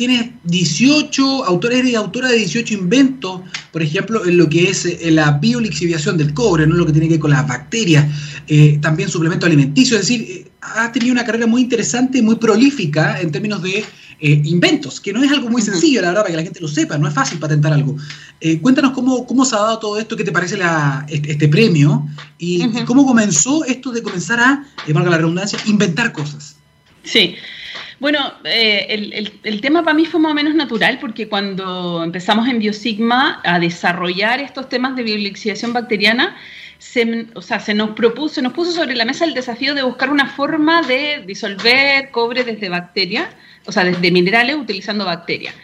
Tienes 0.00 0.30
18 0.44 1.44
autores 1.44 1.84
y 1.84 1.94
autora 1.94 2.30
de 2.30 2.38
18 2.38 2.72
inventos, 2.72 3.42
por 3.70 3.82
ejemplo, 3.82 4.24
en 4.24 4.38
lo 4.38 4.48
que 4.48 4.70
es 4.70 4.86
eh, 4.86 5.10
la 5.10 5.32
biolixiviación 5.32 6.16
del 6.16 6.32
cobre, 6.32 6.66
¿no? 6.66 6.74
lo 6.74 6.86
que 6.86 6.92
tiene 6.92 7.06
que 7.06 7.14
ver 7.16 7.20
con 7.20 7.32
las 7.32 7.46
bacterias, 7.46 8.06
eh, 8.46 8.78
también 8.80 9.10
suplemento 9.10 9.44
alimenticio, 9.44 9.98
es 9.98 10.08
decir, 10.08 10.22
eh, 10.22 10.50
has 10.62 10.90
tenido 10.92 11.12
una 11.12 11.26
carrera 11.26 11.46
muy 11.46 11.60
interesante, 11.60 12.22
muy 12.22 12.36
prolífica 12.36 13.20
en 13.20 13.30
términos 13.30 13.62
de 13.62 13.84
inventos, 14.20 15.02
que 15.02 15.12
no 15.12 15.22
es 15.22 15.30
algo 15.30 15.50
muy 15.50 15.60
sencillo, 15.60 16.00
la 16.00 16.08
verdad, 16.08 16.22
para 16.22 16.30
que 16.30 16.36
la 16.38 16.44
gente 16.44 16.60
lo 16.60 16.68
sepa, 16.68 16.96
no 16.96 17.06
es 17.06 17.12
fácil 17.12 17.38
patentar 17.38 17.74
algo. 17.74 17.94
cuéntanos 18.62 18.92
cómo, 18.92 19.26
cómo 19.26 19.44
se 19.44 19.54
ha 19.54 19.58
dado 19.58 19.78
todo 19.80 19.98
esto, 19.98 20.16
qué 20.16 20.24
te 20.24 20.32
parece 20.32 20.58
este, 21.08 21.32
este, 21.32 21.48
premio 21.48 22.06
y, 22.38 22.64
y, 22.64 22.84
cómo 22.86 23.06
comenzó 23.06 23.66
esto 23.66 23.92
de 23.92 24.02
comenzar 24.02 24.40
a, 24.40 24.64
valga 24.94 25.10
la 25.10 25.18
redundancia, 25.18 25.58
inventar 25.66 26.12
cosas. 26.12 26.56
Sí. 27.02 27.34
Bueno, 28.00 28.32
eh, 28.44 29.30
el, 29.44 29.60
tema 29.60 29.84
para 29.84 29.94
mí 29.94 30.06
fue 30.06 30.18
más 30.20 30.32
o 30.32 30.34
menos 30.34 30.54
natural 30.54 30.98
porque 30.98 31.28
cuando 31.28 32.02
empezamos 32.02 32.48
en 32.48 32.58
Biosigma 32.58 33.42
a 33.44 33.58
desarrollar 33.58 34.40
estos 34.40 34.70
temas 34.70 34.96
de 34.96 35.02
biolixización 35.02 35.74
bacteriana, 35.74 36.34
se, 36.78 37.26
o 37.34 37.42
sea, 37.42 37.60
se 37.60 37.74
nos 37.74 37.90
propuso, 37.90 38.36
se 38.36 38.42
nos 38.42 38.54
puso 38.54 38.72
sobre 38.72 38.96
la 38.96 39.04
mesa 39.04 39.26
el 39.26 39.34
desafío 39.34 39.74
de 39.74 39.82
buscar 39.82 40.08
una 40.08 40.26
forma 40.26 40.80
de 40.80 41.24
disolver 41.26 42.10
cobre 42.10 42.42
desde 42.42 42.70
bacterias, 42.70 43.28
o 43.66 43.72
sea, 43.72 43.84
desde 43.84 44.10
minerales 44.10 44.56
utilizando 44.56 45.04
bacterias. 45.04 45.54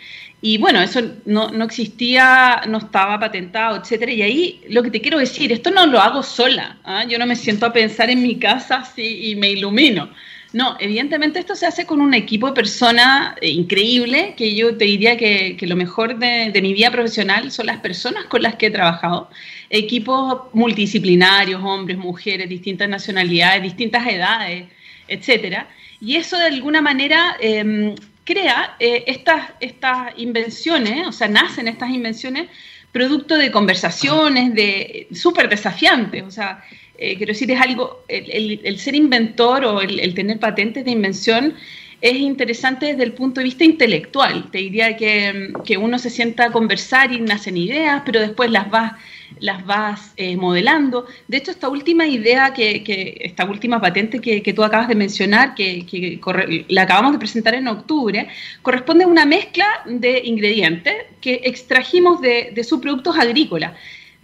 Y 0.43 0.59
bueno, 0.59 0.83
eso 0.83 1.01
no, 1.25 1.49
existía, 1.65 2.65
no 2.69 2.79
estaba 2.79 3.19
patentado, 3.19 3.81
etcétera. 3.81 4.13
Y 4.13 4.21
ahí 4.21 4.61
lo 4.69 4.83
que 4.83 4.91
te 4.91 5.01
quiero 5.01 5.19
decir, 5.19 5.51
esto 5.53 5.71
no 5.71 5.87
lo 5.87 5.99
hago 6.01 6.23
sola. 6.23 6.77
¿ah? 6.85 7.05
Yo 7.09 7.19
no 7.19 7.25
me 7.25 7.35
siento 7.35 7.65
a 7.65 7.73
pensar 7.73 8.11
en 8.11 8.23
mi 8.23 8.39
casa 8.39 8.77
así 8.77 9.31
y 9.31 9.37
me 9.37 9.49
ilumino. 9.49 10.11
No, 10.57 10.75
evidentemente 10.81 11.39
esto 11.39 11.55
se 11.55 11.67
hace 11.67 11.85
con 11.85 12.01
un 12.01 12.15
equipo 12.15 12.47
de 12.47 12.55
personas 12.55 13.37
eh, 13.43 13.51
increíble, 13.51 14.33
que 14.39 14.55
yo 14.55 14.75
te 14.79 14.87
diría 14.87 15.19
que, 15.19 15.55
lo 15.61 15.77
mejor 15.77 16.19
de, 16.19 16.51
mi 16.63 16.73
vida 16.73 16.91
profesional 16.91 17.53
son 17.53 17.67
las 17.67 17.81
personas 17.81 18.25
con 18.25 18.41
las 18.41 18.55
que 18.55 18.69
he 18.69 18.71
trabajado. 18.71 19.29
Equipos 19.69 20.45
multidisciplinarios, 20.55 21.63
hombres, 21.63 21.99
mujeres, 21.99 22.49
distintas 22.49 22.89
nacionalidades, 22.89 23.63
distintas 23.65 24.07
edades, 24.07 24.65
etcétera. 25.07 25.69
Y 26.01 26.17
eso 26.17 26.39
de 26.39 26.47
alguna 26.47 26.81
manera 26.81 27.37
em, 27.39 27.95
crea 28.25 28.77
eh, 28.81 29.05
estas, 29.09 29.51
estas 29.61 30.15
invenciones, 30.17 31.07
o 31.07 31.13
sea, 31.13 31.29
nacen 31.29 31.69
estas 31.69 31.91
invenciones 31.91 32.49
producto 32.93 33.37
de 33.37 33.51
conversaciones 33.51 34.55
de 34.55 35.09
súper 35.13 35.51
desafiantes, 35.51 36.23
o 36.23 36.31
sea, 36.31 36.65
eh, 36.99 37.17
quiero 37.17 37.33
decir, 37.33 37.51
es 37.51 37.61
algo, 37.61 38.05
el, 38.09 38.79
ser 38.79 38.95
inventor 38.95 39.65
o 39.65 39.81
el, 39.81 40.15
tener 40.15 40.39
patentes 40.39 40.85
de 40.85 40.91
invención 40.91 41.55
es 42.01 42.17
interesante 42.17 42.87
desde 42.87 43.05
el 43.05 43.13
punto 43.13 43.41
de 43.41 43.45
vista 43.45 43.65
intelectual. 43.65 44.51
Te 44.51 44.59
diría 44.59 44.97
que, 44.97 45.79
uno 45.79 45.99
se 45.99 46.11
sienta 46.11 46.47
a 46.47 46.53
conversar 46.53 47.13
y 47.13 47.21
nacen 47.21 47.57
ideas, 47.57 48.03
pero 48.05 48.21
después 48.21 48.51
las 48.51 48.71
vas, 48.71 48.93
las 49.41 49.65
vas 49.65 50.13
eh, 50.17 50.37
modelando. 50.37 51.07
De 51.27 51.39
hecho, 51.39 51.51
esta 51.51 51.69
última 51.69 52.07
idea, 52.07 52.53
que, 52.53 53.19
esta 53.21 53.45
última 53.45 53.81
patente 53.81 54.21
que, 54.21 54.53
tú 54.53 54.63
acabas 54.63 54.89
de 54.89 54.95
mencionar, 54.95 55.55
que, 55.55 56.21
la 56.69 56.83
acabamos 56.83 57.13
de 57.13 57.19
presentar 57.19 57.55
en 57.55 57.69
octubre, 57.69 58.29
corresponde 58.63 59.05
a 59.05 59.09
una 59.09 59.25
mezcla 59.25 59.67
de 59.87 60.21
ingredientes 60.25 60.95
que 61.21 61.41
extrajimos 61.45 62.21
de, 62.21 62.53
de 62.55 62.65
subproductos 62.65 63.19
agrícolas 63.19 63.73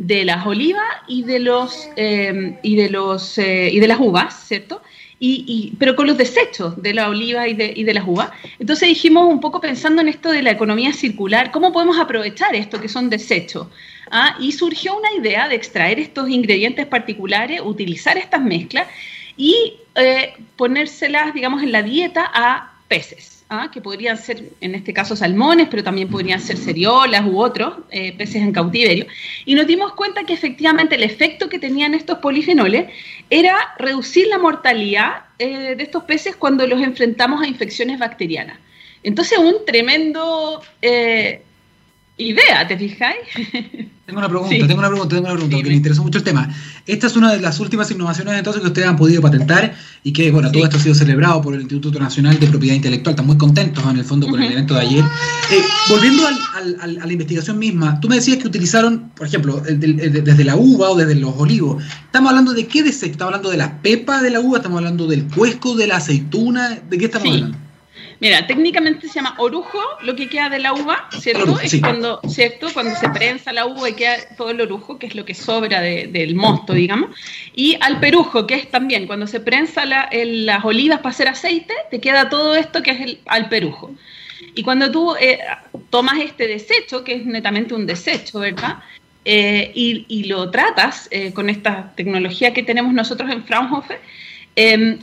de 0.07 0.25
las 0.25 0.45
olivas 0.45 0.83
y 1.07 1.23
de 1.23 1.39
los 1.39 1.89
eh, 1.97 2.59
y 2.63 2.75
de 2.75 2.91
los 2.91 3.39
eh, 3.39 3.71
y 3.73 3.79
de 3.79 3.87
las 3.87 4.01
uvas, 4.01 4.35
¿cierto? 4.49 4.83
Y, 5.25 5.75
pero 5.79 5.95
con 5.95 6.09
los 6.09 6.19
desechos 6.19 6.83
de 6.83 6.95
la 6.95 7.09
oliva 7.09 7.47
y 7.47 7.55
de, 7.55 7.73
y 7.77 7.85
de 7.85 7.95
las 7.95 8.03
uvas. 8.09 8.31
Entonces 8.59 8.89
dijimos 8.89 9.29
un 9.29 9.39
poco 9.39 9.61
pensando 9.61 10.03
en 10.03 10.09
esto 10.09 10.33
de 10.33 10.43
la 10.43 10.51
economía 10.51 10.93
circular, 10.93 11.53
¿cómo 11.53 11.73
podemos 11.73 11.97
aprovechar 12.01 12.57
esto 12.57 12.81
que 12.81 12.89
son 12.89 13.09
desechos? 13.09 13.69
¿Ah? 14.11 14.37
Y 14.41 14.51
surgió 14.51 14.97
una 14.97 15.13
idea 15.13 15.47
de 15.47 15.55
extraer 15.55 16.01
estos 16.01 16.29
ingredientes 16.29 16.87
particulares, 16.87 17.61
utilizar 17.65 18.19
estas 18.19 18.43
mezclas 18.43 18.89
y 19.37 19.75
eh, 19.95 20.35
ponérselas, 20.57 21.33
digamos, 21.35 21.63
en 21.63 21.71
la 21.71 21.85
dieta 21.85 22.29
a 22.35 22.73
peces. 22.89 23.32
¿Ah? 23.53 23.71
que 23.71 23.81
podrían 23.81 24.17
ser, 24.17 24.43
en 24.61 24.75
este 24.75 24.93
caso, 24.93 25.15
salmones, 25.15 25.69
pero 25.71 25.85
también 25.85 26.09
podrían 26.09 26.41
ser 26.41 26.57
ceriolas 26.57 27.25
u 27.27 27.39
otros 27.39 27.75
eh, 27.91 28.17
peces 28.17 28.37
en 28.37 28.53
cautiverio. 28.53 29.07
Y 29.45 29.55
nos 29.55 29.67
dimos 29.67 29.93
cuenta 29.93 30.25
que 30.25 30.33
efectivamente 30.33 30.95
el 30.95 31.03
efecto 31.03 31.49
que 31.49 31.59
tenían 31.59 31.95
estos 31.95 32.19
polifenoles 32.19 32.87
era 33.29 33.57
reducir 33.79 34.27
la 34.29 34.39
mortalidad 34.39 35.25
eh, 35.39 35.75
de 35.77 35.83
estos 35.83 36.05
peces 36.05 36.35
cuando 36.35 36.67
los 36.67 36.81
enfrentamos 36.81 37.43
a 37.43 37.47
infecciones 37.47 37.99
bacterianas. 37.99 38.59
Entonces, 39.03 39.39
un 39.39 39.65
tremendo 39.67 40.63
eh, 40.81 41.43
idea, 42.29 42.67
¿te 42.67 42.77
fijáis? 42.77 43.19
Tengo 44.05 44.19
una 44.19 44.29
pregunta, 44.29 44.67
tengo 44.67 44.81
una 44.81 44.89
pregunta, 44.89 45.15
tengo 45.15 45.27
una 45.29 45.35
pregunta, 45.35 45.57
porque 45.57 45.71
me 45.71 45.77
interesó 45.77 46.03
mucho 46.03 46.19
el 46.19 46.25
tema. 46.25 46.53
Esta 46.87 47.07
es 47.07 47.17
una 47.17 47.33
de 47.33 47.41
las 47.41 47.61
últimas 47.61 47.91
innovaciones 47.93 48.35
entonces 48.37 48.61
que 48.61 48.67
ustedes 48.67 48.89
han 48.89 48.97
podido 48.97 49.23
patentar 49.23 49.75
y 50.03 50.13
que, 50.13 50.31
bueno, 50.33 50.51
todo 50.51 50.65
esto 50.65 50.77
ha 50.77 50.81
sido 50.81 50.95
celebrado 50.95 51.41
por 51.41 51.55
el 51.55 51.61
Instituto 51.63 52.01
Nacional 52.01 52.39
de 52.39 52.49
Propiedad 52.49 52.75
Intelectual. 52.75 53.13
Están 53.13 53.27
muy 53.27 53.39
contentos 53.39 53.83
en 53.89 53.97
el 53.97 54.05
fondo 54.05 54.27
con 54.27 54.43
el 54.43 54.53
evento 54.53 54.75
de 54.75 54.81
ayer. 54.81 55.05
Eh, 55.53 55.63
volviendo 55.89 56.27
a 56.27 56.87
la 56.87 57.13
investigación 57.13 57.59
misma, 57.59 58.01
tú 58.01 58.09
me 58.09 58.17
decías 58.17 58.39
que 58.39 58.49
utilizaron, 58.49 59.13
por 59.15 59.29
ejemplo, 59.29 59.63
desde 59.65 60.45
la 60.45 60.57
uva 60.57 60.91
o 60.91 60.97
desde 60.97 61.15
los 61.15 61.35
olivos. 61.39 61.83
¿Estamos 62.05 62.31
hablando 62.31 62.53
de 62.53 62.67
qué 62.67 62.83
desecho? 62.83 63.13
¿Estamos 63.13 63.33
hablando 63.33 63.51
de 63.51 63.57
la 63.57 63.81
pepa 63.81 64.21
de 64.21 64.31
la 64.31 64.41
uva? 64.41 64.59
¿Estamos 64.59 64.79
hablando 64.79 65.07
del 65.07 65.29
cuesco, 65.29 65.77
de 65.77 65.87
la 65.87 65.99
aceituna? 65.99 66.81
¿De 66.91 66.99
qué 66.99 67.05
estamos 67.05 67.29
hablando? 67.29 67.59
Mira, 68.21 68.47
técnicamente 68.47 69.09
se 69.09 69.15
llama 69.15 69.35
orujo 69.39 69.79
lo 70.03 70.15
que 70.15 70.29
queda 70.29 70.49
de 70.49 70.59
la 70.59 70.73
uva, 70.73 71.09
¿cierto? 71.19 71.59
Es 71.61 71.79
cuando, 71.81 72.21
¿cierto? 72.29 72.69
Cuando 72.73 72.95
se 72.97 73.09
prensa 73.11 73.53
la 73.53 73.67
uva 73.67 73.91
y 73.91 73.95
queda 73.95 74.17
todo 74.37 74.51
el 74.51 74.61
orujo, 74.61 74.99
que 74.99 75.07
es 75.07 75.15
lo 75.15 75.25
que 75.25 75.35
sobra 75.35 75.81
del 75.81 76.35
mosto, 76.35 76.73
digamos. 76.73 77.11
Y 77.55 77.77
alperujo, 77.81 78.47
que 78.47 78.55
es 78.55 78.71
también 78.71 79.07
cuando 79.07 79.27
se 79.27 79.41
prensa 79.41 79.85
las 79.85 80.65
olivas 80.65 80.99
para 80.99 81.11
hacer 81.11 81.29
aceite, 81.29 81.75
te 81.91 82.01
queda 82.01 82.29
todo 82.29 82.55
esto 82.55 82.83
que 82.83 82.93
es 82.93 83.01
el 83.01 83.19
alperujo. 83.27 83.93
Y 84.55 84.63
cuando 84.63 84.91
tú 84.91 85.15
eh, 85.17 85.39
tomas 85.91 86.19
este 86.21 86.47
desecho, 86.47 87.05
que 87.05 87.15
es 87.15 87.27
netamente 87.27 87.75
un 87.75 87.87
desecho, 87.87 88.41
¿verdad? 88.41 88.79
Eh, 89.25 89.71
y, 89.75 90.25
lo 90.25 90.51
tratas 90.51 91.09
eh, 91.11 91.33
con 91.33 91.49
esta 91.49 91.93
tecnología 91.95 92.53
que 92.53 92.63
tenemos 92.63 92.93
nosotros 92.93 93.31
en 93.31 93.45
Fraunhofer, 93.45 94.01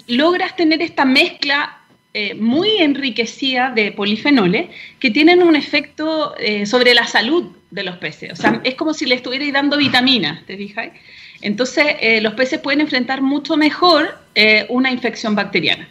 logras 0.07 0.55
tener 0.55 0.82
esta 0.82 1.05
mezcla 1.05 1.79
eh, 2.14 2.34
muy 2.34 2.78
enriquecida 2.78 3.72
de 3.72 3.91
polifenoles 3.91 4.70
que 4.99 5.12
tienen 5.12 5.43
un 5.43 5.55
efecto 5.55 6.36
eh, 6.38 6.66
sobre 6.66 6.93
la 6.93 7.05
salud 7.05 7.51
de 7.72 7.84
los 7.84 7.97
peces. 7.97 8.32
O 8.34 8.36
sea, 8.36 8.62
es 8.64 8.76
como 8.76 8.93
si 8.93 9.05
le 9.05 9.16
estuvierais 9.16 9.53
dando 9.53 9.78
vitaminas, 9.78 10.45
¿te 10.45 10.57
fijáis? 10.57 10.93
Entonces, 11.41 11.86
eh, 11.99 12.20
los 12.22 12.34
peces 12.34 12.60
pueden 12.60 12.82
enfrentar 12.82 13.22
mucho 13.22 13.57
mejor 13.57 14.18
una 14.70 14.89
infección 14.89 15.36
bacteriana. 15.36 15.89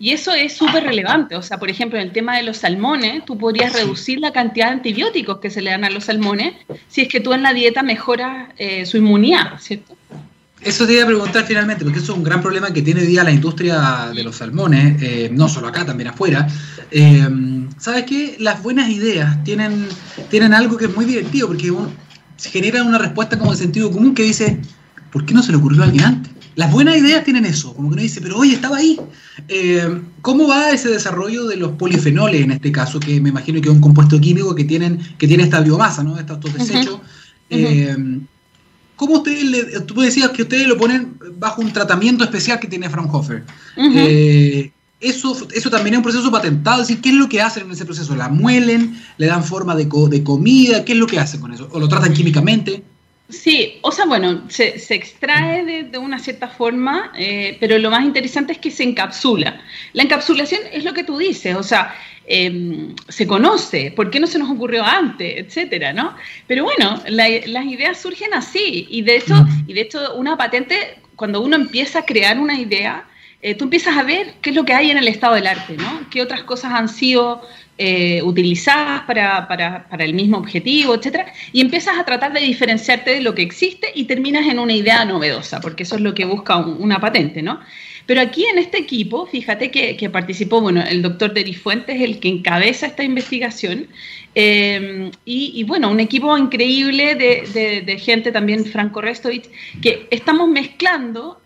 Y 0.00 0.12
eso 0.12 0.32
es 0.32 0.54
súper 0.54 0.84
relevante. 0.84 1.36
O 1.36 1.42
sea, 1.42 1.58
por 1.58 1.68
ejemplo, 1.68 1.98
en 1.98 2.06
el 2.06 2.12
tema 2.12 2.38
de 2.38 2.42
los 2.42 2.56
salmones, 2.56 3.22
tú 3.26 3.36
podrías 3.36 3.74
reducir 3.74 4.18
la 4.18 4.32
cantidad 4.32 4.68
de 4.68 4.72
antibióticos 4.72 5.40
que 5.40 5.50
se 5.50 5.60
le 5.60 5.70
dan 5.70 5.84
a 5.84 5.90
los 5.90 6.04
salmones 6.04 6.54
si 6.88 7.02
es 7.02 7.08
que 7.08 7.20
tú 7.20 7.34
en 7.34 7.42
la 7.42 7.52
dieta 7.52 7.82
mejoras 7.82 8.48
eh, 8.56 8.86
su 8.86 8.96
inmunidad, 8.96 9.58
¿cierto? 9.58 9.94
Eso 10.62 10.86
te 10.86 10.92
iba 10.92 11.04
a 11.04 11.06
preguntar 11.06 11.46
finalmente, 11.46 11.84
porque 11.84 12.00
eso 12.00 12.12
es 12.12 12.18
un 12.18 12.24
gran 12.24 12.42
problema 12.42 12.70
que 12.70 12.82
tiene 12.82 13.00
hoy 13.00 13.06
día 13.06 13.24
la 13.24 13.32
industria 13.32 14.10
de 14.14 14.22
los 14.22 14.36
salmones, 14.36 15.02
eh, 15.02 15.30
no 15.32 15.48
solo 15.48 15.68
acá, 15.68 15.86
también 15.86 16.08
afuera. 16.08 16.46
Eh, 16.90 17.28
¿Sabes 17.78 18.04
qué? 18.04 18.36
Las 18.38 18.62
buenas 18.62 18.90
ideas 18.90 19.42
tienen, 19.42 19.88
tienen 20.28 20.52
algo 20.52 20.76
que 20.76 20.84
es 20.84 20.94
muy 20.94 21.06
divertido, 21.06 21.46
porque 21.46 21.72
se 22.36 22.50
genera 22.50 22.82
una 22.82 22.98
respuesta 22.98 23.38
como 23.38 23.52
de 23.52 23.56
sentido 23.56 23.90
común 23.90 24.14
que 24.14 24.22
dice, 24.22 24.60
¿por 25.10 25.24
qué 25.24 25.32
no 25.32 25.42
se 25.42 25.50
le 25.50 25.56
ocurrió 25.56 25.80
a 25.80 25.86
alguien 25.86 26.04
antes? 26.04 26.32
Las 26.56 26.70
buenas 26.70 26.98
ideas 26.98 27.24
tienen 27.24 27.46
eso, 27.46 27.72
como 27.74 27.88
que 27.88 27.94
uno 27.94 28.02
dice, 28.02 28.20
pero 28.20 28.36
oye, 28.36 28.52
estaba 28.52 28.76
ahí. 28.76 29.00
Eh, 29.48 30.02
¿Cómo 30.20 30.46
va 30.46 30.72
ese 30.72 30.90
desarrollo 30.90 31.46
de 31.46 31.56
los 31.56 31.72
polifenoles 31.72 32.42
en 32.42 32.50
este 32.50 32.70
caso, 32.70 33.00
que 33.00 33.18
me 33.18 33.30
imagino 33.30 33.62
que 33.62 33.68
es 33.70 33.74
un 33.74 33.80
compuesto 33.80 34.20
químico 34.20 34.54
que, 34.54 34.64
tienen, 34.64 34.98
que 35.16 35.26
tiene 35.26 35.44
esta 35.44 35.60
biomasa, 35.60 36.04
¿no? 36.04 36.18
estos, 36.18 36.38
desechos? 36.52 37.00
¿Cómo 39.00 39.14
ustedes, 39.14 39.44
le, 39.44 39.80
tú 39.80 39.98
decías 39.98 40.28
que 40.28 40.42
ustedes 40.42 40.68
lo 40.68 40.76
ponen 40.76 41.18
bajo 41.38 41.62
un 41.62 41.72
tratamiento 41.72 42.22
especial 42.22 42.60
que 42.60 42.68
tiene 42.68 42.90
Fraunhofer? 42.90 43.44
Eh, 43.74 44.70
eso, 45.00 45.48
eso 45.54 45.70
también 45.70 45.94
es 45.94 45.96
un 45.96 46.02
proceso 46.02 46.30
patentado, 46.30 46.82
es 46.82 46.88
decir, 46.88 47.00
¿qué 47.00 47.08
es 47.08 47.14
lo 47.14 47.26
que 47.26 47.40
hacen 47.40 47.64
en 47.64 47.70
ese 47.70 47.86
proceso? 47.86 48.14
¿La 48.14 48.28
muelen? 48.28 49.02
¿Le 49.16 49.26
dan 49.26 49.42
forma 49.42 49.74
de, 49.74 49.88
de 50.10 50.22
comida? 50.22 50.84
¿Qué 50.84 50.92
es 50.92 50.98
lo 50.98 51.06
que 51.06 51.18
hacen 51.18 51.40
con 51.40 51.50
eso? 51.54 51.66
¿O 51.72 51.80
lo 51.80 51.88
tratan 51.88 52.12
químicamente? 52.12 52.82
Sí, 53.30 53.78
o 53.82 53.92
sea, 53.92 54.06
bueno, 54.06 54.42
se, 54.48 54.74
extrae 54.94 55.84
de, 55.84 55.98
una 55.98 56.18
cierta 56.18 56.48
forma, 56.48 57.12
eh, 57.16 57.56
pero 57.60 57.78
lo 57.78 57.90
más 57.90 58.04
interesante 58.04 58.52
es 58.52 58.58
que 58.58 58.70
se 58.70 58.82
encapsula. 58.82 59.60
La 59.92 60.02
encapsulación 60.02 60.60
es 60.72 60.84
lo 60.84 60.92
que 60.92 61.04
tú 61.04 61.16
dices, 61.16 61.54
o 61.56 61.62
sea, 61.62 61.94
em, 62.26 62.94
se 63.08 63.26
conoce, 63.26 63.92
¿por 63.92 64.10
qué 64.10 64.20
no 64.20 64.26
se 64.26 64.38
nos 64.38 64.50
ocurrió 64.50 64.84
antes? 64.84 65.46
Etcétera, 65.46 65.92
¿no? 65.92 66.14
Pero 66.46 66.64
bueno, 66.64 67.00
las 67.06 67.66
ideas 67.66 68.00
surgen 68.00 68.34
así, 68.34 68.86
y 68.90 69.02
de 69.02 69.16
hecho, 69.16 69.46
y 69.66 69.72
de 69.74 69.82
hecho, 69.82 70.14
una 70.14 70.36
patente, 70.36 70.98
cuando 71.16 71.40
uno 71.40 71.56
empieza 71.56 72.00
a 72.00 72.04
crear 72.04 72.38
una 72.38 72.58
idea, 72.58 73.06
eh, 73.42 73.54
tú 73.54 73.64
empiezas 73.64 73.96
a 73.96 74.02
ver 74.02 74.34
qué 74.42 74.50
es 74.50 74.56
lo 74.56 74.64
que 74.64 74.74
hay 74.74 74.90
en 74.90 74.98
el 74.98 75.08
estado 75.08 75.34
del 75.34 75.46
arte, 75.46 75.74
¿no? 75.76 76.10
¿Qué 76.10 76.20
otras 76.20 76.42
cosas 76.42 76.72
han 76.72 76.88
sido 76.88 77.42
eh, 77.82 78.20
utilizadas 78.22 79.04
para, 79.06 79.48
para, 79.48 79.88
para, 79.88 80.04
el 80.04 80.12
mismo 80.12 80.36
objetivo, 80.36 80.94
etcétera? 80.94 81.32
Y 81.50 81.62
empiezas 81.62 81.98
a 81.98 82.04
tratar 82.04 82.30
de 82.34 82.40
diferenciarte 82.40 83.12
de 83.12 83.22
lo 83.22 83.34
que 83.34 83.40
existe 83.40 83.90
y 83.94 84.04
terminas 84.04 84.46
en 84.46 84.58
una 84.58 84.74
idea 84.74 85.02
novedosa, 85.06 85.62
porque 85.62 85.84
eso 85.84 85.94
es 85.94 86.02
lo 86.02 86.12
que 86.12 86.26
busca 86.26 86.58
una 86.58 87.00
patente, 87.00 87.40
¿no? 87.40 87.58
Pero 88.04 88.20
aquí 88.20 88.44
en 88.44 88.58
este 88.58 88.76
equipo, 88.76 89.24
fíjate 89.24 89.70
que, 89.70 90.10
participó, 90.10 90.60
bueno, 90.60 90.84
el 90.86 91.00
doctor 91.00 91.32
Deris 91.32 91.58
Fuentes, 91.58 91.98
el 92.02 92.20
que 92.20 92.28
encabeza 92.28 92.86
esta 92.86 93.02
investigación, 93.02 93.88
eh, 94.34 95.10
y, 95.24 95.64
bueno, 95.64 95.90
un 95.90 96.00
equipo 96.00 96.36
increíble 96.36 97.14
de, 97.14 97.82
de, 97.86 97.98
gente 97.98 98.30
también, 98.30 98.66
Franco 98.66 99.00
Restovich, 99.00 99.48
que 99.80 100.06
estamos 100.10 100.50
mezclando 100.50 101.40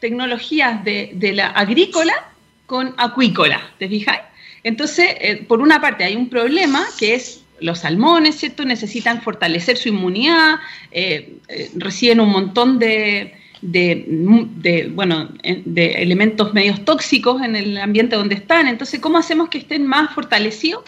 tecnologías 0.00 0.82
de, 0.82 1.12
de, 1.14 1.32
la 1.32 1.46
agrícola 1.46 2.32
con 2.66 2.92
acuícola, 2.96 3.60
¿te 3.78 3.88
fijáis? 3.88 4.22
Entonces, 4.64 5.08
eh, 5.20 5.44
por 5.46 5.60
una 5.60 5.80
parte 5.80 6.04
hay 6.04 6.16
un 6.16 6.28
problema 6.28 6.86
que 6.98 7.14
es 7.14 7.44
los 7.60 7.80
salmones, 7.80 8.36
¿cierto? 8.36 8.64
Necesitan 8.64 9.22
fortalecer 9.22 9.76
su 9.76 9.88
inmunidad, 9.88 10.56
eh, 10.90 11.38
eh, 11.48 11.70
reciben 11.76 12.20
un 12.20 12.30
montón 12.30 12.78
de, 12.78 13.34
de, 13.62 14.90
bueno, 14.94 15.28
de 15.42 15.86
elementos 16.02 16.54
medios 16.54 16.84
tóxicos 16.84 17.42
en 17.42 17.56
el 17.56 17.78
ambiente 17.78 18.16
donde 18.16 18.36
están. 18.36 18.68
Entonces, 18.68 19.00
¿cómo 19.00 19.18
hacemos 19.18 19.48
que 19.48 19.58
estén 19.58 19.86
más 19.86 20.14
fortalecidos? 20.14 20.84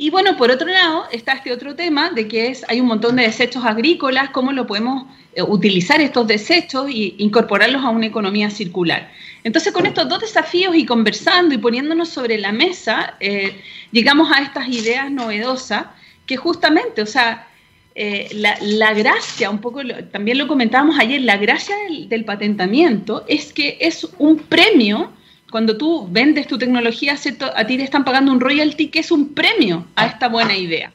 Y 0.00 0.10
bueno, 0.10 0.36
por 0.36 0.52
otro 0.52 0.68
lado, 0.68 1.06
está 1.10 1.32
este 1.32 1.52
otro 1.52 1.74
tema 1.74 2.10
de 2.10 2.28
que 2.28 2.46
es, 2.46 2.64
hay 2.68 2.80
un 2.80 2.86
montón 2.86 3.16
de 3.16 3.24
desechos 3.24 3.64
agrícolas, 3.64 4.30
cómo 4.30 4.52
lo 4.52 4.64
podemos 4.64 5.06
eh, 5.34 5.42
utilizar 5.42 6.00
estos 6.00 6.24
desechos 6.28 6.88
e 6.88 7.14
incorporarlos 7.18 7.84
a 7.84 7.88
una 7.88 8.06
economía 8.06 8.48
circular. 8.48 9.10
Entonces, 9.44 9.72
con 9.72 9.86
estos 9.86 10.08
dos 10.08 10.20
desafíos 10.20 10.74
y 10.74 10.84
conversando 10.84 11.54
y 11.54 11.58
poniéndonos 11.58 12.08
sobre 12.08 12.38
la 12.38 12.52
mesa, 12.52 13.14
eh, 13.20 13.60
llegamos 13.92 14.30
a 14.32 14.42
estas 14.42 14.68
ideas 14.68 15.10
novedosas 15.10 15.86
que 16.26 16.36
justamente, 16.36 17.02
o 17.02 17.06
sea, 17.06 17.48
eh, 17.94 18.28
la, 18.32 18.94
gracia, 18.94 19.50
un 19.50 19.60
poco, 19.60 19.80
también 20.12 20.38
lo 20.38 20.46
comentábamos 20.46 20.98
ayer, 20.98 21.20
la 21.22 21.36
gracia 21.36 21.74
del 22.08 22.24
patentamiento 22.24 23.24
es 23.26 23.52
que 23.52 23.76
es 23.80 24.08
un 24.18 24.38
premio 24.38 25.12
cuando 25.50 25.76
tú 25.76 26.06
vendes 26.08 26.46
tu 26.46 26.58
tecnología, 26.58 27.16
a 27.56 27.66
ti 27.66 27.76
te 27.76 27.82
están 27.82 28.04
pagando 28.04 28.30
un 28.30 28.40
royalty 28.40 28.88
que 28.88 29.00
es 29.00 29.10
un 29.10 29.34
premio 29.34 29.86
a 29.96 30.06
esta 30.06 30.28
buena 30.28 30.56
idea. 30.56 30.92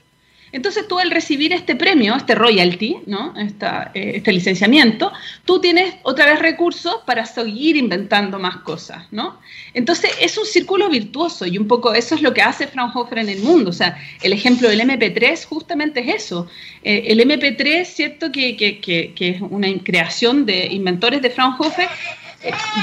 Entonces 0.54 0.88
tú 0.88 1.00
al 1.00 1.10
recibir 1.10 1.52
este 1.52 1.76
premio, 1.76 2.16
este 2.16 2.36
royalty, 2.36 2.98
¿no? 3.08 3.34
Eh, 3.36 4.14
este 4.16 4.32
licenciamiento, 4.32 5.12
tú 5.46 5.60
tienes 5.60 5.96
otra 6.04 6.28
vez 6.28 6.40
recursos 6.40 6.98
para 7.08 7.26
seguir 7.26 7.76
inventando 7.76 8.38
más 8.38 8.58
cosas, 8.58 9.06
¿no? 9.12 9.40
Entonces 9.74 10.12
es 10.22 10.38
un 10.38 10.46
círculo 10.46 10.90
virtuoso 10.90 11.48
y 11.48 11.58
un 11.58 11.68
poco 11.68 11.96
eso 11.96 12.14
es 12.14 12.22
lo 12.22 12.36
que 12.36 12.44
hace 12.44 12.68
Fraunhofer 12.68 13.18
en 13.18 13.30
el 13.30 13.40
mundo. 13.40 13.72
O 13.72 13.74
sea, 13.74 13.98
el 14.22 14.32
ejemplo 14.32 14.70
del 14.70 14.82
MP3 14.82 15.44
justamente 15.46 16.02
es 16.02 16.24
eso. 16.24 16.48
Eh, 16.84 17.06
el 17.08 17.20
MP3, 17.20 17.86
¿cierto? 17.86 18.32
Que, 18.32 18.56
que, 18.56 18.80
que, 18.80 19.12
que 19.16 19.30
es 19.30 19.42
una 19.42 19.68
creación 19.84 20.46
de 20.46 20.68
inventores 20.68 21.24
de 21.24 21.32
Fraunhofer 21.32 21.90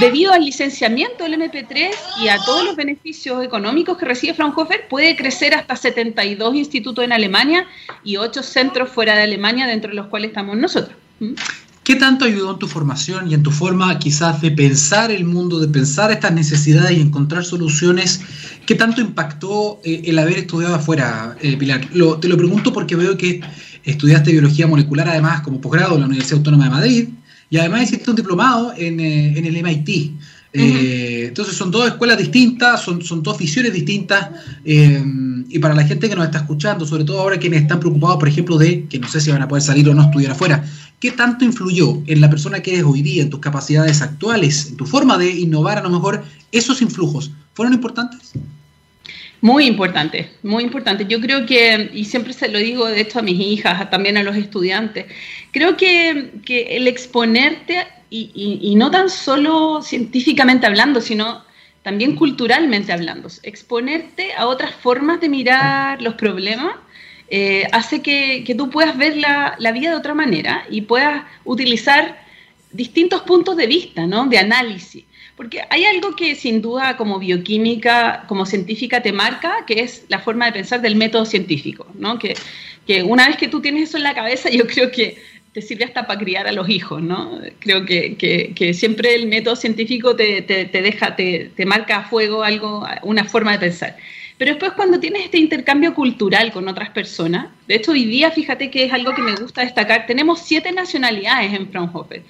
debido 0.01 0.33
al 0.33 0.45
licenciamiento 0.45 1.25
del 1.25 1.35
MP3 1.35 1.91
y 2.23 2.29
a 2.29 2.39
todos 2.45 2.65
los 2.65 2.77
beneficios 2.77 3.45
económicos 3.45 3.99
que 3.99 4.07
recibe 4.07 4.35
Fraunhofer, 4.35 4.89
puede 4.89 5.17
crecer 5.17 5.55
hasta 5.55 5.77
72 5.77 6.55
institutos 6.55 7.05
en 7.05 7.13
Alemania 7.13 7.67
y 8.05 8.17
8 8.17 8.43
centros 8.43 8.89
fuera 8.91 9.17
de 9.17 9.23
Alemania, 9.23 9.67
dentro 9.67 9.91
de 9.91 9.97
los 9.97 10.07
cuales 10.07 10.29
estamos 10.29 10.57
nosotros. 10.57 10.97
¿Mm? 11.21 11.35
¿Qué 11.85 11.97
tanto 11.97 12.25
ayudó 12.25 12.53
en 12.53 12.59
tu 12.59 12.69
formación 12.69 13.31
y 13.31 13.35
en 13.35 13.43
tu 13.43 13.51
forma 13.51 13.99
quizás 13.99 14.41
de 14.41 14.51
pensar 14.51 15.11
el 15.11 15.25
mundo, 15.25 15.59
de 15.59 15.67
pensar 15.67 16.13
estas 16.13 16.33
necesidades 16.33 16.97
y 16.97 17.01
encontrar 17.01 17.45
soluciones? 17.45 18.21
¿Qué 18.67 18.75
tanto 18.75 19.01
impactó 19.01 19.81
eh, 19.83 20.03
el 20.05 20.19
haber 20.19 20.39
estudiado 20.39 20.75
afuera, 20.75 21.37
eh, 21.41 21.57
Pilar? 21.57 21.89
te 22.21 22.29
lo 22.29 22.37
pregunto 22.37 22.73
porque 22.73 22.97
veo 22.97 23.17
que 23.17 23.41
estudiaste 23.85 24.31
biología 24.31 24.67
molecular 24.67 25.09
además 25.09 25.41
como 25.41 25.61
posgrado 25.61 25.95
en 25.95 26.01
la 26.01 26.07
Universidad 26.07 26.39
Autónoma 26.39 26.65
de 26.65 26.71
Madrid 26.71 27.09
y 27.51 27.59
además 27.59 27.83
hiciste 27.83 28.09
un 28.09 28.17
diplomado 28.17 28.73
en, 28.77 29.01
eh, 29.01 29.37
en 29.37 29.45
el 29.45 29.57
MIT. 29.57 30.13
Eh, 30.53 31.27
entonces 31.29 31.55
son 31.55 31.71
dos 31.71 31.87
escuelas 31.87 32.19
distintas, 32.19 32.83
son, 32.83 33.03
son 33.03 33.23
dos 33.23 33.39
visiones 33.39 33.73
distintas 33.73 34.31
eh, 34.65 35.01
y 35.49 35.59
para 35.61 35.75
la 35.75 35.85
gente 35.85 36.09
que 36.09 36.17
nos 36.17 36.25
está 36.25 36.39
escuchando, 36.39 36.85
sobre 36.85 37.05
todo 37.05 37.21
ahora 37.21 37.39
quienes 37.39 37.63
están 37.63 37.79
preocupados, 37.79 38.17
por 38.17 38.29
ejemplo, 38.29 38.59
de 38.59 38.87
que 38.87 38.99
no 38.99 39.07
sé 39.07 39.21
si 39.21 39.31
van 39.31 39.43
a 39.43 39.49
poder 39.49 39.63
salir 39.63 39.89
o 39.89 39.95
no 39.95 40.03
estudiar 40.03 40.33
afuera, 40.33 40.65
¿qué 40.99 41.13
tanto 41.13 41.45
influyó 41.45 42.03
en 42.07 42.21
la 42.21 42.31
persona 42.31 42.61
que 42.61 42.73
eres 42.73 42.85
hoy 42.85 43.03
día, 43.03 43.23
en 43.23 43.31
tus 43.31 43.39
capacidades 43.39 44.03
actuales, 44.03 44.69
en 44.71 44.77
tu 44.77 44.87
forma 44.87 45.19
de 45.19 45.31
innovar 45.31 45.79
a 45.79 45.83
lo 45.83 45.91
mejor? 45.91 46.25
¿Esos 46.51 46.83
influjos 46.83 47.31
fueron 47.55 47.75
importantes? 47.75 48.33
Muy 49.43 49.65
importante, 49.65 50.31
muy 50.43 50.63
importante. 50.63 51.07
Yo 51.09 51.21
creo 51.21 51.47
que, 51.47 51.91
y 51.95 52.05
siempre 52.05 52.35
se 52.35 52.49
lo 52.49 52.59
digo 52.59 52.87
de 52.87 53.01
esto 53.01 53.21
a 53.21 53.23
mis 53.23 53.41
hijas, 53.41 53.89
también 53.89 54.19
a 54.19 54.23
los 54.23 54.37
estudiantes, 54.37 55.07
creo 55.51 55.77
que, 55.77 56.31
el 56.47 56.87
exponerte, 56.87 57.87
y, 58.11 58.75
no 58.77 58.91
tan 58.91 59.09
solo 59.09 59.81
científicamente 59.83 60.67
hablando, 60.67 61.01
sino 61.01 61.45
también 61.83 62.17
culturalmente 62.17 62.93
hablando, 62.93 63.29
exponerte 63.43 64.35
a 64.35 64.47
otras 64.47 64.75
formas 64.75 65.21
de 65.21 65.31
mirar 65.31 66.03
los 66.03 66.15
problemas, 66.15 66.75
eh, 67.29 67.67
hace 67.73 68.03
que, 68.03 68.45
tú 68.59 68.69
puedas 68.69 68.99
ver 68.99 69.17
la, 69.17 69.57
la, 69.59 69.73
vida 69.73 69.91
de 69.91 69.97
otra 69.97 70.13
manera 70.13 70.65
y 70.69 70.83
puedas 70.83 71.25
utilizar 71.45 72.21
distintos 72.73 73.23
puntos 73.23 73.57
de 73.57 73.67
vista, 73.67 74.07
¿no? 74.07 74.27
De 74.27 74.39
análisis. 74.39 75.05
Porque 75.41 75.63
hay 75.71 75.87
algo 75.87 76.15
que 76.15 76.35
sin 76.35 76.61
duda 76.61 76.99
como 76.99 77.19
bioquímica, 77.19 78.25
como 78.29 78.45
científica 78.45 79.01
te 79.01 79.11
marca, 79.11 79.65
que 79.67 79.81
es 79.81 80.05
la 80.09 80.19
forma 80.19 80.45
de 80.45 80.53
pensar 80.53 80.83
del 80.83 80.97
método 80.97 81.25
científico, 81.25 81.87
¿no? 81.95 82.19
Que, 82.19 82.35
una 83.05 83.27
vez 83.27 83.39
que 83.39 83.49
tú 83.49 83.63
tienes 83.63 83.89
eso 83.89 83.97
en 83.97 84.03
la 84.03 84.15
cabeza, 84.15 84.51
yo 84.51 84.67
creo 84.67 84.91
que 84.91 85.17
te 85.55 85.63
sirve 85.63 85.85
hasta 85.85 86.07
para 86.07 86.21
criar 86.21 86.47
a 86.47 86.53
los 86.53 86.69
hijos, 86.69 87.01
¿no? 87.01 87.41
Creo 87.59 87.87
que, 87.87 88.75
siempre 88.75 89.15
el 89.15 89.29
método 89.29 89.57
científico 89.57 90.15
te, 90.15 90.43
deja, 90.43 91.17
te, 91.17 91.51
te, 91.57 91.65
marca 91.65 91.97
a 91.97 92.05
fuego 92.11 92.43
algo, 92.43 92.87
una 93.03 93.25
forma 93.25 93.53
de 93.53 93.61
pensar. 93.61 93.97
Pero 94.37 94.51
después 94.51 94.73
cuando 94.73 95.01
tienes 95.01 95.25
este 95.25 95.39
intercambio 95.39 95.95
cultural 95.95 96.53
con 96.53 96.69
otras 96.69 96.91
personas, 96.91 97.47
de 97.67 97.77
hecho 97.77 97.93
hoy 97.93 98.05
día, 98.05 98.31
fíjate 98.31 98.71
que 98.71 98.85
es 98.85 98.93
algo 98.93 99.15
que 99.15 99.23
me 99.23 99.35
gusta 99.37 99.63
destacar, 99.63 100.05
tenemos 100.07 100.41
siete 100.41 100.71
nacionalidades 100.71 101.55
en 101.55 101.71
Fraunhofer. 101.71 102.25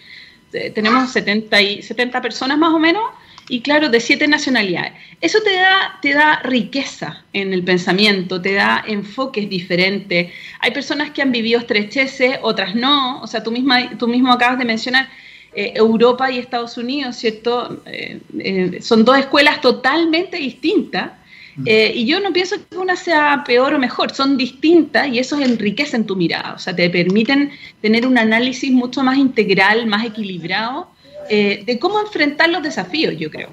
Eh, 0.53 0.71
tenemos 0.71 1.11
70, 1.11 1.63
y, 1.63 1.83
70 1.83 2.21
personas 2.21 2.59
más 2.59 2.73
o 2.73 2.79
menos, 2.79 3.03
y 3.49 3.61
claro, 3.63 3.89
de 3.89 4.01
siete 4.01 4.29
nacionalidades. 4.29 4.93
Eso 5.21 5.41
te 5.43 5.55
da, 5.55 5.99
te 6.01 6.13
da 6.13 6.41
riqueza 6.43 7.25
en 7.33 7.53
el 7.53 7.65
pensamiento, 7.65 8.41
te 8.41 8.55
da 8.55 8.85
enfoques 8.87 9.49
diferentes. 9.49 10.33
Hay 10.61 10.71
personas 10.71 11.11
que 11.11 11.23
han 11.23 11.33
vivido 11.33 11.59
estrecheces, 11.59 12.39
otras 12.43 12.75
no. 12.77 13.21
O 13.21 13.27
sea, 13.27 13.43
tú, 13.43 13.51
misma, 13.51 13.99
tú 13.99 14.07
mismo 14.07 14.33
acabas 14.33 14.59
de 14.59 14.65
mencionar 14.65 15.09
eh, 15.53 15.73
Europa 15.75 16.31
y 16.31 16.39
Estados 16.39 16.77
Unidos, 16.77 17.17
¿cierto? 17.17 17.83
Eh, 17.87 18.79
son 18.81 19.05
dos 19.05 19.19
escuelas 19.19 19.61
totalmente 19.61 20.37
distintas. 20.37 21.11
Mm. 21.57 21.67
y 21.67 22.07
yo 22.07 22.21
no 22.21 22.33
pienso 22.33 22.57
que 22.69 22.77
una 22.77 22.97
sea 22.97 23.43
peor 23.45 23.75
o 23.75 23.79
mejor, 23.79 24.13
son 24.13 24.37
distintas 24.37 25.09
y 25.09 25.19
eso 25.19 25.39
enriquecen 25.41 26.07
tu 26.07 26.17
mirada, 26.17 26.55
o 26.55 26.59
sea, 26.59 26.75
te 26.75 26.89
permiten 26.91 27.51
tener 27.81 28.07
un 28.07 28.19
análisis 28.19 28.71
mucho 28.71 29.03
más 29.03 29.19
integral, 29.19 29.87
más 29.87 30.05
equilibrado 30.05 30.89
de 31.29 31.79
cómo 31.81 32.01
enfrentar 32.01 32.49
los 32.51 32.63
desafíos, 32.63 33.15
yo 33.17 33.31
creo. 33.31 33.51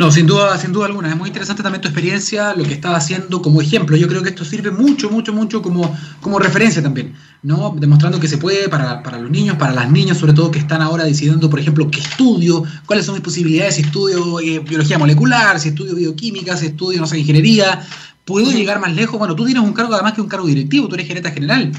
No, 0.00 0.10
sin 0.10 0.26
duda, 0.26 0.56
sin 0.56 0.72
duda 0.72 0.86
alguna. 0.86 1.10
Es 1.10 1.16
muy 1.18 1.28
interesante 1.28 1.62
también 1.62 1.82
tu 1.82 1.88
experiencia, 1.88 2.54
lo 2.54 2.64
que 2.64 2.72
estás 2.72 2.94
haciendo 2.94 3.42
como 3.42 3.60
ejemplo. 3.60 3.98
Yo 3.98 4.08
creo 4.08 4.22
que 4.22 4.30
esto 4.30 4.46
sirve 4.46 4.70
mucho, 4.70 5.10
mucho, 5.10 5.34
mucho 5.34 5.60
como, 5.60 5.94
como 6.22 6.38
referencia 6.38 6.82
también, 6.82 7.14
¿no? 7.42 7.76
Demostrando 7.78 8.18
que 8.18 8.26
se 8.26 8.38
puede 8.38 8.70
para, 8.70 9.02
los 9.18 9.30
niños, 9.30 9.58
para 9.58 9.74
las 9.74 9.90
niñas, 9.90 10.16
sobre 10.16 10.32
todo 10.32 10.50
que 10.50 10.58
están 10.58 10.80
ahora 10.80 11.04
decidiendo, 11.04 11.50
por 11.50 11.60
ejemplo, 11.60 11.90
qué 11.90 12.00
estudio, 12.00 12.64
cuáles 12.86 13.04
son 13.04 13.16
mis 13.16 13.22
posibilidades, 13.22 13.74
si 13.74 13.82
estudio 13.82 14.40
eh, 14.40 14.60
biología 14.60 14.98
molecular, 14.98 15.60
si 15.60 15.68
estudio 15.68 15.94
bioquímica, 15.94 16.56
si 16.56 16.68
estudio, 16.68 16.98
no 16.98 17.06
sé, 17.06 17.18
ingeniería. 17.18 17.86
¿Puedo 18.24 18.50
llegar 18.52 18.80
más 18.80 18.94
lejos? 18.94 19.18
Bueno, 19.18 19.36
tú 19.36 19.44
tienes 19.44 19.62
un 19.62 19.74
cargo 19.74 19.92
además 19.92 20.14
que 20.14 20.22
un 20.22 20.28
cargo 20.28 20.46
directivo, 20.46 20.88
tú 20.88 20.94
eres 20.94 21.08
gerente 21.08 21.30
general. 21.30 21.72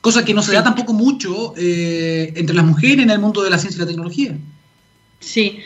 Cosa 0.00 0.24
que 0.24 0.32
no 0.32 0.42
se 0.42 0.52
da 0.52 0.62
tampoco 0.62 0.92
mucho 0.92 1.54
eh, 1.56 2.32
entre 2.36 2.54
las 2.54 2.64
mujeres 2.64 3.00
en 3.00 3.10
el 3.10 3.18
mundo 3.18 3.42
de 3.42 3.50
la 3.50 3.58
ciencia 3.58 3.78
y 3.78 3.80
la 3.80 3.88
tecnología. 3.88 4.38
Sí, 5.18 5.58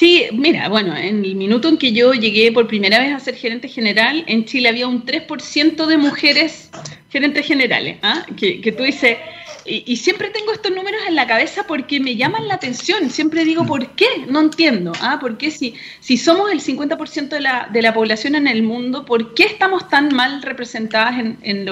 sí, 0.00 0.24
mira, 0.32 0.70
bueno, 0.70 0.96
en 0.96 1.26
el 1.26 1.34
minuto 1.34 1.68
en 1.68 1.76
que 1.76 1.92
yo 1.92 2.14
llegué 2.14 2.50
por 2.52 2.66
primera 2.66 2.98
vez 2.98 3.12
a 3.12 3.20
ser 3.20 3.34
gerente 3.34 3.68
general, 3.68 4.24
en 4.26 4.46
Chile 4.46 4.70
había 4.70 4.88
un 4.88 5.04
3% 5.04 5.86
de 5.86 5.98
mujeres 5.98 6.70
gerentes 7.10 7.46
generales, 7.46 7.98
¿ah? 8.02 8.24
que, 8.34 8.62
que, 8.62 8.72
tú 8.72 8.82
dices, 8.82 9.18
y, 9.66 9.96
siempre 9.96 10.30
tengo 10.30 10.52
estos 10.52 10.72
números 10.72 11.02
en 11.06 11.16
la 11.16 11.26
cabeza 11.26 11.66
porque 11.66 12.00
me 12.00 12.16
llaman 12.16 12.48
la 12.48 12.54
atención, 12.54 13.10
siempre 13.10 13.44
digo, 13.44 13.66
¿por 13.66 13.94
qué? 13.94 14.06
No 14.26 14.40
entiendo, 14.40 14.92
¿ah? 15.02 15.18
¿por 15.20 15.36
qué 15.36 15.50
si, 15.50 15.74
si 16.00 16.16
somos 16.16 16.50
el 16.50 16.62
50% 16.62 17.28
de 17.28 17.40
la, 17.42 17.68
de 17.70 17.82
la 17.82 17.92
población 17.92 18.36
en 18.36 18.46
el 18.46 18.62
mundo, 18.62 19.04
¿por 19.04 19.34
qué 19.34 19.44
estamos 19.44 19.86
tan 19.90 20.14
mal 20.14 20.40
representadas 20.40 21.20
en, 21.20 21.36
en, 21.42 21.68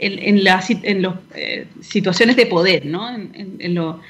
en, 0.00 0.42
las 0.42 0.70
en 0.70 1.02
los, 1.02 1.14
eh, 1.36 1.68
situaciones 1.80 2.34
de 2.34 2.46
poder, 2.46 2.84
¿no? 2.84 3.08
en, 3.14 3.56
en 3.60 3.74
lo, 3.76 4.00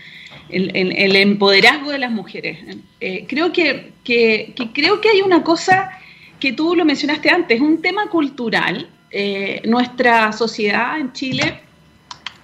el, 0.53 0.93
el, 0.97 1.17
empoderazgo 1.17 1.91
de 1.91 1.99
las 1.99 2.11
mujeres. 2.11 2.59
Eh, 3.01 3.25
creo 3.29 3.53
que, 3.53 3.93
creo 4.05 5.01
que 5.01 5.09
hay 5.09 5.23
una 5.23 5.43
cosa 5.43 5.91
que 6.39 6.53
tú 6.53 6.75
lo 6.75 6.85
mencionaste 6.85 7.31
antes, 7.31 7.61
un 7.61 7.81
tema 7.83 8.09
cultural. 8.09 8.89
Eh, 9.11 9.63
nuestra 9.65 10.33
sociedad 10.33 10.99
en 10.99 11.13
Chile, 11.13 11.61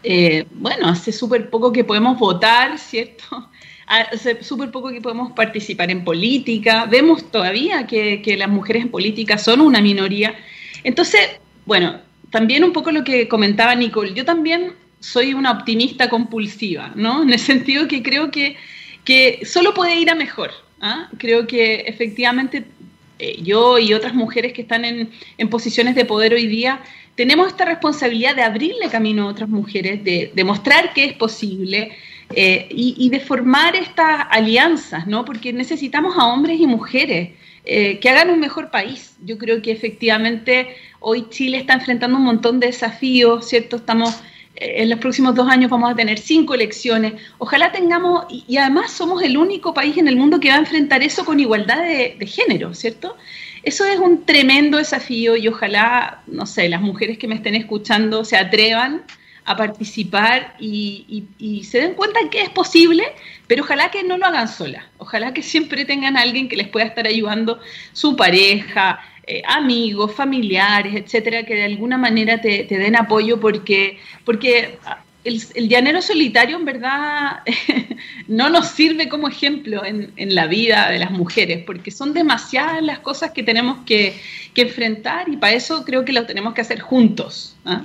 eh, 0.02 0.46
bueno, 0.52 0.88
hace 0.88 1.12
súper 1.12 1.48
poco 1.48 1.72
que 1.72 1.84
podemos 1.84 2.18
votar, 2.18 2.78
¿cierto? 2.78 3.24
Hace 3.88 4.42
súper 4.42 4.72
poco 4.72 4.88
que 4.90 5.00
podemos 5.00 5.30
participar 5.30 5.92
en 5.92 6.02
política. 6.02 6.86
Vemos 6.86 7.30
todavía 7.30 7.86
que, 7.86 8.20
que 8.20 8.36
las 8.36 8.48
mujeres 8.48 8.82
en 8.82 8.90
política 8.90 9.38
son 9.38 9.60
una 9.60 9.80
minoría. 9.80 10.34
Entonces, 10.82 11.20
bueno, 11.66 12.00
también 12.30 12.64
un 12.64 12.72
poco 12.72 12.90
lo 12.90 13.04
que 13.04 13.28
comentaba 13.28 13.76
Nicole, 13.76 14.12
yo 14.12 14.24
también 14.24 14.72
soy 15.00 15.34
una 15.34 15.52
optimista 15.52 16.08
compulsiva, 16.08 16.92
¿no? 16.94 17.22
En 17.22 17.32
el 17.32 17.38
sentido 17.38 17.88
que 17.88 18.02
creo 18.02 18.30
que, 18.30 18.56
que 19.04 19.40
solo 19.44 19.74
puede 19.74 19.96
ir 19.96 20.10
a 20.10 20.14
mejor. 20.14 20.50
¿ah? 20.80 21.08
Creo 21.18 21.46
que 21.46 21.84
efectivamente 21.86 22.64
eh, 23.18 23.40
yo 23.42 23.78
y 23.78 23.94
otras 23.94 24.14
mujeres 24.14 24.52
que 24.52 24.62
están 24.62 24.84
en, 24.84 25.10
en, 25.38 25.48
posiciones 25.48 25.94
de 25.94 26.04
poder 26.04 26.34
hoy 26.34 26.46
día 26.46 26.82
tenemos 27.16 27.48
esta 27.48 27.64
responsabilidad 27.64 28.36
de 28.36 28.42
abrirle 28.42 28.88
camino 28.90 29.24
a 29.24 29.30
otras 29.30 29.48
mujeres, 29.48 30.04
de 30.04 30.30
demostrar 30.34 30.92
que 30.92 31.06
es 31.06 31.12
posible 31.14 31.96
eh, 32.34 32.66
y, 32.70 33.08
de 33.08 33.20
formar 33.20 33.74
estas 33.74 34.26
alianzas, 34.30 35.06
¿no? 35.06 35.24
Porque 35.24 35.52
necesitamos 35.52 36.16
a 36.18 36.26
hombres 36.26 36.60
y 36.60 36.66
mujeres. 36.66 37.30
Eh, 37.68 37.98
que 37.98 38.08
hagan 38.08 38.30
un 38.30 38.38
mejor 38.38 38.70
país. 38.70 39.16
Yo 39.24 39.38
creo 39.38 39.60
que 39.60 39.72
efectivamente 39.72 40.76
hoy 41.00 41.26
Chile 41.30 41.58
está 41.58 41.74
enfrentando 41.74 42.16
un 42.16 42.22
montón 42.22 42.60
de 42.60 42.68
desafíos, 42.68 43.48
¿cierto? 43.48 43.74
Estamos 43.74 44.14
en 44.56 44.88
los 44.88 44.98
próximos 44.98 45.34
dos 45.34 45.48
años 45.48 45.70
vamos 45.70 45.90
a 45.90 45.94
tener 45.94 46.18
cinco 46.18 46.54
elecciones. 46.54 47.14
Ojalá 47.38 47.72
tengamos, 47.72 48.24
y, 48.28 48.56
además 48.56 48.90
somos 48.90 49.22
el 49.22 49.36
único 49.36 49.74
país 49.74 49.96
en 49.98 50.08
el 50.08 50.16
mundo 50.16 50.40
que 50.40 50.48
va 50.48 50.54
a 50.54 50.58
enfrentar 50.58 51.02
eso 51.02 51.24
con 51.24 51.38
igualdad 51.38 51.82
de, 51.82 52.26
género, 52.26 52.74
¿cierto? 52.74 53.16
Eso 53.62 53.84
es 53.84 53.98
un 53.98 54.24
tremendo 54.24 54.78
desafío 54.78 55.36
y 55.36 55.48
ojalá, 55.48 56.22
no 56.26 56.46
sé, 56.46 56.68
las 56.68 56.80
mujeres 56.80 57.18
que 57.18 57.28
me 57.28 57.34
estén 57.34 57.54
escuchando 57.54 58.24
se 58.24 58.36
atrevan 58.36 59.02
a 59.44 59.56
participar 59.56 60.56
y, 60.58 61.24
y, 61.38 61.62
se 61.64 61.78
den 61.78 61.94
cuenta 61.94 62.18
que 62.30 62.42
es 62.42 62.50
posible, 62.50 63.04
pero 63.46 63.62
ojalá 63.62 63.90
que 63.90 64.02
no 64.02 64.18
lo 64.18 64.26
hagan 64.26 64.48
solas. 64.48 64.84
Ojalá 64.98 65.32
que 65.34 65.42
siempre 65.42 65.84
tengan 65.84 66.16
a 66.16 66.22
alguien 66.22 66.48
que 66.48 66.56
les 66.56 66.68
pueda 66.68 66.86
estar 66.86 67.06
ayudando, 67.06 67.60
su 67.92 68.16
pareja, 68.16 69.00
eh, 69.28 69.42
amigos, 69.48 70.14
familiares, 70.14 70.94
etcétera, 70.94 71.44
que 71.44 71.54
de 71.54 71.64
alguna 71.64 71.98
manera 71.98 72.40
te, 72.40 72.64
den 72.64 72.94
apoyo 72.94 73.40
porque, 73.40 73.98
porque 74.24 74.78
el, 75.24 75.68
llanero 75.68 76.00
solitario 76.00 76.56
en 76.56 76.64
verdad 76.64 77.40
no 78.28 78.48
nos 78.50 78.68
sirve 78.68 79.08
como 79.08 79.26
ejemplo 79.26 79.82
en, 79.84 80.12
la 80.32 80.46
vida 80.46 80.90
de 80.90 81.00
las 81.00 81.10
mujeres, 81.10 81.64
porque 81.66 81.90
son 81.90 82.14
demasiadas 82.14 82.80
las 82.84 83.00
cosas 83.00 83.32
que 83.32 83.42
tenemos 83.42 83.78
que, 83.84 84.14
enfrentar 84.54 85.28
y 85.28 85.36
para 85.36 85.52
eso 85.52 85.84
creo 85.84 86.04
que 86.04 86.12
lo 86.14 86.24
tenemos 86.24 86.54
que 86.54 86.60
hacer 86.60 86.80
juntos. 86.80 87.56
¿ah? 87.64 87.82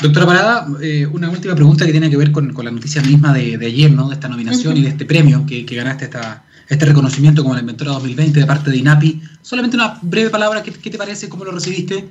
Doctora 0.00 0.24
Parada, 0.24 0.66
eh, 0.80 1.04
una 1.04 1.28
última 1.28 1.54
pregunta 1.54 1.84
que 1.84 1.90
tiene 1.90 2.08
que 2.08 2.16
ver 2.16 2.30
con, 2.30 2.54
la 2.56 2.70
noticia 2.70 3.02
misma 3.02 3.34
de, 3.34 3.58
ayer, 3.66 3.90
¿no? 3.90 4.08
de 4.08 4.14
esta 4.14 4.28
nominación 4.28 4.76
y 4.76 4.82
de 4.82 4.90
este 4.90 5.04
premio 5.04 5.44
que, 5.46 5.66
que 5.66 5.74
ganaste 5.74 6.04
esta, 6.04 6.45
este 6.68 6.84
reconocimiento 6.84 7.42
como 7.42 7.54
la 7.54 7.60
inventora 7.60 7.92
2020 7.92 8.40
de 8.40 8.46
parte 8.46 8.70
de 8.70 8.78
INAPI. 8.78 9.20
Solamente 9.42 9.76
una 9.76 9.98
breve 10.02 10.30
palabra, 10.30 10.62
¿qué, 10.62 10.72
te 10.72 10.98
parece? 10.98 11.28
¿Cómo 11.28 11.44
lo 11.44 11.52
recibiste? 11.52 12.06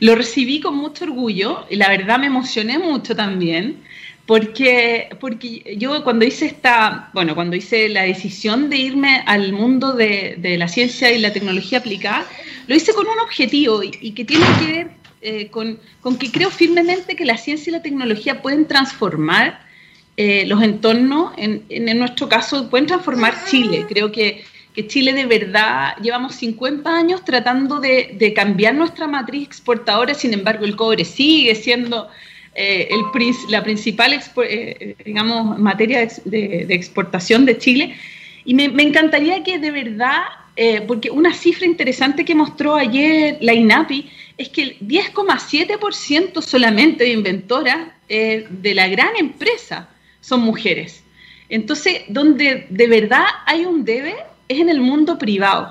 Lo 0.00 0.14
recibí 0.14 0.60
con 0.60 0.76
mucho 0.76 1.04
orgullo 1.04 1.66
y 1.68 1.76
la 1.76 1.88
verdad 1.88 2.18
me 2.18 2.26
emocioné 2.26 2.78
mucho 2.78 3.14
también 3.14 3.82
porque, 4.26 5.08
porque 5.20 5.76
yo 5.78 6.04
cuando 6.04 6.24
hice 6.24 6.46
esta, 6.46 7.10
bueno, 7.12 7.34
cuando 7.34 7.56
hice 7.56 7.88
la 7.88 8.02
decisión 8.02 8.70
de 8.70 8.76
irme 8.76 9.22
al 9.26 9.52
mundo 9.52 9.94
de, 9.94 10.56
la 10.58 10.68
ciencia 10.68 11.10
y 11.10 11.18
la 11.18 11.32
tecnología 11.32 11.78
aplicada, 11.78 12.26
lo 12.66 12.74
hice 12.74 12.92
con 12.92 13.06
un 13.06 13.18
objetivo 13.20 13.82
y, 13.82 14.12
que 14.12 14.24
tiene 14.24 14.46
que 14.58 14.72
ver 14.72 14.90
eh, 15.20 15.48
con, 15.48 15.80
con, 16.00 16.16
que 16.16 16.30
creo 16.30 16.50
firmemente 16.50 17.16
que 17.16 17.24
la 17.24 17.36
ciencia 17.36 17.70
y 17.70 17.72
la 17.72 17.82
tecnología 17.82 18.40
pueden 18.40 18.66
transformar 18.66 19.67
eh, 20.20 20.44
los 20.46 20.60
entornos, 20.64 21.32
en, 21.36 21.62
en, 21.68 21.96
nuestro 21.96 22.28
caso, 22.28 22.68
pueden 22.68 22.88
transformar 22.88 23.34
Chile. 23.48 23.86
Creo 23.88 24.10
que, 24.10 24.42
que 24.74 24.88
Chile 24.88 25.12
de 25.12 25.26
verdad 25.26 25.96
llevamos 26.02 26.34
50 26.34 26.92
años 26.92 27.24
tratando 27.24 27.78
de, 27.78 28.16
de, 28.18 28.34
cambiar 28.34 28.74
nuestra 28.74 29.06
matriz 29.06 29.46
exportadora, 29.46 30.14
sin 30.14 30.34
embargo 30.34 30.64
el 30.64 30.74
cobre 30.74 31.04
sigue 31.04 31.54
siendo 31.54 32.08
eh, 32.56 32.88
el, 32.90 33.02
la 33.48 33.62
principal 33.62 34.20
eh, 34.42 34.96
digamos, 35.04 35.56
materia 35.56 36.00
de, 36.24 36.64
de, 36.66 36.74
exportación 36.74 37.46
de 37.46 37.56
Chile. 37.56 37.94
Y 38.44 38.54
me, 38.54 38.68
me 38.70 38.82
encantaría 38.82 39.44
que 39.44 39.60
de 39.60 39.70
verdad, 39.70 40.22
porque 40.88 41.12
una 41.12 41.32
cifra 41.32 41.64
interesante 41.64 42.24
que 42.24 42.34
mostró 42.34 42.74
ayer 42.74 43.38
la 43.40 43.54
INAPI 43.54 44.10
es 44.36 44.48
que 44.48 44.62
el 44.62 44.78
10,7% 44.80 46.42
solamente 46.42 47.04
de 47.04 47.10
inventoras 47.10 47.78
de 48.08 48.74
la 48.74 48.88
gran 48.88 49.14
empresa 49.16 49.88
son 50.20 50.40
mujeres. 50.40 51.04
Entonces, 51.48 52.02
donde 52.08 52.66
de 52.68 52.86
verdad 52.86 53.24
hay 53.46 53.64
un 53.64 53.84
debe 53.84 54.16
es 54.48 54.60
en 54.60 54.68
el 54.68 54.80
mundo 54.80 55.18
privado. 55.18 55.70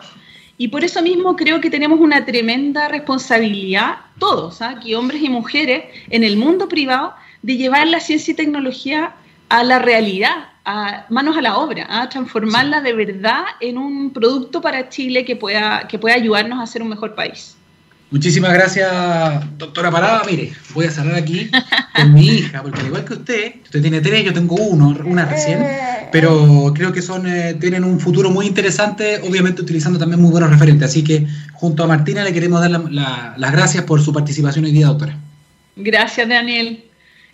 Y 0.58 0.70
por 0.70 0.84
eso 0.84 1.02
mismo 1.02 1.36
creo 1.36 1.62
que 1.62 1.70
tenemos 1.70 2.00
una 2.00 2.26
tremenda 2.26 2.88
responsabilidad, 2.88 3.98
todos, 4.18 4.62
¿ah? 4.62 4.70
aquí 4.70 4.95
hombres 4.95 5.22
y 5.22 5.30
mujeres, 5.30 5.86
en 6.10 6.24
el 6.24 6.38
mundo 6.38 6.68
privado, 6.68 7.14
de 7.43 7.58
llevar 7.58 7.88
la 7.88 8.00
ciencia 8.00 8.32
y 8.32 8.36
tecnología 8.36 9.14
a 9.50 9.64
la 9.64 9.80
realidad, 9.80 10.50
a 10.66 11.06
manos 11.10 11.38
a 11.38 11.41
la 11.41 11.58
obra, 11.58 11.86
a 11.89 12.10
transformarla 12.10 12.82
de 12.82 12.93
verdad 12.93 13.43
en 13.60 13.78
un 13.78 14.12
producto 14.12 14.62
para 14.62 14.89
Chile 14.89 15.26
que 15.26 15.36
pueda, 15.36 15.88
que 15.88 16.00
pueda 16.00 16.16
ayudarnos 16.16 16.60
a 16.60 16.66
ser 16.66 16.82
un 16.82 16.89
mejor 16.89 17.14
país. 17.14 17.57
Muchísimas 18.10 18.53
gracias, 18.53 18.89
doctora 19.58 19.91
Parada. 19.91 20.24
Mire, 20.26 20.53
voy 20.74 20.86
a 20.86 20.91
cerrar 20.91 21.16
aquí 21.16 21.49
con 21.93 22.14
mi 22.14 22.26
hija, 22.26 22.62
porque 22.62 22.80
al 22.80 22.88
igual 22.88 23.03
que 23.03 23.14
usted, 23.16 23.55
usted 23.64 23.82
tiene 23.82 23.99
tres, 23.99 24.24
yo 24.24 24.34
tengo 24.34 24.55
uno, 24.55 24.97
una 25.03 25.26
recién, 25.26 25.66
pero 26.12 26.72
creo 26.74 26.93
que 26.93 27.01
son 27.01 27.28
eh, 27.28 27.55
tienen 27.60 27.84
un 27.84 27.99
futuro 27.99 28.30
muy 28.30 28.45
interesante, 28.45 29.20
obviamente 29.28 29.62
utilizando 29.62 29.99
también 29.99 30.22
muy 30.22 30.32
buenos 30.32 30.49
referentes. 30.49 30.89
Así 30.89 31.03
que 31.03 31.28
junto 31.51 31.84
a 31.84 31.88
Martina 31.88 32.24
le 32.24 32.32
queremos 32.32 32.62
dar 32.62 32.72
las 32.72 33.51
gracias 33.51 33.84
por 33.84 34.01
su 34.01 34.14
participación 34.14 34.64
hoy 34.64 34.72
día, 34.72 34.88
doctora. 34.88 35.18
Gracias, 35.76 36.30
Daniel. 36.30 36.86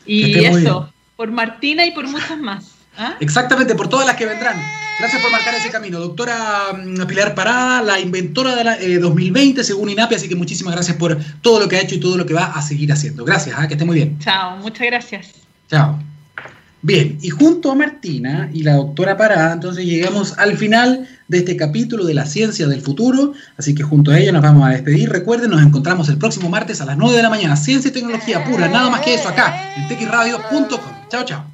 Y 0.08 0.44
eso, 0.44 0.92
por 1.16 1.32
Martina 1.32 1.86
y 1.86 1.92
por 1.92 2.08
muchas 2.08 2.40
más. 2.40 2.66
¿ah? 2.98 3.16
Exactamente, 3.20 3.76
por 3.76 3.90
todas 3.90 4.08
las 4.08 4.16
que 4.16 4.26
vendrán. 4.26 4.58
Gracias 5.00 5.22
por 5.22 5.32
marcar 5.32 5.56
ese 5.56 5.70
camino. 5.70 6.00
Doctora 6.00 6.74
mm, 6.74 7.06
Pilar 7.08 7.36
Parada, 7.36 7.82
la 7.82 8.00
inventora 8.00 8.56
de 8.56 8.64
la 8.64 8.78
2020 8.78 9.62
eh, 9.62 9.64
según 9.64 9.90
INAPI, 9.90 10.16
así 10.16 10.30
que 10.30 10.36
muchísimas 10.36 10.76
gracias 10.76 10.98
por 10.98 11.18
todo 11.42 11.60
lo 11.60 11.68
que 11.68 11.78
ha 11.78 11.82
hecho 11.82 11.96
y 11.96 12.00
todo 12.00 12.18
lo 12.18 12.26
que 12.26 12.34
va 12.34 12.46
a 12.46 12.62
seguir 12.62 12.92
haciendo. 12.92 13.26
Gracias, 13.26 13.56
¿ah? 13.58 13.68
que 13.68 13.74
esté 13.74 13.86
muy 13.86 13.96
bien. 13.96 14.20
Chao, 14.20 14.58
muchas 14.58 14.88
gracias. 14.88 15.32
Chao. 15.70 16.00
Bien, 16.86 17.18
y 17.22 17.30
junto 17.30 17.72
a 17.72 17.76
Martina 17.76 18.50
y 18.54 18.64
la 18.64 18.74
doctora 18.74 19.16
Parada, 19.16 19.54
entonces 19.54 19.86
llegamos 19.86 20.38
al 20.38 20.58
final 20.58 21.08
de 21.30 21.38
este 21.38 21.56
capítulo 21.56 22.04
de 22.04 22.14
la 22.14 22.26
ciencia 22.26 22.68
del 22.68 22.82
futuro, 22.82 23.32
así 23.58 23.74
que 23.74 23.84
junto 23.84 24.12
a 24.12 24.20
ella 24.20 24.34
nos 24.34 24.42
vamos 24.42 24.68
a 24.68 24.72
despedir. 24.72 25.10
Recuerden, 25.10 25.52
nos 25.52 25.62
encontramos 25.62 26.10
el 26.10 26.18
próximo 26.18 26.50
martes 26.50 26.82
a 26.82 26.86
las 26.86 26.98
9 26.98 27.16
de 27.16 27.24
la 27.24 27.30
mañana. 27.30 27.56
Ciencia 27.56 27.88
y 27.88 27.94
tecnología 27.94 28.44
pura, 28.44 28.68
nada 28.68 28.90
más 28.90 29.00
que 29.00 29.14
eso 29.14 29.30
acá, 29.30 29.74
en 29.78 29.88
texradio.com. 29.88 30.80
Chao, 31.10 31.24
chao. 31.24 31.53